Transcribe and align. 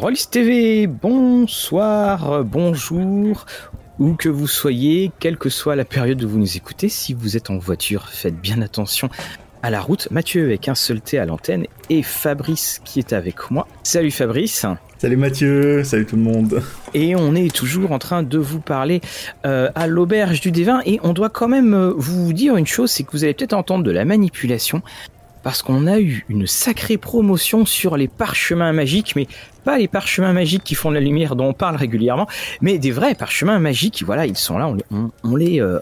Rollis 0.00 0.28
TV, 0.30 0.86
bonsoir, 0.86 2.42
bonjour, 2.42 3.44
où 3.98 4.14
que 4.14 4.30
vous 4.30 4.46
soyez, 4.46 5.12
quelle 5.20 5.36
que 5.36 5.50
soit 5.50 5.76
la 5.76 5.84
période 5.84 6.24
où 6.24 6.28
vous 6.30 6.38
nous 6.38 6.56
écoutez, 6.56 6.88
si 6.88 7.12
vous 7.12 7.36
êtes 7.36 7.50
en 7.50 7.58
voiture, 7.58 8.08
faites 8.08 8.40
bien 8.40 8.62
attention 8.62 9.10
à 9.62 9.68
la 9.68 9.82
route. 9.82 10.08
Mathieu 10.10 10.44
avec 10.44 10.68
un 10.68 10.74
seul 10.74 11.02
T 11.02 11.18
à 11.18 11.26
l'antenne 11.26 11.66
et 11.90 12.02
Fabrice 12.02 12.80
qui 12.82 12.98
est 12.98 13.12
avec 13.12 13.50
moi. 13.50 13.68
Salut 13.82 14.10
Fabrice. 14.10 14.64
Salut 14.96 15.18
Mathieu, 15.18 15.84
salut 15.84 16.06
tout 16.06 16.16
le 16.16 16.22
monde. 16.22 16.62
Et 16.94 17.14
on 17.14 17.34
est 17.34 17.54
toujours 17.54 17.92
en 17.92 17.98
train 17.98 18.22
de 18.22 18.38
vous 18.38 18.60
parler 18.60 19.02
euh, 19.44 19.70
à 19.74 19.86
l'auberge 19.86 20.40
du 20.40 20.50
Dévin 20.50 20.80
et 20.86 20.98
on 21.02 21.12
doit 21.12 21.28
quand 21.28 21.48
même 21.48 21.74
euh, 21.74 21.92
vous 21.94 22.32
dire 22.32 22.56
une 22.56 22.66
chose, 22.66 22.90
c'est 22.90 23.02
que 23.02 23.12
vous 23.12 23.24
allez 23.24 23.34
peut-être 23.34 23.52
entendre 23.52 23.84
de 23.84 23.90
la 23.90 24.06
manipulation 24.06 24.80
parce 25.42 25.62
qu'on 25.62 25.86
a 25.86 26.00
eu 26.00 26.24
une 26.28 26.46
sacrée 26.46 26.98
promotion 26.98 27.64
sur 27.64 27.96
les 27.96 28.08
parchemins 28.08 28.72
magiques, 28.72 29.14
mais 29.16 29.26
pas 29.64 29.78
les 29.78 29.88
parchemins 29.88 30.32
magiques 30.32 30.64
qui 30.64 30.74
font 30.74 30.90
la 30.90 31.00
lumière 31.00 31.36
dont 31.36 31.48
on 31.48 31.52
parle 31.52 31.76
régulièrement, 31.76 32.26
mais 32.60 32.78
des 32.78 32.90
vrais 32.90 33.14
parchemins 33.14 33.58
magiques. 33.58 34.02
Voilà, 34.04 34.26
ils 34.26 34.36
sont 34.36 34.58
là, 34.58 34.72
on, 35.22 35.36
les, 35.36 35.60
euh, 35.60 35.80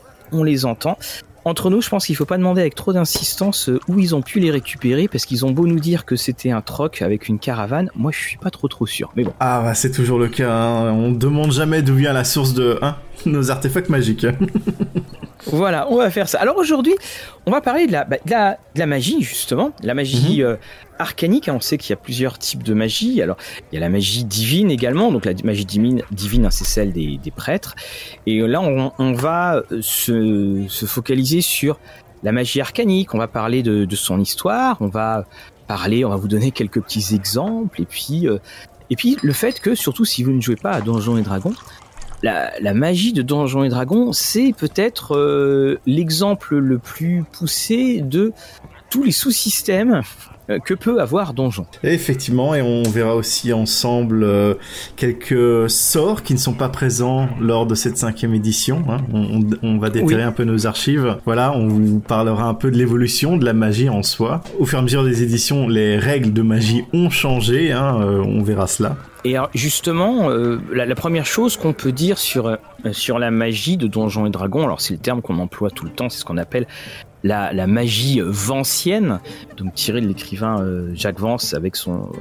entend 0.65 0.99
entre 1.45 1.71
nous, 1.71 1.81
je 1.81 1.89
pense 1.89 2.07
qu'il 2.07 2.17
faut 2.17 2.27
pas 2.27 2.37
demander 2.37 2.61
avec 2.61 2.75
trop 2.75 2.93
d'insistance 2.93 3.71
euh, 3.71 3.81
où 3.89 3.99
ils 3.99 4.15
ont 4.15 4.21
pu 4.21 4.39
les 4.39 4.51
récupérer 4.51 5.09
parce 5.09 5.25
qu'ils 5.25 5.47
ont 5.47 5.51
beau 5.51 5.67
nous 5.67 5.81
dire 5.81 6.05
que 6.05 6.15
c'était 6.15 6.51
un 6.51 6.61
troc 6.61 7.01
avec 7.01 7.29
une 7.29 7.39
caravane, 7.39 7.91
moi 7.95 8.13
je 8.13 8.19
suis 8.19 8.37
pas 8.37 8.51
trop 8.51 8.69
trop 8.69 8.87
sûr. 8.87 9.11
Mais 9.17 9.25
bon. 9.25 9.33
Ah 9.41 9.63
bah 9.63 9.75
c'est 9.75 9.91
toujours 9.91 10.19
le 10.19 10.29
cas. 10.29 10.53
Hein. 10.53 10.93
On 10.93 11.11
demande 11.11 11.53
jamais 11.53 11.81
d'où 11.81 11.95
vient 11.95 12.13
la 12.13 12.25
source 12.25 12.53
de 12.53 12.79
hein, 12.83 12.97
nos 13.27 13.51
artefacts 13.51 13.89
magiques. 13.89 14.27
Voilà, 15.47 15.91
on 15.91 15.97
va 15.97 16.11
faire 16.11 16.29
ça. 16.29 16.39
Alors 16.41 16.57
aujourd'hui, 16.57 16.95
on 17.47 17.51
va 17.51 17.61
parler 17.61 17.87
de 17.87 17.93
la, 17.93 18.05
bah, 18.05 18.17
de 18.25 18.79
la, 18.79 18.87
magie, 18.87 19.23
justement. 19.23 19.71
La 19.83 19.95
magie 19.95 20.41
mhm. 20.41 20.47
euh, 20.47 20.57
arcanique. 20.99 21.49
Hein. 21.49 21.55
On 21.57 21.61
sait 21.61 21.79
qu'il 21.79 21.91
y 21.91 21.93
a 21.93 21.97
plusieurs 21.97 22.39
types 22.39 22.63
de 22.63 22.75
magie. 22.75 23.23
Alors, 23.23 23.37
il 23.71 23.77
y 23.77 23.79
a 23.79 23.81
la 23.81 23.89
magie 23.89 24.25
divine 24.25 24.71
également. 24.71 25.13
Donc, 25.13 25.25
la 25.25 25.33
magie 25.45 25.65
divine, 25.65 26.03
divine 26.11 26.47
hein, 26.47 26.51
c'est 26.51 26.65
celle 26.67 26.93
des, 26.93 27.33
prêtres. 27.35 27.77
Et 28.27 28.41
là, 28.41 28.61
on, 28.61 29.13
va 29.13 29.63
euh, 29.71 29.81
se, 29.81 30.87
focaliser 30.87 31.41
sur 31.41 31.79
la 32.23 32.33
magie 32.33 32.61
arcanique. 32.61 33.15
On 33.15 33.19
va 33.19 33.29
parler 33.29 33.63
de, 33.63 33.87
son 33.95 34.21
histoire. 34.21 34.77
On 34.81 34.89
va 34.89 35.25
parler, 35.67 36.05
on 36.05 36.11
va 36.11 36.17
vous 36.17 36.29
donner 36.29 36.51
quelques 36.51 36.83
petits 36.83 37.15
exemples. 37.15 37.81
Et 37.81 37.87
puis, 37.87 38.27
euh, 38.27 38.39
et 38.91 38.97
puis 38.97 39.17
le 39.23 39.33
fait 39.33 39.61
que, 39.61 39.75
surtout 39.75 40.05
si 40.05 40.25
vous 40.25 40.33
ne 40.33 40.41
jouez 40.41 40.57
pas 40.57 40.73
à 40.73 40.81
Donjons 40.81 41.17
et 41.17 41.23
Dragons, 41.23 41.55
la, 42.23 42.75
magie 42.75 43.13
de 43.13 43.23
Donjons 43.23 43.65
et 43.65 43.69
Dragons, 43.69 44.13
c'est 44.13 44.53
peut-être 44.57 45.17
euh, 45.17 45.79
l'exemple 45.87 46.57
le 46.57 46.79
plus 46.79 47.25
poussé 47.33 48.01
de 48.01 48.33
tous 48.91 49.05
les 49.05 49.13
sous-systèmes 49.13 50.03
euh, 50.51 50.59
que 50.59 50.73
peut 50.73 51.01
avoir 51.01 51.35
Donjon. 51.35 51.67
Effectivement, 51.83 52.55
et 52.55 52.63
on 52.63 52.83
verra 52.85 53.15
aussi 53.15 53.53
ensemble 53.53 54.25
euh, 54.25 54.55
quelques 54.97 55.69
sorts 55.69 56.23
qui 56.23 56.33
ne 56.33 56.39
sont 56.39 56.55
pas 56.55 56.71
présents 56.71 57.29
lors 57.39 57.67
de 57.67 57.75
cette 57.75 57.99
cinquième 57.99 58.35
édition. 58.35 58.83
Hein. 58.89 58.99
On, 59.63 59.79
va 59.79 59.91
déterrer 59.91 60.23
un 60.23 60.33
peu 60.33 60.45
nos 60.45 60.67
archives. 60.67 61.19
Voilà, 61.27 61.53
on 61.55 61.69
vous 61.69 62.01
parlera 62.01 62.45
un 62.45 62.55
peu 62.55 62.71
de 62.71 62.79
l'évolution 62.79 63.37
de 63.37 63.45
la 63.45 63.53
magie 63.53 63.91
en 63.91 64.03
soi. 64.03 64.41
Au 64.59 64.65
fur 64.65 64.79
et 64.79 64.81
à 64.81 64.83
mesure 64.83 65.05
des 65.05 65.23
éditions, 65.23 65.69
les 65.69 65.99
règles 65.99 66.33
de 66.33 66.43
magie 66.43 66.85
ont 66.93 67.11
changé. 67.11 67.73
Hein, 67.73 67.95
on 68.25 68.43
verra 68.43 68.67
cela. 68.67 68.97
Et 69.25 69.37
justement, 69.55 70.31
euh, 70.31 70.61
la, 70.73 70.95
première 70.95 71.27
chose 71.27 71.57
qu'on 71.57 71.73
peut 71.73 71.91
dire 71.91 72.19
sur, 72.19 72.47
euh, 72.47 72.57
sur 72.93 73.19
la 73.19 73.31
magie 73.31 73.77
de 73.77 73.89
Donjons 73.89 74.27
et 74.27 74.31
Dragons, 74.31 74.63
alors 74.63 74.81
c'est 74.81 74.95
le 74.95 75.01
terme 75.01 75.23
qu'on 75.23 75.39
emploie 75.39 75.71
tout 75.71 75.85
le 75.85 75.91
temps, 75.91 76.09
c'est 76.09 76.21
ce 76.21 76.25
qu'on 76.25 76.37
appelle 76.37 76.67
la, 77.25 77.53
la, 77.53 77.67
magie 77.67 78.21
vancienne, 78.25 79.19
donc 79.57 79.75
tiré 79.75 80.01
de 80.01 80.07
l'écrivain 80.07 80.61
euh, 80.61 80.93
Jacques 80.95 81.19
Vance 81.19 81.53
avec 81.53 81.75
son, 81.75 82.13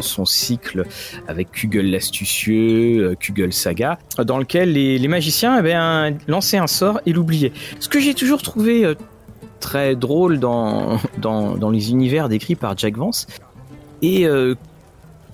son 0.00 0.24
cycle 0.24 0.84
avec 1.26 1.50
Kugel 1.50 1.90
l'astucieux, 1.90 3.16
Kugel 3.18 3.52
Saga, 3.52 3.98
dans 4.24 4.38
lequel 4.38 4.72
les, 4.72 5.08
magiciens 5.08 5.52
avaient 5.52 5.74
un, 5.74 6.12
lancé 6.28 6.58
un 6.58 6.68
sort 6.68 7.00
et 7.06 7.12
l'oubliaient. 7.12 7.52
Ce 7.80 7.88
que 7.88 7.98
j'ai 7.98 8.14
toujours 8.14 8.40
trouvé 8.40 8.94
très 9.58 9.96
drôle 9.96 10.38
dans, 10.38 11.00
dans, 11.18 11.56
dans, 11.56 11.70
les 11.70 11.90
univers 11.90 12.28
décrits 12.28 12.54
par 12.54 12.78
Jack 12.78 12.96
Vance, 12.96 13.26
et 14.00 14.28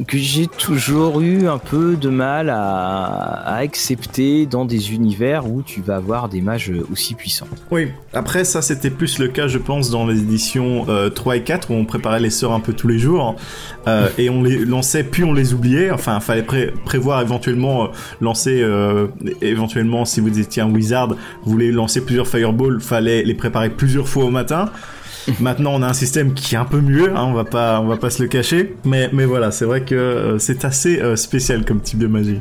que 0.07 0.19
j'ai 0.19 0.47
toujours 0.47 1.21
eu 1.21 1.47
un 1.47 1.59
peu 1.59 1.97
de 1.97 2.09
mal 2.09 2.51
à, 2.51 3.57
accepter 3.57 4.47
dans 4.47 4.65
des 4.65 4.95
univers 4.95 5.47
où 5.47 5.63
tu 5.63 5.81
vas 5.81 5.97
avoir 5.97 6.29
des 6.29 6.41
mages 6.41 6.73
aussi 6.91 7.15
puissants. 7.15 7.47
Oui, 7.71 7.89
après 8.13 8.45
ça 8.45 8.63
c'était 8.63 8.91
plus 8.91 9.19
le 9.19 9.29
cas 9.29 9.47
je 9.47 9.59
pense 9.59 9.91
dans 9.91 10.07
les 10.07 10.21
éditions 10.21 10.87
3 11.15 11.35
euh, 11.35 11.37
et 11.37 11.43
4 11.43 11.71
où 11.71 11.75
on 11.75 11.85
préparait 11.85 12.21
les 12.21 12.31
sorts 12.31 12.53
un 12.53 12.61
peu 12.61 12.73
tous 12.73 12.89
les 12.89 12.99
jours 12.99 13.37
euh, 13.87 14.09
et 14.19 14.31
on 14.31 14.43
les 14.43 14.65
lançait 14.65 15.05
puis 15.05 15.25
on 15.25 15.33
les 15.33 15.55
oubliait, 15.55 15.91
enfin 15.91 16.17
il 16.17 16.23
fallait 16.23 16.73
prévoir 16.85 17.21
éventuellement 17.21 17.85
euh, 17.85 17.89
lancer 18.21 18.65
éventuellement 19.41 20.05
si 20.05 20.21
vous 20.21 20.39
étiez 20.39 20.63
un 20.63 20.71
wizard, 20.71 21.09
vous 21.45 21.51
voulez 21.51 21.71
lancer 21.71 22.05
plusieurs 22.05 22.27
fireballs, 22.27 22.81
fallait 22.81 23.23
les 23.23 23.35
préparer 23.35 23.71
plusieurs 23.71 24.09
fois 24.09 24.25
au 24.25 24.31
matin. 24.31 24.71
Maintenant, 25.41 25.73
on 25.75 25.83
a 25.83 25.89
un 25.89 25.93
système 25.93 26.35
qui 26.35 26.55
est 26.55 26.59
un 26.59 26.65
peu 26.65 26.81
mieux, 26.81 27.15
hein, 27.17 27.25
on 27.25 27.33
va 27.33 27.45
pas, 27.45 27.81
on 27.81 27.87
va 27.87 27.97
pas 27.97 28.11
se 28.11 28.23
le 28.23 28.29
cacher. 28.29 28.77
Mais, 28.85 29.11
mais 29.13 29.25
voilà, 29.25 29.51
c'est 29.51 29.65
vrai 29.65 29.83
que 29.83 29.95
euh, 29.95 30.39
c'est 30.39 30.65
assez 30.65 31.01
euh, 31.01 31.17
spécial 31.17 31.65
comme 31.65 31.81
type 31.81 31.99
de 31.99 32.07
magie. 32.07 32.41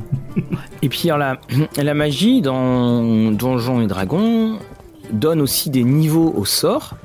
et 0.81 0.89
puis, 0.89 1.09
la, 1.09 1.39
la 1.77 1.93
magie 1.93 2.41
dans 2.41 3.31
Donjons 3.31 3.81
et 3.81 3.87
Dragons 3.87 4.59
donne 5.11 5.41
aussi 5.41 5.69
des 5.69 5.83
niveaux 5.83 6.33
au 6.35 6.45
sort. 6.45 6.95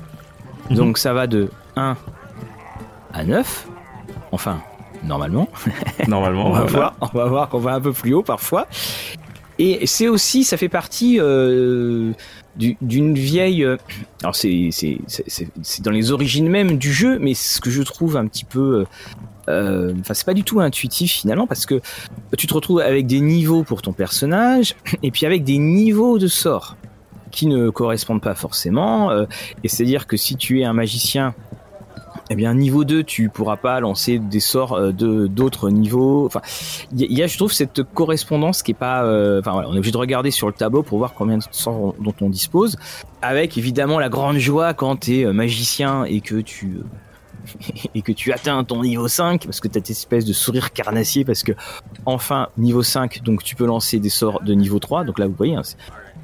Mhm. 0.69 0.77
Donc, 0.77 0.97
ça 0.97 1.13
va 1.13 1.27
de 1.27 1.49
1 1.75 1.95
à 3.13 3.23
9. 3.23 3.67
Enfin, 4.31 4.59
normalement. 5.03 5.47
Normalement, 6.07 6.47
on, 6.47 6.53
va 6.53 6.63
voir, 6.63 6.95
on 7.01 7.17
va 7.17 7.25
voir 7.25 7.49
qu'on 7.49 7.59
va 7.59 7.73
un 7.73 7.81
peu 7.81 7.93
plus 7.93 8.13
haut 8.13 8.23
parfois. 8.23 8.67
Et 9.59 9.87
c'est 9.87 10.07
aussi, 10.07 10.43
ça 10.43 10.57
fait 10.57 10.69
partie 10.69 11.19
euh, 11.19 12.11
d'une 12.57 13.15
vieille. 13.15 13.63
Euh, 13.63 13.77
alors 14.21 14.35
c'est 14.35 14.69
dans 15.81 15.91
les 15.91 16.11
origines 16.11 16.49
même 16.49 16.77
du 16.77 16.91
jeu, 16.91 17.19
mais 17.19 17.33
ce 17.33 17.61
que 17.61 17.69
je 17.69 17.81
trouve 17.83 18.17
un 18.17 18.27
petit 18.27 18.45
peu. 18.45 18.85
Euh, 19.49 19.93
enfin, 20.01 20.13
c'est 20.13 20.25
pas 20.25 20.33
du 20.33 20.43
tout 20.43 20.59
intuitif 20.59 21.13
finalement 21.13 21.47
parce 21.47 21.65
que 21.65 21.79
tu 22.37 22.47
te 22.47 22.53
retrouves 22.53 22.81
avec 22.81 23.07
des 23.07 23.21
niveaux 23.21 23.63
pour 23.63 23.81
ton 23.81 23.93
personnage 23.93 24.75
et 25.03 25.11
puis 25.11 25.25
avec 25.25 25.43
des 25.45 25.57
niveaux 25.57 26.19
de 26.19 26.27
sorts 26.27 26.75
qui 27.31 27.47
ne 27.47 27.69
correspondent 27.69 28.21
pas 28.21 28.35
forcément. 28.35 29.11
et 29.63 29.67
c'est 29.67 29.83
à 29.83 29.85
dire 29.85 30.07
que 30.07 30.17
si 30.17 30.37
tu 30.37 30.61
es 30.61 30.65
un 30.65 30.73
magicien 30.73 31.35
eh 32.29 32.35
bien 32.35 32.53
niveau 32.53 32.83
2 32.83 33.03
tu 33.03 33.29
pourras 33.29 33.57
pas 33.57 33.79
lancer 33.79 34.19
des 34.19 34.39
sorts 34.39 34.73
euh, 34.73 34.91
de 34.91 35.27
d'autres 35.27 35.69
niveaux. 35.69 36.25
Enfin 36.25 36.41
il 36.91 37.11
y, 37.11 37.23
a 37.23 37.27
je 37.27 37.37
trouve 37.37 37.51
cette 37.51 37.83
correspondance 37.83 38.63
qui 38.63 38.71
est 38.71 38.73
pas 38.73 39.03
euh, 39.03 39.39
enfin 39.39 39.51
voilà, 39.51 39.69
on 39.69 39.73
est 39.73 39.77
obligé 39.77 39.91
de 39.91 39.97
regarder 39.97 40.31
sur 40.31 40.47
le 40.47 40.53
tableau 40.53 40.83
pour 40.83 40.97
voir 40.97 41.13
combien 41.13 41.37
de 41.37 41.43
sorts 41.51 41.95
dont 41.99 42.15
on 42.21 42.29
dispose. 42.29 42.77
Avec 43.21 43.57
évidemment 43.57 43.99
la 43.99 44.09
grande 44.09 44.37
joie 44.37 44.73
quand 44.73 45.01
tu 45.01 45.19
es 45.19 45.25
euh, 45.25 45.33
magicien 45.33 46.03
et 46.03 46.21
que 46.21 46.35
tu 46.35 46.79
et 47.95 48.01
que 48.01 48.11
tu 48.11 48.33
atteins 48.33 48.63
ton 48.63 48.81
niveau 48.81 49.07
5 49.07 49.45
parce 49.45 49.59
que 49.59 49.67
tu 49.67 49.77
as 49.77 49.81
cette 49.81 49.91
espèce 49.91 50.25
de 50.25 50.33
sourire 50.33 50.73
carnassier 50.73 51.23
parce 51.23 51.43
que 51.43 51.53
enfin 52.05 52.49
niveau 52.57 52.83
5 52.83 53.23
donc 53.23 53.43
tu 53.43 53.55
peux 53.55 53.65
lancer 53.65 53.99
des 53.99 54.09
sorts 54.09 54.41
de 54.43 54.53
niveau 54.53 54.79
3 54.79 55.05
donc 55.05 55.19
là 55.19 55.27
vous 55.27 55.35
voyez 55.35 55.55
hein, 55.55 55.61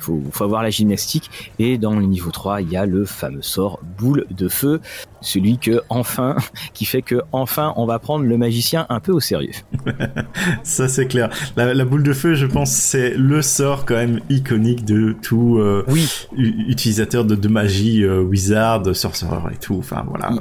faut, 0.04 0.22
faut 0.32 0.44
avoir 0.44 0.64
la 0.64 0.70
gymnastique. 0.70 1.30
Et 1.60 1.78
dans 1.78 1.96
le 1.96 2.06
niveau 2.06 2.32
3, 2.32 2.62
il 2.62 2.70
y 2.70 2.78
a 2.78 2.86
le 2.86 3.06
fameux 3.06 3.42
sort 3.42 3.80
boule 3.98 4.26
de 4.32 4.48
feu, 4.48 4.82
celui 5.22 5.58
que 5.58 5.82
enfin, 5.90 6.36
qui 6.74 6.86
fait 6.86 7.02
que 7.02 7.22
enfin 7.32 7.74
on 7.78 7.86
va 7.86 8.00
prendre 8.00 8.26
le 8.26 8.38
magicien 8.38 8.86
un 8.90 9.00
peu 9.00 9.12
au 9.12 9.20
sérieux. 9.20 9.54
Ça 10.64 10.88
c'est 10.88 11.08
clair. 11.08 11.30
La, 11.56 11.86
boule 11.86 12.04
de 12.04 12.14
feu, 12.14 12.36
je 12.36 12.46
pense, 12.46 12.72
c'est 12.72 13.12
le 13.16 13.42
sort 13.42 13.86
quand 13.86 13.96
même 13.96 14.20
iconique 14.30 14.86
de 14.86 15.16
tout 15.22 15.58
euh, 15.60 15.84
oui. 15.88 16.10
utilisateur 16.38 17.26
de, 17.26 17.48
magie, 17.48 18.04
euh, 18.04 18.22
wizard, 18.22 18.96
sorcerer 18.96 19.54
et 19.54 19.58
tout. 19.58 19.76
Enfin 19.78 20.06
voilà. 20.08 20.32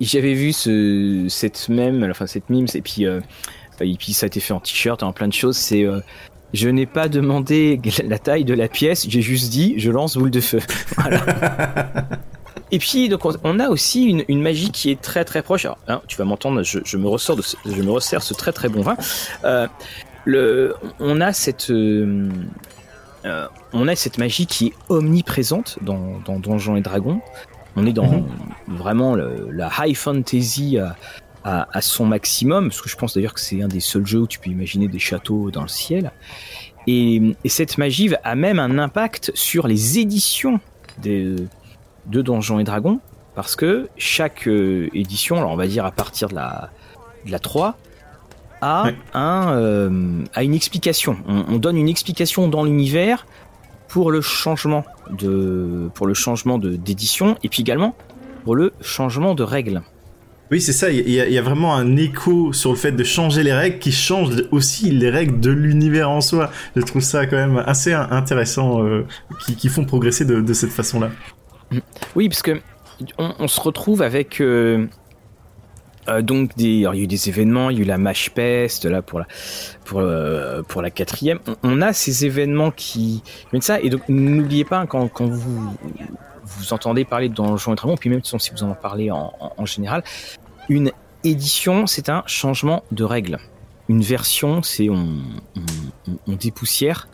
J'avais 0.00 0.34
vu 0.34 0.52
ce, 0.52 1.26
cette 1.28 1.68
même, 1.68 2.06
enfin 2.10 2.26
cette 2.26 2.50
mime, 2.50 2.66
et 2.74 2.82
puis 2.82 3.06
euh, 3.06 3.20
et 3.80 3.94
puis 3.96 4.12
ça 4.12 4.26
a 4.26 4.28
été 4.28 4.40
fait 4.40 4.52
en 4.52 4.60
t-shirt, 4.60 5.02
en 5.02 5.12
plein 5.12 5.28
de 5.28 5.32
choses. 5.32 5.56
C'est 5.56 5.86
je 6.54 6.68
n'ai 6.68 6.86
pas 6.86 7.08
demandé 7.08 7.80
la 8.04 8.18
taille 8.18 8.44
de 8.44 8.54
la 8.54 8.68
pièce, 8.68 9.06
j'ai 9.08 9.22
juste 9.22 9.50
dit 9.50 9.74
je 9.78 9.90
lance 9.90 10.16
boule 10.16 10.30
de 10.30 10.40
feu. 10.40 10.60
Et 12.70 12.78
puis 12.78 13.08
donc 13.08 13.22
on 13.44 13.60
a 13.60 13.68
aussi 13.68 14.24
une, 14.28 14.42
magie 14.42 14.70
qui 14.70 14.90
est 14.90 15.00
très 15.00 15.24
très 15.24 15.42
proche. 15.42 15.64
Alors, 15.64 15.78
hein, 15.88 16.02
tu 16.06 16.16
vas 16.16 16.24
m'entendre, 16.24 16.62
je, 16.62 16.96
me 16.96 17.08
ressors 17.08 17.36
de, 17.36 17.42
je 17.42 17.82
me 17.82 17.90
resserre 17.90 18.22
ce 18.22 18.34
très 18.34 18.52
très 18.52 18.68
bon 18.68 18.82
vin. 18.82 18.96
Euh, 19.44 19.66
le, 20.24 20.74
on 21.00 21.20
a 21.20 21.32
cette 21.32 21.70
euh, 21.70 22.28
euh, 23.24 23.46
on 23.72 23.88
a 23.88 23.96
cette 23.96 24.18
magie 24.18 24.46
qui 24.46 24.68
est 24.68 24.74
omniprésente 24.88 25.78
dans, 25.80 26.18
dans 26.24 26.38
Donjons 26.38 26.76
et 26.76 26.82
Dragons. 26.82 27.20
On 27.76 27.86
est 27.86 27.92
dans 27.92 28.10
mhm. 28.10 28.26
vraiment 28.66 29.16
la 29.16 29.70
high 29.78 29.94
fantasy 29.96 30.78
à, 30.78 30.96
son 31.80 32.06
maximum, 32.06 32.68
parce 32.68 32.80
que 32.80 32.88
je 32.88 32.96
pense 32.96 33.14
d'ailleurs 33.14 33.34
que 33.34 33.40
c'est 33.40 33.62
un 33.62 33.68
des 33.68 33.80
seuls 33.80 34.06
jeux 34.06 34.20
où 34.20 34.26
tu 34.26 34.38
peux 34.38 34.50
imaginer 34.50 34.88
des 34.88 34.98
châteaux 34.98 35.50
dans 35.50 35.62
le 35.62 35.68
ciel. 35.68 36.12
Et, 36.86 37.36
cette 37.46 37.78
magie 37.78 38.10
a 38.24 38.34
même 38.34 38.58
un 38.58 38.78
impact 38.78 39.32
sur 39.34 39.66
les 39.66 39.98
éditions 39.98 40.60
de 41.02 41.48
Donjons 42.06 42.58
et 42.58 42.64
Dragons, 42.64 43.00
parce 43.38 43.54
que 43.54 43.88
chaque 43.96 44.48
euh, 44.48 44.88
édition, 44.94 45.36
alors 45.36 45.52
on 45.52 45.56
va 45.56 45.68
dire 45.68 45.84
à 45.84 45.92
partir 45.92 46.28
de 46.28 46.34
la, 46.34 46.70
de 47.24 47.30
la 47.30 47.38
3, 47.38 47.78
à, 48.60 48.86
un, 49.14 49.52
euh, 49.52 50.24
à 50.34 50.42
une 50.42 50.54
explication. 50.54 51.18
On, 51.28 51.58
donne 51.58 51.76
une 51.76 51.88
explication 51.88 52.48
dans 52.48 52.64
l'univers 52.64 53.26
pour 53.86 54.10
le 54.10 54.20
changement 54.20 54.84
de 55.10 55.88
pour 55.94 56.08
le 56.08 56.14
changement 56.14 56.58
de 56.58 56.74
d'édition 56.74 57.36
et 57.44 57.48
puis 57.48 57.62
également 57.62 57.94
pour 58.42 58.56
le 58.56 58.72
changement 58.80 59.36
de 59.36 59.44
règles. 59.44 59.82
Oui, 60.50 60.62
c'est 60.62 60.72
ça. 60.72 60.90
Il 60.90 61.10
y, 61.10 61.38
a, 61.38 61.42
vraiment 61.42 61.74
un 61.74 61.96
écho 61.96 62.52
sur 62.52 62.70
le 62.70 62.76
fait 62.76 62.92
de 62.92 63.04
changer 63.04 63.42
les 63.42 63.52
règles 63.52 63.78
qui 63.78 63.92
change 63.92 64.30
aussi 64.50 64.90
les 64.90 65.10
règles 65.10 65.40
de 65.40 65.50
l'univers 65.50 66.08
en 66.10 66.22
soi. 66.22 66.50
Je 66.74 66.80
trouve 66.80 67.02
ça 67.02 67.26
quand 67.26 67.36
même 67.36 67.62
assez 67.66 67.92
intéressant, 67.92 68.82
euh, 68.82 69.06
qui, 69.58 69.68
font 69.68 69.84
progresser 69.84 70.24
de, 70.24 70.52
cette 70.54 70.70
façon-là. 70.70 71.10
Oui, 72.16 72.28
parce 72.28 72.42
que 72.42 72.60
on, 73.18 73.46
se 73.46 73.60
retrouve 73.60 74.00
avec 74.00 74.40
euh, 74.40 74.86
euh, 76.08 76.22
donc 76.22 76.56
des, 76.56 76.64
il 76.64 76.80
y 76.80 76.86
a 76.86 76.94
eu 76.94 77.06
des 77.06 77.28
événements, 77.28 77.68
il 77.68 77.76
y 77.76 77.80
a 77.80 77.82
eu 77.84 77.86
la 77.86 77.98
Mash 77.98 78.30
Pest 78.30 78.86
là 78.86 79.02
pour 79.02 79.20
la 79.20 79.26
pour 79.84 80.02
pour 80.66 80.82
la 80.82 80.90
quatrième. 80.90 81.38
On, 81.62 81.82
a 81.82 81.92
ces 81.92 82.24
événements 82.24 82.70
qui 82.70 83.22
viennent 83.52 83.62
ça 83.62 83.80
et 83.80 83.90
donc 83.90 84.00
n'oubliez 84.08 84.64
pas 84.64 84.86
quand, 84.86 85.08
quand 85.08 85.26
vous 85.26 85.76
vous 86.56 86.72
entendez 86.72 87.04
parler 87.04 87.28
de 87.28 87.34
Donjons 87.34 87.72
et 87.72 87.76
Dragons, 87.76 87.96
puis 87.96 88.10
même 88.10 88.22
si 88.22 88.50
vous 88.50 88.62
en 88.62 88.74
parlez 88.74 89.10
en, 89.10 89.66
général, 89.66 90.02
une 90.68 90.92
édition, 91.24 91.86
c'est 91.86 92.08
un 92.08 92.22
changement 92.26 92.82
de 92.92 93.04
règles. 93.04 93.38
Une 93.88 94.02
version, 94.02 94.62
c'est 94.62 94.88
on, 94.88 95.22
dépoussière. 96.26 97.08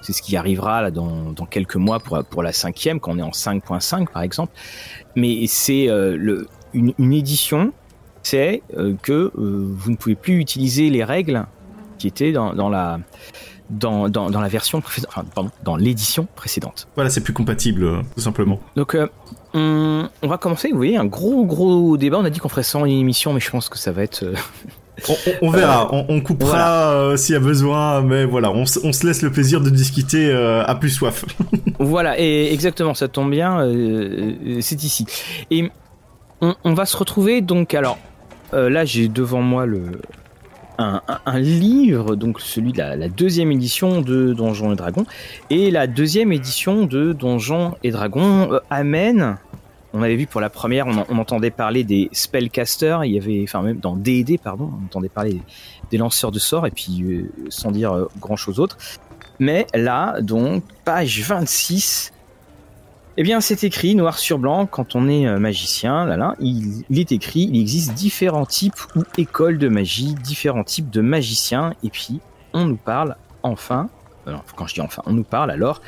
C'est 0.00 0.12
ce 0.12 0.20
qui 0.20 0.36
arrivera 0.36 0.82
là 0.82 0.90
dans, 0.90 1.34
quelques 1.50 1.76
mois 1.76 1.98
pour, 1.98 2.22
pour 2.24 2.42
la 2.42 2.52
cinquième, 2.52 3.00
quand 3.00 3.12
on 3.12 3.18
est 3.18 3.22
en 3.22 3.30
5.5 3.30 4.08
par 4.08 4.22
exemple. 4.22 4.52
Mais 5.16 5.46
c'est 5.46 5.88
euh, 5.88 6.46
une, 6.72 7.12
édition, 7.12 7.72
c'est 8.22 8.62
euh, 8.76 8.94
que 9.02 9.12
euh, 9.12 9.30
vous 9.36 9.90
ne 9.90 9.96
pouvez 9.96 10.14
plus 10.14 10.38
utiliser 10.38 10.90
les 10.90 11.04
règles 11.04 11.46
qui 11.98 12.06
étaient 12.06 12.32
dans 12.32 12.68
la 12.68 12.98
dans, 13.70 14.08
dans, 14.08 14.30
dans 14.30 14.40
la 14.40 14.48
version 14.48 14.78
enfin, 14.78 15.24
pardon, 15.34 15.50
dans 15.62 15.76
l'édition 15.76 16.26
précédente. 16.34 16.88
Voilà, 16.94 17.10
c'est 17.10 17.22
plus 17.22 17.32
compatible, 17.32 17.84
euh, 17.84 18.02
tout 18.14 18.20
simplement. 18.20 18.60
Donc, 18.76 18.94
euh, 18.94 19.06
on, 19.54 20.08
on, 20.22 20.28
va 20.28 20.38
commencer. 20.38 20.70
Vous 20.70 20.76
voyez, 20.76 20.96
un 20.96 21.06
gros, 21.06 21.44
gros 21.44 21.96
débat. 21.96 22.18
On 22.18 22.24
a 22.24 22.30
dit 22.30 22.40
qu'on 22.40 22.48
ferait 22.48 22.62
ça 22.62 22.78
en 22.78 22.84
émission, 22.84 23.32
mais 23.32 23.40
je 23.40 23.50
pense 23.50 23.68
que 23.68 23.78
ça 23.78 23.92
va 23.92 24.02
être. 24.02 24.22
Euh, 24.22 24.34
on, 25.08 25.48
on, 25.48 25.50
verra, 25.50 25.88
on, 25.92 26.06
on 26.08 26.20
coupera 26.20 27.16
s'il 27.16 27.32
y 27.32 27.36
a 27.36 27.40
besoin, 27.40 28.02
mais 28.02 28.24
voilà, 28.26 28.50
on, 28.52 28.66
se 28.66 29.06
laisse 29.06 29.22
le 29.22 29.32
plaisir 29.32 29.60
de 29.60 29.70
discuter 29.70 30.32
à 30.32 30.74
plus 30.76 30.90
soif. 30.90 31.24
voilà, 31.80 32.18
et 32.20 32.52
exactement, 32.52 32.94
ça 32.94 33.08
tombe 33.08 33.30
bien, 33.30 33.68
c'est 34.60 34.84
ici. 34.84 35.06
Et 35.50 35.68
on, 36.40 36.74
va 36.74 36.86
se 36.86 36.96
retrouver 36.96 37.40
donc, 37.40 37.74
alors 37.74 37.98
là 38.52 38.84
j'ai 38.84 39.08
devant 39.08 39.42
moi 39.42 39.66
le, 39.66 40.00
un, 40.78 41.38
livre, 41.38 42.16
donc 42.16 42.40
celui 42.40 42.72
de 42.72 42.78
la, 42.78 43.08
deuxième 43.08 43.52
édition 43.52 44.00
de 44.00 44.32
Donjons 44.32 44.72
et 44.72 44.76
Dragons, 44.76 45.06
et 45.50 45.70
la 45.70 45.86
deuxième 45.86 46.32
édition 46.32 46.84
de 46.86 47.12
Donjons 47.12 47.74
et 47.82 47.90
Dragons 47.90 48.52
euh, 48.52 48.60
amène. 48.70 49.38
On 49.92 50.02
avait 50.02 50.16
vu 50.16 50.26
pour 50.26 50.40
la 50.40 50.50
première, 50.50 50.86
on, 50.88 51.18
entendait 51.18 51.52
parler 51.52 51.84
des 51.84 52.08
spellcasters, 52.10 53.04
il 53.04 53.12
y 53.12 53.18
avait, 53.18 53.42
enfin 53.44 53.62
même 53.62 53.78
dans 53.78 53.94
D&D 53.94 54.38
pardon, 54.38 54.70
on 54.80 54.84
entendait 54.86 55.08
parler 55.08 55.40
des 55.92 55.98
lanceurs 55.98 56.32
de 56.32 56.40
sorts 56.40 56.66
et 56.66 56.72
puis 56.72 57.02
euh, 57.02 57.30
sans 57.48 57.70
dire 57.70 57.92
euh, 57.92 58.08
grand 58.18 58.36
chose 58.36 58.58
autre. 58.58 58.76
Mais 59.38 59.66
là, 59.72 60.20
donc 60.20 60.64
page 60.84 61.22
26, 61.22 62.12
eh 63.16 63.22
bien, 63.22 63.40
c'est 63.40 63.62
écrit 63.62 63.94
noir 63.94 64.18
sur 64.18 64.40
blanc 64.40 64.66
quand 64.66 64.96
on 64.96 65.08
est 65.08 65.26
euh, 65.28 65.38
magicien. 65.38 66.04
Là, 66.04 66.34
il, 66.40 66.84
est 66.90 67.12
écrit, 67.12 67.48
il 67.52 67.60
existe 67.60 67.94
différents 67.94 68.46
types 68.46 68.80
ou 68.96 69.04
écoles 69.16 69.58
de 69.58 69.68
magie, 69.68 70.14
différents 70.14 70.64
types 70.64 70.90
de 70.90 71.00
magiciens. 71.00 71.74
Et 71.84 71.90
puis, 71.90 72.20
on 72.52 72.64
nous 72.64 72.76
parle 72.76 73.16
enfin, 73.44 73.88
quand 74.56 74.66
je 74.66 74.74
dis 74.74 74.80
enfin, 74.80 75.02
on 75.06 75.12
nous 75.12 75.22
parle 75.22 75.52
alors, 75.52 75.80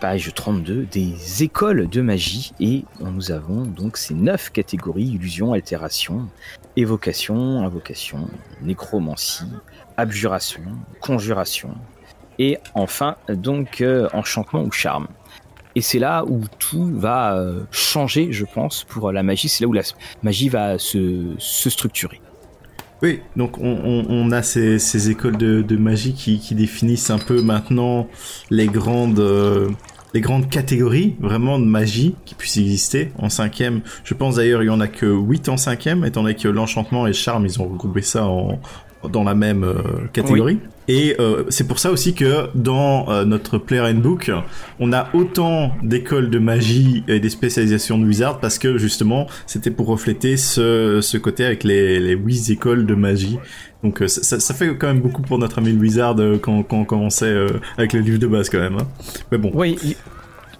page 0.00 0.32
32, 0.32 0.86
des 0.92 1.42
écoles 1.42 1.88
de 1.88 2.00
magie. 2.00 2.52
Et 2.60 2.84
nous 3.00 3.32
avons 3.32 3.62
donc 3.62 3.96
ces 3.96 4.14
neuf 4.14 4.50
catégories 4.50 5.06
illusion, 5.06 5.54
altération, 5.54 6.28
évocation, 6.76 7.64
invocation, 7.64 8.28
nécromancie, 8.62 9.50
abjuration, 9.96 10.62
conjuration. 11.00 11.74
Et 12.38 12.58
enfin, 12.74 13.16
donc, 13.28 13.80
euh, 13.80 14.08
enchantement 14.12 14.62
ou 14.62 14.70
charme. 14.70 15.08
Et 15.74 15.80
c'est 15.80 15.98
là 15.98 16.24
où 16.26 16.42
tout 16.58 16.90
va 16.94 17.36
euh, 17.36 17.60
changer, 17.70 18.32
je 18.32 18.44
pense, 18.44 18.84
pour 18.84 19.10
la 19.10 19.22
magie. 19.22 19.48
C'est 19.48 19.64
là 19.64 19.68
où 19.68 19.72
la 19.72 19.82
magie 20.22 20.48
va 20.48 20.78
se, 20.78 21.32
se 21.38 21.70
structurer. 21.70 22.20
Oui, 23.02 23.20
donc 23.36 23.58
on, 23.58 24.06
on, 24.08 24.30
a 24.30 24.42
ces, 24.42 24.78
ces 24.78 25.10
écoles 25.10 25.36
de, 25.36 25.62
de 25.62 25.76
magie 25.76 26.14
qui, 26.14 26.38
qui, 26.38 26.54
définissent 26.54 27.10
un 27.10 27.18
peu 27.18 27.42
maintenant 27.42 28.08
les 28.50 28.66
grandes, 28.66 29.18
euh, 29.18 29.68
les 30.14 30.22
grandes 30.22 30.48
catégories 30.48 31.14
vraiment 31.20 31.58
de 31.58 31.66
magie 31.66 32.14
qui 32.24 32.34
puissent 32.34 32.56
exister. 32.56 33.10
En 33.18 33.28
cinquième, 33.28 33.82
je 34.04 34.14
pense 34.14 34.36
d'ailleurs 34.36 34.62
il 34.62 34.66
y 34.66 34.70
en 34.70 34.80
a 34.80 34.86
que 34.88 35.04
8 35.04 35.50
en 35.50 35.56
cinquième, 35.58 36.04
étant 36.04 36.22
donné 36.22 36.34
que 36.34 36.48
l'enchantement 36.48 37.06
et 37.06 37.10
le 37.10 37.14
charme, 37.14 37.44
ils 37.44 37.60
ont 37.60 37.68
regroupé 37.68 38.00
ça 38.00 38.24
en, 38.24 38.58
dans 39.10 39.24
la 39.24 39.34
même 39.34 39.64
euh, 39.64 39.82
catégorie. 40.12 40.60
Et 40.88 41.16
euh, 41.18 41.44
c'est 41.48 41.66
pour 41.66 41.78
ça 41.78 41.90
aussi 41.90 42.14
que 42.14 42.48
dans 42.54 43.10
euh, 43.10 43.24
notre 43.24 43.58
Player 43.58 43.92
Book, 43.94 44.30
on 44.78 44.92
a 44.92 45.08
autant 45.14 45.72
d'écoles 45.82 46.30
de 46.30 46.38
magie 46.38 47.04
et 47.08 47.20
des 47.20 47.30
spécialisations 47.30 47.98
de 47.98 48.04
wizard 48.04 48.38
parce 48.40 48.58
que 48.58 48.76
justement, 48.76 49.26
c'était 49.46 49.70
pour 49.70 49.86
refléter 49.86 50.36
ce, 50.36 51.00
ce 51.00 51.16
côté 51.16 51.44
avec 51.44 51.64
les, 51.64 52.00
les 52.00 52.12
8 52.12 52.50
écoles 52.50 52.86
de 52.86 52.94
magie. 52.94 53.38
Donc 53.82 54.02
ça, 54.06 54.40
ça, 54.40 54.54
fait 54.54 54.74
quand 54.76 54.86
même 54.86 55.00
beaucoup 55.00 55.22
pour 55.22 55.38
notre 55.38 55.58
ami 55.58 55.72
le 55.72 55.78
wizard 55.78 56.16
quand, 56.40 56.62
quand 56.62 56.78
on 56.78 56.84
commençait 56.84 57.46
avec 57.76 57.92
les 57.92 58.00
livres 58.00 58.18
de 58.18 58.26
base 58.26 58.48
quand 58.48 58.60
même. 58.60 58.76
Hein. 58.76 58.86
Mais 59.30 59.36
bon. 59.36 59.50
Oui, 59.52 59.96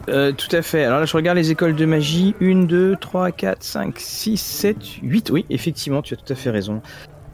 tout 0.07 0.57
à 0.57 0.61
fait. 0.61 0.85
Alors 0.85 1.01
là, 1.01 1.07
je 1.07 1.17
regarde 1.17 1.39
les 1.39 1.51
écoles 1.51 1.75
de 1.75 1.87
magie. 1.87 2.35
1, 2.43 2.65
2, 2.65 2.97
3, 3.01 3.33
4, 3.33 3.63
5, 3.63 3.95
6, 3.99 4.37
7, 4.37 4.77
8. 5.03 5.31
Oui, 5.31 5.47
effectivement, 5.49 6.03
tu 6.03 6.13
as 6.13 6.17
tout 6.19 6.31
à 6.31 6.37
fait 6.37 6.51
raison. 6.51 6.83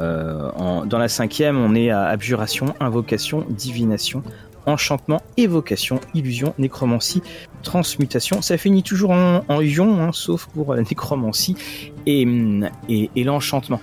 Euh, 0.01 0.51
dans 0.87 0.99
la 0.99 1.09
cinquième, 1.09 1.59
on 1.59 1.75
est 1.75 1.91
à 1.91 2.07
abjuration, 2.07 2.75
invocation, 2.81 3.45
divination, 3.49 4.23
enchantement, 4.67 5.21
évocation, 5.37 6.01
illusion, 6.15 6.55
nécromancie, 6.59 7.23
transmutation. 7.63 8.43
Ça 8.43 8.57
finit 8.57 8.83
toujours 8.83 9.11
en, 9.11 9.45
en 9.49 9.61
ion, 9.61 10.01
hein, 10.01 10.11
sauf 10.13 10.47
pour 10.47 10.75
la 10.75 10.83
nécromancie 10.91 11.57
et, 12.07 12.27
et, 12.89 13.25
l'enchantement. 13.25 13.81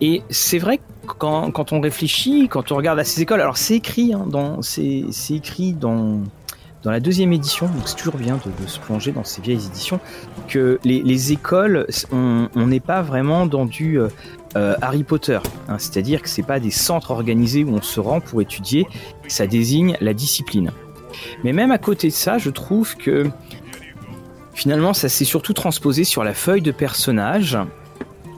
Et 0.00 0.22
c'est 0.30 0.58
vrai 0.58 0.78
que 0.78 1.14
quand, 1.18 1.72
on 1.72 1.80
réfléchit, 1.80 2.48
quand 2.48 2.72
on 2.72 2.76
regarde 2.76 2.98
à 2.98 3.04
ces 3.04 3.22
écoles, 3.22 3.40
alors 3.40 3.56
c'est 3.56 3.74
écrit 3.74 4.12
hein, 4.12 4.26
dans 4.26 4.60
la 6.84 7.00
deuxième 7.00 7.32
édition, 7.32 7.66
donc 7.66 7.88
c'est 7.88 7.96
toujours 7.96 8.16
bien 8.16 8.36
de, 8.36 8.66
se 8.66 8.78
plonger 8.78 9.12
dans 9.12 9.24
ces 9.24 9.40
vieilles 9.40 9.66
éditions, 9.66 10.00
que 10.48 10.78
les, 10.84 11.32
écoles, 11.32 11.86
on 12.12 12.66
n'est 12.66 12.80
pas 12.80 13.02
vraiment 13.02 13.46
dans 13.46 13.64
du 13.64 13.98
euh, 13.98 14.08
euh, 14.56 14.74
Harry 14.82 15.04
Potter. 15.04 15.38
Hein, 15.68 15.78
C'est-à-dire 15.78 16.22
que 16.22 16.28
c'est 16.28 16.42
pas 16.42 16.60
des 16.60 16.70
centres 16.70 17.10
organisés 17.10 17.64
où 17.64 17.74
on 17.74 17.82
se 17.82 18.00
rend 18.00 18.20
pour 18.20 18.40
étudier, 18.40 18.86
ça 19.28 19.46
désigne 19.46 19.96
la 20.00 20.14
discipline. 20.14 20.70
Mais 21.42 21.52
même 21.52 21.70
à 21.70 21.78
côté 21.78 22.08
de 22.08 22.12
ça, 22.12 22.38
je 22.38 22.50
trouve 22.50 22.96
que 22.96 23.28
finalement 24.52 24.94
ça 24.94 25.08
s'est 25.08 25.24
surtout 25.24 25.52
transposé 25.52 26.04
sur 26.04 26.24
la 26.24 26.34
feuille 26.34 26.62
de 26.62 26.72
personnage 26.72 27.58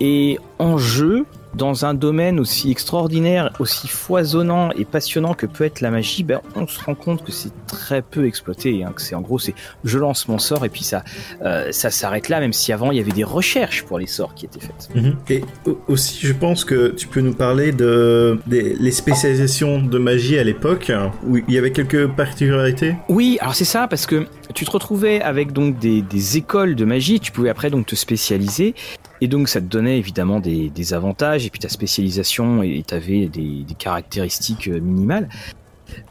et 0.01 0.39
en 0.59 0.79
jeu, 0.79 1.27
dans 1.57 1.85
un 1.85 1.95
domaine 1.95 2.39
aussi 2.39 2.71
extraordinaire, 2.71 3.51
aussi 3.59 3.89
foisonnant 3.89 4.71
et 4.73 4.85
passionnant 4.85 5.35
que 5.35 5.47
peut 5.47 5.65
être 5.65 5.81
la 5.81 5.91
magie, 5.91 6.23
ben, 6.23 6.41
on 6.55 6.67
se 6.67 6.83
rend 6.85 6.95
compte 6.95 7.25
que 7.25 7.33
c'est 7.33 7.53
très 7.67 8.03
peu 8.03 8.27
exploité. 8.27 8.85
Hein, 8.85 8.93
que 8.95 9.03
c'est 9.03 9.15
en 9.15 9.21
gros, 9.21 9.39
c'est 9.39 9.55
je 9.85 9.99
lance 9.99 10.29
mon 10.29 10.39
sort 10.39 10.65
et 10.65 10.69
puis 10.69 10.85
ça, 10.85 11.03
euh, 11.43 11.73
ça 11.73 11.91
s'arrête 11.91 12.29
là, 12.29 12.41
même 12.41 12.53
si 12.53 12.73
avant 12.73 12.93
il 12.93 12.99
y 12.99 13.01
avait 13.01 13.13
des 13.13 13.25
recherches 13.25 13.85
pour 13.85 13.99
les 13.99 14.07
sorts 14.07 14.35
qui 14.35 14.47
étaient 14.47 14.61
faites. 14.61 14.89
Mhm. 14.95 15.17
Et 15.31 15.43
aussi, 15.89 16.27
je 16.27 16.33
pense 16.33 16.65
que 16.65 16.89
tu 16.89 17.09
peux 17.09 17.21
nous 17.21 17.35
parler 17.35 17.73
de 17.73 18.39
des, 18.47 18.75
les 18.75 18.91
spécialisations 18.91 19.83
de 19.83 19.99
magie 19.99 20.39
à 20.39 20.45
l'époque, 20.45 20.93
où 21.27 21.39
il 21.39 21.55
y 21.55 21.59
avait 21.59 21.73
quelques 21.73 22.09
particularités? 22.09 22.97
Oui, 23.09 23.39
alors 23.41 23.55
c'est 23.55 23.65
ça, 23.65 23.89
parce 23.89 24.07
que 24.07 24.27
tu 24.55 24.65
te 24.65 24.71
retrouvais 24.71 25.21
avec 25.21 25.53
donc 25.53 25.79
des, 25.79 26.03
des 26.03 26.37
écoles 26.37 26.75
de 26.75 26.85
magie, 26.85 27.21
tu 27.21 27.33
pouvais 27.33 27.51
après 27.51 27.71
donc 27.71 27.87
te 27.87 27.95
spécialiser. 27.95 28.75
Et 29.21 29.29
donc 29.29 29.49
ça 29.49 29.61
te 29.61 29.67
donnait 29.67 29.99
évidemment 29.99 30.41
des, 30.41 30.69
des 30.71 30.95
avantages, 30.95 31.47
et 31.47 31.51
puis 31.51 31.61
ta 31.61 31.69
spécialisation, 31.69 32.63
et 32.63 32.85
tu 32.87 32.95
avais 32.95 33.27
des, 33.27 33.65
des, 33.67 33.75
caractéristiques 33.75 34.69
euh, 34.69 34.81
minimales. 34.81 35.29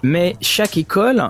Mais 0.03 0.35
chaque 0.41 0.77
école 0.77 1.29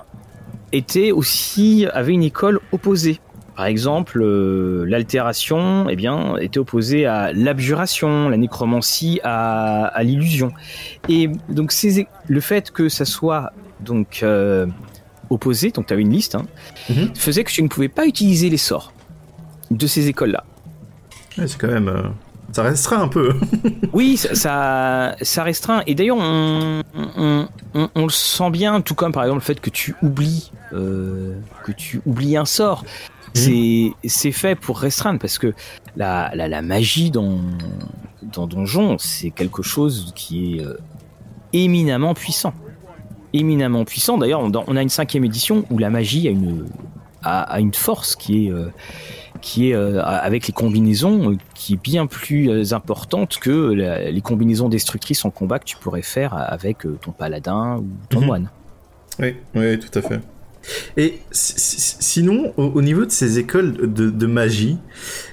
était 0.72 1.12
aussi 1.12 1.86
avait 1.94 2.13
une 2.13 2.24
école 2.24 2.60
opposée. 2.72 3.20
Par 3.55 3.65
exemple, 3.65 4.22
euh, 4.22 4.84
l'altération 4.86 5.88
eh 5.89 5.96
bien, 5.96 6.36
était 6.38 6.60
opposée 6.60 7.05
à 7.05 7.32
l'abjuration, 7.32 8.27
la 8.27 8.36
nécromancie 8.36 9.22
à, 9.24 9.86
à 9.86 10.03
l'illusion. 10.03 10.51
Et 11.08 11.29
donc 11.48 11.74
le 12.27 12.39
fait 12.41 12.72
que 12.72 12.89
ça 12.89 13.05
soit 13.05 13.53
donc 13.79 14.20
euh, 14.24 14.67
opposé, 15.29 15.72
donc 15.72 15.88
tu 15.88 15.94
avais 15.94 16.01
une 16.01 16.12
liste, 16.12 16.36
hein, 16.36 16.46
mm-hmm. 16.89 17.15
faisait 17.15 17.44
que 17.46 17.51
tu 17.51 17.63
ne 17.63 17.70
pouvais 17.70 17.88
pas 17.88 18.05
utiliser 18.05 18.50
les 18.50 18.58
sorts 18.58 18.94
de 19.72 19.88
ces 19.88 20.10
écoles-là 20.10 20.44
c'est 21.35 21.57
quand 21.57 21.67
même. 21.67 21.87
Euh, 21.87 22.03
Ça 22.53 22.63
restreint 22.63 23.01
un 23.01 23.07
peu. 23.07 23.33
oui, 23.93 24.17
ça, 24.17 25.15
ça, 25.21 25.43
restreint. 25.43 25.83
Et 25.87 25.95
d'ailleurs, 25.95 26.17
on, 26.19 26.81
on, 27.73 28.03
le 28.03 28.09
sent 28.09 28.49
bien, 28.51 28.81
tout 28.81 28.95
comme 28.95 29.11
par 29.11 29.23
exemple 29.23 29.39
le 29.39 29.45
fait 29.45 29.59
que 29.59 29.69
tu 29.69 29.95
oublies, 30.01 30.51
euh, 30.73 31.35
que 31.63 31.71
tu 31.71 32.01
oublies 32.05 32.37
un 32.37 32.45
sort. 32.45 32.83
Mhm. 33.35 33.91
C'est 34.05 34.31
fait 34.31 34.55
pour 34.55 34.79
restreindre 34.79 35.19
parce 35.19 35.37
que 35.37 35.53
la, 35.97 36.31
la, 36.35 36.61
magie 36.61 37.11
dans, 37.11 37.39
dans 38.21 38.47
Donjon, 38.47 38.97
c'est 38.97 39.31
quelque 39.31 39.61
chose 39.61 40.13
qui 40.15 40.55
est 40.55 40.61
euh, 40.61 40.77
éminemment 41.51 42.13
puissant. 42.13 42.53
Éminemment 43.33 43.83
puissant. 43.83 44.17
D'ailleurs, 44.17 44.41
on, 44.41 44.75
a 44.75 44.81
une 44.81 44.89
cinquième 44.89 45.25
édition 45.25 45.65
où 45.69 45.77
la 45.77 45.89
magie 45.89 46.27
a 46.29 46.31
une, 46.31 46.65
a, 47.23 47.59
une 47.59 47.73
force 47.73 48.15
qui 48.15 48.47
est, 48.47 48.51
euh, 48.51 48.69
qui 49.45 49.69
est 49.69 49.75
euh, 49.75 50.01
avec 50.03 50.47
les 50.47 50.53
combinaisons 50.53 51.37
qui 51.53 51.73
est 51.75 51.81
bien 51.81 52.07
plus 52.07 52.73
importante 52.73 53.37
que 53.37 53.69
les 54.09 54.21
combinaisons 54.21 54.69
destructrices 54.69 55.23
en 55.23 55.29
combat 55.29 55.59
que 55.59 55.65
tu 55.65 55.77
pourrais 55.77 56.01
faire 56.01 56.33
avec 56.33 56.79
ton 57.01 57.11
paladin 57.11 57.77
ou 57.77 57.87
ton 58.09 58.21
mhm. 58.21 58.25
moine. 58.25 58.49
Oui, 59.19 59.35
oui, 59.53 59.79
tout 59.79 59.99
à 59.99 60.01
fait. 60.01 60.19
Et 60.97 61.19
sinon, 61.31 62.53
au, 62.57 62.81
niveau 62.81 63.05
de 63.05 63.11
ces 63.11 63.37
écoles 63.37 63.93
de, 63.93 64.25
magie, 64.25 64.79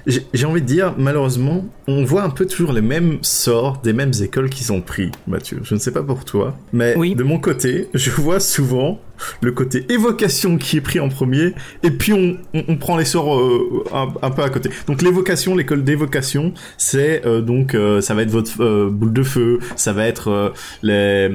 j'ai 0.05 0.45
envie 0.45 0.61
de 0.61 0.67
dire, 0.67 0.93
malheureusement, 0.95 1.65
on 1.87 2.03
voit 2.03 2.21
un 2.21 2.29
peu 2.29 2.45
toujours 2.45 2.71
les 2.71 2.83
mêmes 2.83 3.17
sorts 3.23 3.81
des 3.81 3.93
mêmes 3.93 4.11
écoles 4.21 4.51
qui 4.51 4.63
sont 4.63 4.81
pris, 4.81 5.09
Mathieu. 5.25 5.59
Je 5.63 5.73
ne 5.73 5.79
sais 5.79 5.91
pas 5.91 6.03
pour 6.03 6.23
toi, 6.23 6.55
mais 6.71 6.93
de 6.93 7.23
mon 7.23 7.39
côté, 7.39 7.89
je 7.95 8.11
vois 8.11 8.39
souvent 8.39 8.99
le 9.41 9.51
côté 9.51 9.85
évocation 9.89 10.57
qui 10.57 10.77
est 10.77 10.81
pris 10.81 10.99
en 10.99 11.09
premier, 11.09 11.53
et 11.83 11.91
puis 11.91 12.13
on, 12.13 12.37
on, 12.53 12.77
prend 12.77 12.97
les 12.97 13.05
sorts 13.05 13.39
euh, 13.39 13.83
un, 14.21 14.31
peu 14.31 14.43
à 14.43 14.49
côté. 14.49 14.69
Donc 14.87 15.01
l'évocation, 15.01 15.55
l'école 15.55 15.83
d'évocation, 15.83 16.53
c'est 16.77 17.25
euh, 17.25 17.41
donc 17.41 17.75
euh, 17.75 18.01
ça 18.01 18.13
va 18.13 18.23
être 18.23 18.31
votre 18.31 18.89
boule 18.89 19.13
de 19.13 19.23
feu, 19.23 19.59
ça 19.75 19.93
va 19.93 20.05
être 20.05 20.53
les 20.81 21.29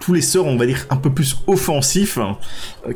tous 0.00 0.12
les 0.12 0.20
sorts, 0.20 0.46
on 0.46 0.56
va 0.56 0.66
dire 0.66 0.86
un 0.90 0.96
peu 0.96 1.10
plus 1.10 1.36
offensifs, 1.46 2.18
hein, 2.18 2.38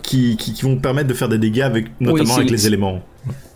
qui, 0.02 0.36
qui, 0.36 0.60
vont 0.62 0.76
permettre 0.76 1.08
de 1.08 1.14
faire 1.14 1.28
des 1.28 1.38
dégâts 1.38 1.62
avec 1.62 2.00
notamment 2.00 2.36
avec 2.36 2.50
les 2.50 2.66
éléments. 2.66 3.02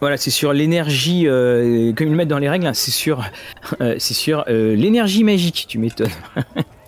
Voilà, 0.00 0.16
c'est 0.16 0.30
sur 0.30 0.52
l'énergie, 0.52 1.24
comme 1.24 2.06
ils 2.06 2.10
le 2.10 2.16
mettent 2.16 2.28
dans 2.28 2.38
les 2.38 2.48
règles, 2.48 2.66
hein, 2.66 2.74
c'est 2.74 2.90
sur, 2.90 3.24
c'est 3.80 4.14
sur 4.14 4.44
l'énergie 4.48 5.24
magique, 5.24 5.66
tu 5.68 5.78
m'étonnes. 5.78 6.08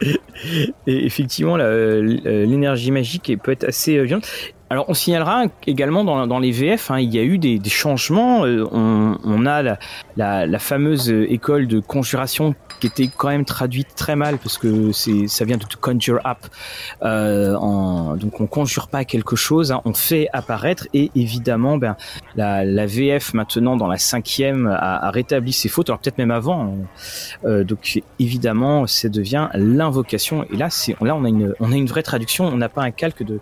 Et 0.86 1.06
effectivement, 1.06 1.56
l'énergie 1.56 2.90
magique 2.90 3.32
peut 3.42 3.52
être 3.52 3.64
assez 3.64 3.98
euh, 3.98 4.02
violente. 4.02 4.26
Alors, 4.70 4.84
on 4.88 4.94
signalera 4.94 5.46
également 5.66 6.04
dans, 6.04 6.38
les 6.38 6.52
VF, 6.52 6.92
hein, 6.92 7.00
il 7.00 7.12
y 7.12 7.18
a 7.18 7.24
eu 7.24 7.38
des, 7.38 7.60
changements. 7.68 8.46
Euh, 8.46 8.64
on, 8.72 9.44
a 9.44 9.76
la, 10.16 10.58
fameuse 10.60 11.10
école 11.10 11.66
de 11.66 11.80
conjuration 11.80 12.54
qui 12.80 12.86
était 12.86 13.08
quand 13.14 13.28
même 13.28 13.44
traduite 13.44 13.94
très 13.94 14.16
mal 14.16 14.38
parce 14.38 14.58
que 14.58 14.92
c'est 14.92 15.28
ça 15.28 15.44
vient 15.44 15.56
de 15.56 15.64
conjure 15.80 16.20
up. 16.26 16.38
Euh, 17.02 17.54
en, 17.54 18.16
donc, 18.16 18.40
on 18.40 18.46
conjure 18.46 18.88
pas 18.88 19.04
quelque 19.04 19.36
chose, 19.36 19.72
hein, 19.72 19.80
on 19.84 19.94
fait 19.94 20.28
apparaître. 20.32 20.88
Et 20.94 21.10
évidemment, 21.14 21.76
ben 21.76 21.96
la, 22.36 22.64
la 22.64 22.86
VF 22.86 23.34
maintenant 23.34 23.76
dans 23.76 23.86
la 23.86 23.98
cinquième 23.98 24.66
a, 24.66 25.10
rétabli 25.10 25.52
ses 25.52 25.68
fautes. 25.68 25.90
Alors 25.90 26.00
peut-être 26.00 26.18
même 26.18 26.30
avant. 26.30 26.62
Hein. 26.62 26.74
Euh, 27.44 27.64
donc 27.64 28.02
évidemment, 28.18 28.86
ça 28.86 29.08
devient 29.08 29.48
l'invocation. 29.54 30.44
Et 30.52 30.56
là, 30.56 30.70
c'est 30.70 30.96
là 31.00 31.14
on 31.14 31.24
a 31.24 31.28
une 31.28 31.54
on 31.60 31.72
a 31.72 31.76
une 31.76 31.86
vraie 31.86 32.02
traduction. 32.02 32.46
On 32.46 32.56
n'a 32.56 32.68
pas 32.68 32.82
un 32.82 32.90
calque 32.90 33.22
de 33.22 33.40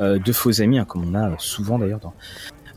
euh, 0.00 0.18
de 0.18 0.32
faux 0.32 0.60
amis, 0.60 0.78
hein, 0.78 0.84
comme 0.84 1.04
on 1.10 1.14
a 1.14 1.30
souvent 1.38 1.78
d'ailleurs 1.78 2.00
dans, 2.00 2.14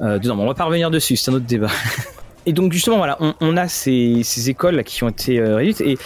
euh. 0.02 0.20
Bon, 0.20 0.40
on 0.40 0.48
va 0.48 0.54
pas 0.54 0.66
revenir 0.66 0.92
dessus, 0.92 1.16
c'est 1.16 1.32
un 1.32 1.36
autre 1.36 1.46
débat. 1.46 1.68
et 2.46 2.54
donc 2.54 2.74
justement, 2.74 2.98
voilà, 2.98 3.18
on, 3.40 3.58
a 3.58 3.68
ces, 3.68 4.22
ces, 4.24 4.50
écoles 4.50 4.76
là 4.76 4.84
qui 4.84 5.04
ont 5.04 5.10
été 5.10 5.40
euh, 5.40 5.56
réduites. 5.56 5.82
Et, 5.82 5.98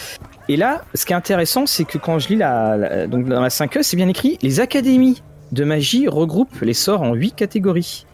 et 0.48 0.56
là, 0.56 0.84
ce 0.94 1.04
qui 1.04 1.12
est 1.12 1.16
intéressant, 1.16 1.66
c'est 1.66 1.84
que 1.84 1.98
quand 1.98 2.18
je 2.18 2.28
lis 2.28 2.36
la, 2.36 3.06
donc 3.06 3.26
dans 3.26 3.40
la 3.40 3.48
5e, 3.48 3.82
c'est 3.82 3.96
bien 3.96 4.08
écrit, 4.08 4.38
les 4.42 4.60
académies 4.60 5.22
de 5.52 5.64
magie 5.64 6.08
regroupent 6.08 6.60
les 6.60 6.74
sorts 6.74 7.02
en 7.02 7.14
8 7.14 7.32
catégories, 7.32 8.06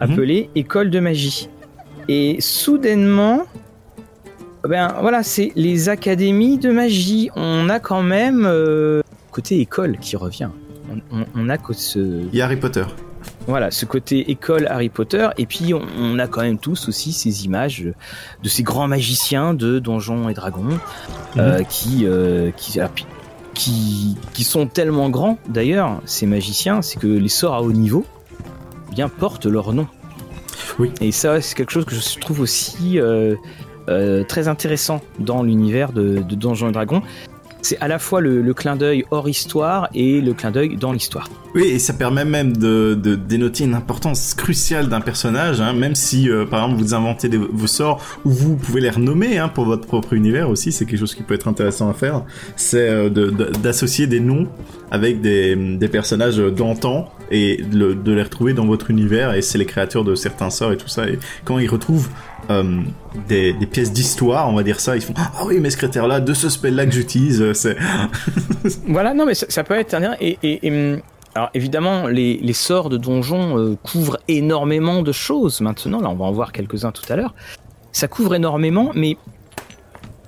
mhm. 0.00 0.10
appelées 0.10 0.50
écoles 0.54 0.90
de 0.90 1.00
magie. 1.00 1.48
Et 2.08 2.40
soudainement, 2.40 3.44
ben 4.64 4.94
voilà, 5.00 5.22
c'est 5.22 5.52
les 5.54 5.88
académies 5.88 6.58
de 6.58 6.70
magie. 6.70 7.30
On 7.36 7.68
a 7.68 7.78
quand 7.78 8.02
même 8.02 8.50
côté 9.30 9.60
école 9.60 9.98
qui 9.98 10.16
revient 10.16 10.50
on, 11.34 11.48
a 11.48 11.58
que 11.58 11.72
ce. 11.72 11.98
Il 11.98 12.34
y 12.34 12.42
a 12.42 12.46
Harry 12.46 12.56
Potter. 12.56 12.84
Voilà, 13.46 13.70
ce 13.70 13.86
côté 13.86 14.30
école 14.30 14.66
Harry 14.68 14.88
Potter, 14.88 15.28
et 15.38 15.46
puis 15.46 15.72
on, 15.74 16.18
a 16.18 16.26
quand 16.26 16.42
même 16.42 16.58
tous 16.58 16.88
aussi 16.88 17.12
ces 17.12 17.46
images 17.46 17.86
de 18.42 18.48
ces 18.48 18.62
grands 18.62 18.86
magiciens 18.86 19.54
de 19.54 19.78
Donjons 19.78 20.28
et 20.28 20.34
Dragons 20.34 20.62
mhm. 20.64 20.78
euh, 21.38 21.62
qui, 21.64 22.04
euh, 22.04 22.50
qui, 22.56 22.78
qui, 23.54 24.16
qui 24.34 24.44
sont 24.44 24.66
tellement 24.66 25.08
grands 25.08 25.38
d'ailleurs, 25.48 26.00
ces 26.04 26.26
magiciens, 26.26 26.82
c'est 26.82 26.98
que 26.98 27.06
les 27.06 27.28
sorts 27.28 27.54
à 27.54 27.62
haut 27.62 27.72
niveau 27.72 28.04
eh 28.90 28.94
bien 28.94 29.08
portent 29.08 29.46
leur 29.46 29.72
nom. 29.72 29.86
Oui. 30.78 30.92
Et 31.00 31.10
ça, 31.10 31.40
c'est 31.40 31.56
quelque 31.56 31.72
chose 31.72 31.86
que 31.86 31.94
je 31.94 32.18
trouve 32.20 32.40
aussi 32.40 33.00
euh, 33.00 33.34
très 34.28 34.48
intéressant 34.48 35.00
dans 35.18 35.42
l'univers 35.42 35.92
de, 35.92 36.18
de 36.18 36.34
Donjons 36.34 36.68
et 36.68 36.72
Dragons 36.72 37.02
c'est 37.62 37.78
à 37.80 37.88
la 37.88 37.98
fois 37.98 38.20
le, 38.20 38.54
clin 38.54 38.76
d'œil 38.76 39.04
hors 39.10 39.28
histoire 39.28 39.88
et 39.94 40.20
le 40.20 40.34
clin 40.34 40.50
d'œil 40.50 40.76
dans 40.76 40.92
l'histoire. 40.92 41.28
Oui, 41.54 41.64
et 41.64 41.78
ça 41.78 41.92
permet 41.92 42.24
même 42.24 42.56
de, 42.56 42.94
dénoter 42.94 43.64
une 43.64 43.74
importance 43.74 44.34
cruciale 44.34 44.88
d'un 44.88 45.00
personnage, 45.00 45.60
hein, 45.60 45.72
même 45.72 45.94
si, 45.94 46.28
euh, 46.28 46.46
par 46.46 46.64
exemple, 46.64 46.82
vous 46.82 46.94
inventez 46.94 47.28
vos 47.28 47.66
sorts 47.66 48.02
ou 48.24 48.30
vous 48.30 48.56
pouvez 48.56 48.80
les 48.80 48.90
renommer 48.90 49.38
hein, 49.38 49.48
pour 49.48 49.64
votre 49.64 49.86
propre 49.86 50.12
univers 50.12 50.48
aussi, 50.48 50.72
c'est 50.72 50.84
quelque 50.84 51.00
chose 51.00 51.14
qui 51.14 51.22
peut 51.22 51.34
être 51.34 51.48
intéressant 51.48 51.88
à 51.88 51.94
faire. 51.94 52.22
C'est 52.56 52.88
euh, 52.88 53.08
d'associer 53.08 54.06
des 54.06 54.20
noms 54.20 54.48
avec 54.90 55.20
des, 55.20 55.88
personnages 55.90 56.38
d'antan 56.38 57.08
et 57.30 57.62
de, 57.62 58.12
les 58.12 58.22
retrouver 58.22 58.52
dans 58.52 58.66
votre 58.66 58.90
univers, 58.90 59.34
et 59.34 59.42
c'est 59.42 59.58
les 59.58 59.66
créateurs 59.66 60.04
de 60.04 60.14
certains 60.14 60.50
sorts 60.50 60.72
et 60.72 60.76
tout 60.76 60.88
ça. 60.88 61.08
Et 61.08 61.18
quand 61.44 61.58
ils 61.58 61.68
retrouvent 61.68 62.08
euh, 62.50 62.82
des, 63.28 63.54
pièces 63.66 63.92
d'histoire, 63.92 64.48
on 64.48 64.54
va 64.54 64.62
dire 64.62 64.80
ça. 64.80 64.96
Ils 64.96 65.02
font 65.02 65.14
ah 65.16 65.44
oui, 65.46 65.58
mais 65.60 65.70
ce 65.70 65.76
critère-là, 65.76 66.20
de 66.20 66.34
ce 66.34 66.48
spell-là 66.48 66.86
que 66.86 66.92
j'utilise, 66.92 67.40
euh, 67.40 67.54
c'est. 67.54 67.76
voilà, 68.88 69.14
non, 69.14 69.24
mais 69.24 69.34
ça, 69.34 69.62
peut 69.64 69.74
être 69.74 69.94
un 69.94 70.16
et, 70.20 70.38
et, 70.42 70.70
hum, 70.70 71.00
alors 71.34 71.50
évidemment, 71.54 72.08
les, 72.08 72.52
sorts 72.52 72.88
de 72.88 72.96
donjon 72.96 73.56
euh, 73.58 73.76
couvrent 73.82 74.18
énormément 74.26 75.02
de 75.02 75.12
choses 75.12 75.60
maintenant. 75.60 76.00
Là, 76.00 76.08
on 76.08 76.16
va 76.16 76.24
en 76.24 76.32
voir 76.32 76.52
quelques-uns 76.52 76.90
tout 76.90 77.10
à 77.12 77.16
l'heure. 77.16 77.34
Ça 77.92 78.08
couvre 78.08 78.34
énormément, 78.34 78.90
mais 78.94 79.16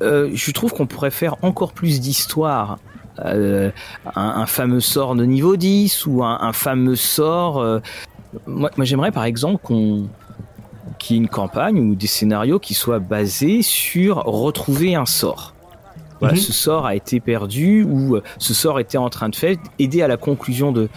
je 0.01 0.51
trouve 0.51 0.73
qu'on 0.73 0.87
pourrait 0.87 1.13
faire 1.13 1.37
encore 1.43 1.73
plus 1.73 2.01
d'histoire. 2.01 2.79
un, 3.19 4.47
fameux 4.47 4.81
sort 4.81 5.15
de 5.15 5.25
niveau 5.25 5.57
10 5.57 6.07
ou 6.07 6.25
un, 6.25 6.39
un 6.41 6.53
fameux 6.53 6.97
sort. 6.97 7.65
moi, 8.47 8.71
moi 8.77 8.85
j'aimerais 8.85 9.13
par 9.13 9.25
exemple 9.25 9.59
qu'on 9.63 10.09
qui 11.03 11.15
est 11.15 11.17
une 11.17 11.29
campagne 11.29 11.81
ou 11.81 11.97
des 11.97 12.07
scénarios 12.07 12.61
qui 12.61 12.75
soient 12.75 13.01
basés 13.01 13.63
sur 13.63 14.19
retrouver 14.19 14.95
un 14.95 15.05
sort. 15.05 15.53
Voilà, 16.21 16.35
mhm. 16.35 16.41
ce 16.41 16.53
sort 16.53 16.87
a 16.87 16.95
été 16.95 17.19
perdu 17.19 17.83
ou 17.83 18.15
euh, 18.15 18.23
ce 18.39 18.55
sort 18.55 18.79
était 18.79 18.99
en 18.99 19.11
train 19.11 19.29
de 19.29 19.35
faire, 19.35 19.57
aider 19.81 20.03
à 20.03 20.07
la 20.07 20.17
conclusion 20.17 20.71
de, 20.71 20.89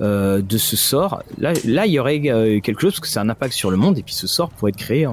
euh, 0.00 0.42
de 0.42 0.58
ce 0.58 0.74
sort. 0.74 1.22
Là, 1.38 1.52
là, 1.64 1.86
il 1.86 1.92
y 1.92 2.00
aurait 2.00 2.20
euh, 2.24 2.58
quelque 2.58 2.80
chose 2.80 2.94
parce 2.94 3.00
que 3.00 3.06
c'est 3.06 3.20
un 3.20 3.28
impact 3.28 3.54
sur 3.54 3.70
le 3.70 3.76
monde 3.76 3.98
et 3.98 4.02
puis 4.02 4.14
ce 4.14 4.26
sort 4.26 4.50
pourrait 4.50 4.70
être 4.70 4.76
créé 4.76 5.06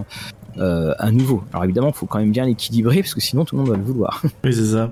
à 0.57 1.11
nouveau. 1.11 1.43
Alors 1.53 1.63
évidemment, 1.63 1.89
il 1.89 1.93
faut 1.93 2.07
quand 2.07 2.19
même 2.19 2.31
bien 2.31 2.45
l'équilibrer 2.45 3.01
parce 3.01 3.13
que 3.13 3.21
sinon 3.21 3.45
tout 3.45 3.55
le 3.55 3.61
monde 3.61 3.69
va 3.69 3.77
le 3.77 3.83
vouloir. 3.83 4.23
Oui, 4.43 4.51
c'est 4.51 4.65
ça. 4.65 4.89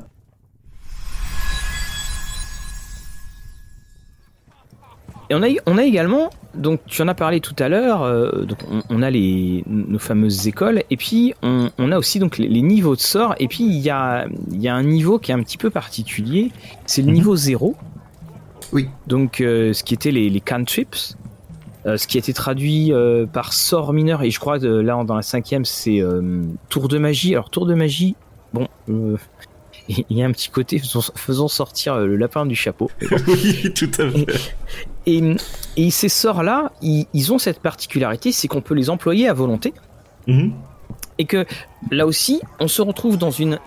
Et 5.29 5.35
on 5.35 5.43
a, 5.43 5.47
on 5.65 5.77
a 5.77 5.83
également, 5.83 6.29
donc 6.53 6.79
tu 6.85 7.01
en 7.01 7.07
as 7.07 7.13
parlé 7.13 7.41
tout 7.41 7.55
à 7.59 7.67
l'heure, 7.67 8.03
euh, 8.03 8.43
donc 8.43 8.59
on, 8.89 9.01
a 9.01 9.09
les, 9.09 9.63
nos 9.67 9.99
fameuses 9.99 10.47
écoles, 10.47 10.83
et 10.89 10.95
puis 10.95 11.33
on, 11.41 11.69
on 11.77 11.91
a 11.91 11.97
aussi 11.97 12.19
donc 12.19 12.37
les, 12.37 12.61
niveaux 12.61 12.95
de 12.95 13.01
sort, 13.01 13.35
et 13.39 13.47
puis 13.47 13.65
il 13.65 13.79
y 13.79 13.89
a, 13.89 14.27
y 14.51 14.69
a 14.69 14.75
un 14.75 14.83
niveau 14.83 15.19
qui 15.19 15.31
est 15.31 15.35
un 15.35 15.43
petit 15.43 15.57
peu 15.57 15.69
particulier, 15.69 16.51
c'est 16.85 17.01
le 17.01 17.09
mhm. 17.09 17.13
niveau 17.13 17.35
0. 17.35 17.75
Oui. 18.71 18.87
Donc 19.07 19.41
euh, 19.41 19.73
ce 19.73 19.83
qui 19.83 19.93
était 19.93 20.11
les, 20.11 20.29
les 20.29 20.41
cantrips, 20.41 21.17
euh, 21.85 21.97
ce 21.97 22.07
qui 22.07 22.17
a 22.17 22.19
été 22.19 22.31
traduit 22.31 22.93
par 23.33 23.51
sort 23.51 23.91
mineur, 23.91 24.23
et 24.23 24.31
je 24.31 24.39
crois 24.39 24.59
là 24.59 25.03
dans 25.03 25.15
la 25.15 25.21
cinquième 25.21 25.65
c'est 25.65 26.01
tour 26.69 26.87
de 26.87 26.97
magie. 26.97 27.33
Alors 27.33 27.49
tour 27.49 27.65
de 27.65 27.73
magie, 27.73 28.15
bon, 28.53 28.67
il 29.89 30.17
y 30.17 30.21
a 30.21 30.25
un 30.25 30.31
petit 30.31 30.49
côté 30.49 30.81
faisons, 31.15 31.47
sortir 31.47 31.93
euh, 31.93 32.05
le 32.05 32.15
lapin 32.15 32.45
du 32.45 32.55
chapeau. 32.55 32.89
oui, 33.27 33.71
tout 33.73 33.91
à 33.99 34.09
fait. 34.09 34.55
Et, 35.05 35.91
ces 35.91 36.09
sorts-là, 36.09 36.71
ils, 36.81 37.31
ont 37.31 37.39
cette 37.39 37.59
particularité, 37.59 38.31
c'est 38.31 38.47
qu'on 38.47 38.61
peut 38.61 38.73
les 38.73 38.89
employer 38.89 39.27
à 39.27 39.33
volonté. 39.33 39.73
Mhm. 40.27 40.53
Et 41.19 41.25
que 41.25 41.45
là 41.91 42.05
aussi, 42.05 42.41
on 42.59 42.67
se 42.67 42.81
retrouve 42.81 43.17
dans 43.17 43.31
une 43.31 43.59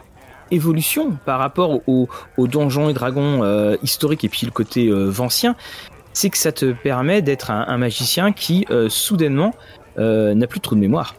évolution 0.50 1.17
par 1.25 1.39
rapport 1.39 1.81
aux 1.89 2.09
au 2.37 2.47
donjons 2.49 2.89
et 2.89 2.93
dragons 2.93 3.43
euh, 3.43 3.77
historiques 3.83 4.25
et 4.25 4.29
puis 4.29 4.47
le 4.47 4.53
côté 4.53 4.89
euh, 4.89 5.09
vancien, 5.09 5.57
c'est 6.12 6.29
que 6.29 6.39
ça 6.39 6.53
te 6.53 6.73
permet 6.73 7.23
d'être 7.23 7.50
un, 7.50 7.79
magicien 7.79 8.33
qui 8.33 8.67
soudainement 8.89 9.55
n'a 9.97 10.47
plus 10.49 10.59
trop 10.59 10.75
de 10.75 10.81
mémoire. 10.81 11.15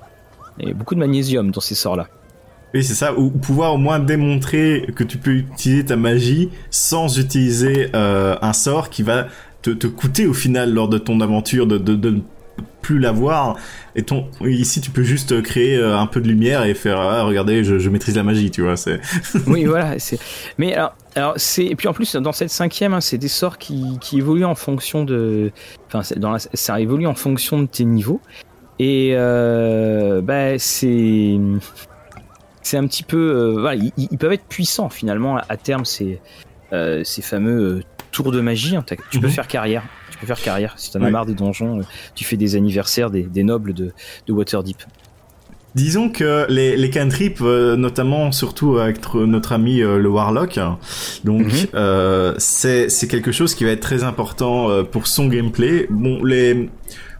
Il 0.60 0.68
y 0.68 0.72
a 0.72 0.74
beaucoup 0.74 0.96
de 0.96 1.00
magnésium 1.00 1.52
dans 1.52 1.62
ces 1.62 1.76
sorts-là. 1.76 2.08
Oui, 2.74 2.84
c'est 2.84 2.94
ça. 2.94 3.18
Ou 3.18 3.30
pouvoir 3.30 3.74
au 3.74 3.78
moins 3.78 4.00
démontrer 4.00 4.88
que 4.96 5.04
tu 5.04 5.18
peux 5.18 5.32
utiliser 5.32 5.86
ta 5.86 5.96
magie 5.96 6.50
sans 6.70 7.20
utiliser 7.20 7.90
euh, 7.96 8.36
un 8.42 8.54
sort 8.54 8.90
qui 8.90 9.04
va 9.04 9.28
te, 9.62 9.72
te, 9.72 9.88
coûter 9.88 10.26
au 10.26 10.34
final 10.34 10.74
lors 10.74 10.88
de 10.88 10.98
ton 10.98 11.20
aventure 11.22 11.68
de, 11.68 11.78
de, 11.78 11.96
de 11.96 12.22
plus 12.82 13.00
l'avoir. 13.00 13.58
Et 13.96 14.04
ici, 14.46 14.82
tu 14.82 14.92
peux 14.92 15.04
juste 15.04 15.42
créer 15.42 15.78
euh, 15.78 15.98
un 15.98 16.08
peu 16.08 16.22
de 16.22 16.28
lumière 16.28 16.64
et 16.64 16.74
faire, 16.74 17.00
ah, 17.00 17.24
regardez, 17.24 17.64
je, 17.64 17.90
maîtrise 17.90 18.16
la 18.16 18.24
magie, 18.24 18.52
tu 18.52 18.62
vois. 18.62 18.76
Oui, 19.48 19.66
voilà. 19.66 19.96
Mais 20.58 20.76
alors, 21.16 21.34
c'est 21.36 21.66
et 21.66 21.76
puis 21.76 21.88
en 21.88 21.94
plus 21.94 22.16
dans 22.16 22.32
cette 22.32 22.50
cinquième, 22.50 22.94
hein, 22.94 23.02
c'est 23.02 23.18
des 23.18 23.28
sorts 23.28 23.58
qui, 23.58 24.00
évoluent 24.14 24.46
en 24.46 24.56
fonction 24.56 25.04
de, 25.04 25.52
enfin, 25.88 26.02
ça 26.54 26.80
évolue 26.80 27.08
en 27.08 27.16
fonction 27.16 27.60
de 27.62 27.68
tes 27.68 27.86
niveaux. 27.86 28.22
Et 28.80 29.12
euh, 29.14 30.22
bah, 30.22 30.58
c'est 30.58 31.38
c'est 32.62 32.78
un 32.78 32.88
petit 32.88 33.04
peu, 33.04 33.18
euh, 33.18 33.60
voilà, 33.60 33.76
ils, 33.76 34.08
ils, 34.12 34.18
peuvent 34.18 34.34
être 34.34 34.46
puissants 34.46 34.90
finalement 34.90 35.38
à 35.38 35.58
terme 35.58 35.86
ces 35.86 36.20
euh, 36.74 37.04
ces 37.04 37.22
fameux 37.22 37.62
euh, 37.62 37.84
tours 38.12 38.32
de 38.32 38.42
magie. 38.42 38.76
Hein, 38.76 38.86
tu 39.10 39.20
peux 39.20 39.28
faire 39.28 39.48
carrière, 39.48 39.84
tu 40.12 40.18
peux 40.18 40.28
faire 40.28 40.42
carrière. 40.42 40.74
Si 40.78 40.92
t'en 40.92 41.02
as 41.02 41.06
ouais. 41.06 41.12
marre 41.12 41.26
des 41.26 41.34
donjons, 41.34 41.82
tu 42.16 42.24
fais 42.24 42.38
des 42.38 42.56
anniversaires 42.56 43.10
des, 43.10 43.24
des 43.24 43.44
nobles 43.44 43.74
de, 43.74 43.92
de 44.28 44.34
Waterdeep. 44.34 44.78
Disons 45.74 46.10
que 46.10 46.46
les, 46.50 46.76
les 46.76 46.90
cantrips, 46.90 47.40
notamment 47.40 48.34
surtout 48.34 48.78
avec 48.78 49.14
notre 49.14 49.54
ami 49.54 49.78
le 49.78 50.10
Warlock, 50.10 50.60
donc 51.24 51.46
mm 51.46 51.68
-hmm. 51.74 52.36
c'est 52.38 53.08
quelque 53.08 53.32
chose 53.32 53.56
qui 53.56 53.64
va 53.64 53.72
être 53.72 53.80
très 53.82 54.04
important 54.04 54.84
pour 54.92 55.08
son 55.08 55.28
gameplay. 55.28 55.88
Bon, 55.90 56.22
les 56.24 56.70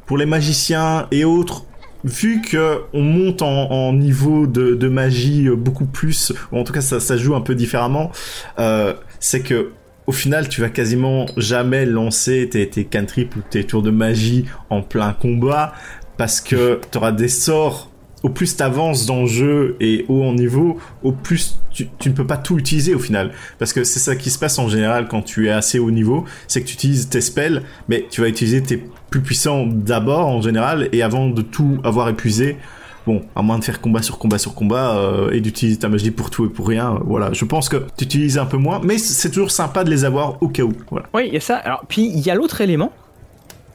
pour 0.06 0.18
les 0.18 0.26
magiciens 0.26 1.08
et 1.12 1.24
autres, 1.24 1.64
vu 2.04 2.42
que 2.42 2.82
on 2.94 3.02
monte 3.02 3.42
en, 3.42 3.94
niveau 3.94 4.48
de, 4.48 4.88
magie 4.88 5.50
beaucoup 5.50 5.86
plus, 5.86 6.34
ou 6.52 6.58
en 6.58 6.64
tout 6.64 6.74
cas 6.74 6.82
ça, 6.82 7.00
ça 7.00 7.18
joue 7.18 7.36
un 7.36 7.42
peu 7.42 7.56
différemment, 7.56 8.12
euh, 8.60 8.94
c'est 9.20 9.42
que 9.42 9.72
au 10.08 10.12
final 10.12 10.50
tu 10.50 10.62
vas 10.62 10.70
quasiment 10.70 11.26
jamais 11.38 11.86
lancer 11.86 12.50
tes, 12.50 12.68
tes 12.70 12.88
ou 13.36 13.42
tes 13.50 13.64
tours 13.64 13.82
de 13.82 13.92
magie 13.92 14.46
en 14.70 14.82
plein 14.82 15.14
combat 15.14 15.74
parce 16.18 16.42
que 16.42 16.82
tu 16.92 16.98
auras 16.98 17.12
des 17.12 17.30
sorts 17.30 17.91
au 18.24 18.30
plus 18.30 18.56
t'avances 18.56 19.06
dans 19.06 19.22
le 19.22 19.28
jeu 19.28 19.76
et 19.80 20.06
haut 20.08 20.24
en 20.24 20.34
niveau, 20.34 20.78
au 21.04 21.12
plus 21.12 21.60
tu, 21.72 21.90
ne 22.06 22.14
peux 22.14 22.28
pas 22.28 22.38
tout 22.38 22.58
utiliser 22.58 22.94
au 22.94 23.00
final. 23.00 23.32
Parce 23.58 23.74
que 23.74 23.84
c'est 23.84 24.00
ça 24.00 24.16
qui 24.16 24.30
se 24.30 24.38
passe 24.38 24.60
en 24.60 24.68
général 24.68 25.08
quand 25.08 25.22
tu 25.22 25.48
es 25.48 25.52
assez 25.52 25.80
haut 25.80 25.92
niveau, 25.92 26.26
c'est 26.48 26.62
que 26.62 26.68
tu 26.68 26.74
utilises 26.74 27.10
tes 27.10 27.22
spells, 27.22 27.64
mais 27.88 28.06
tu 28.10 28.22
vas 28.22 28.28
utiliser 28.28 28.62
tes 28.62 28.84
plus 29.10 29.22
puissants 29.22 29.66
d'abord 29.66 30.28
en 30.28 30.42
général, 30.42 30.90
et 30.92 31.02
avant 31.02 31.30
de 31.30 31.42
tout 31.42 31.80
avoir 31.84 32.10
épuisé, 32.10 32.58
bon, 33.06 33.24
à 33.36 33.42
moins 33.42 33.58
de 33.58 33.64
faire 33.64 33.82
combat 33.82 34.02
sur 34.02 34.18
combat 34.18 34.38
sur 34.38 34.54
combat 34.54 34.98
euh, 34.98 35.32
et 35.32 35.42
d'utiliser 35.42 35.80
ta 35.80 35.90
magie 35.90 36.12
pour 36.12 36.30
tout 36.30 36.46
et 36.46 36.50
pour 36.50 36.68
rien, 36.68 36.94
euh, 36.94 37.00
voilà. 37.04 37.34
Je 37.34 37.46
pense 37.46 37.70
que 37.70 37.78
tu 37.98 38.06
utilises 38.06 38.38
un 38.38 38.46
peu 38.46 38.58
moins, 38.58 38.80
mais 38.84 38.98
c'est 38.98 39.30
toujours 39.30 39.52
sympa 39.52 39.84
de 39.84 39.90
les 39.90 40.06
avoir 40.06 40.42
au 40.42 40.48
cas 40.48 40.64
où. 40.64 40.74
Oui, 41.14 41.28
il 41.28 41.34
y 41.34 41.38
a 41.38 41.42
ça. 41.42 41.58
Alors, 41.58 41.84
puis 41.88 42.08
il 42.08 42.20
y 42.20 42.30
a 42.30 42.36
l'autre 42.36 42.62
élément. 42.62 42.94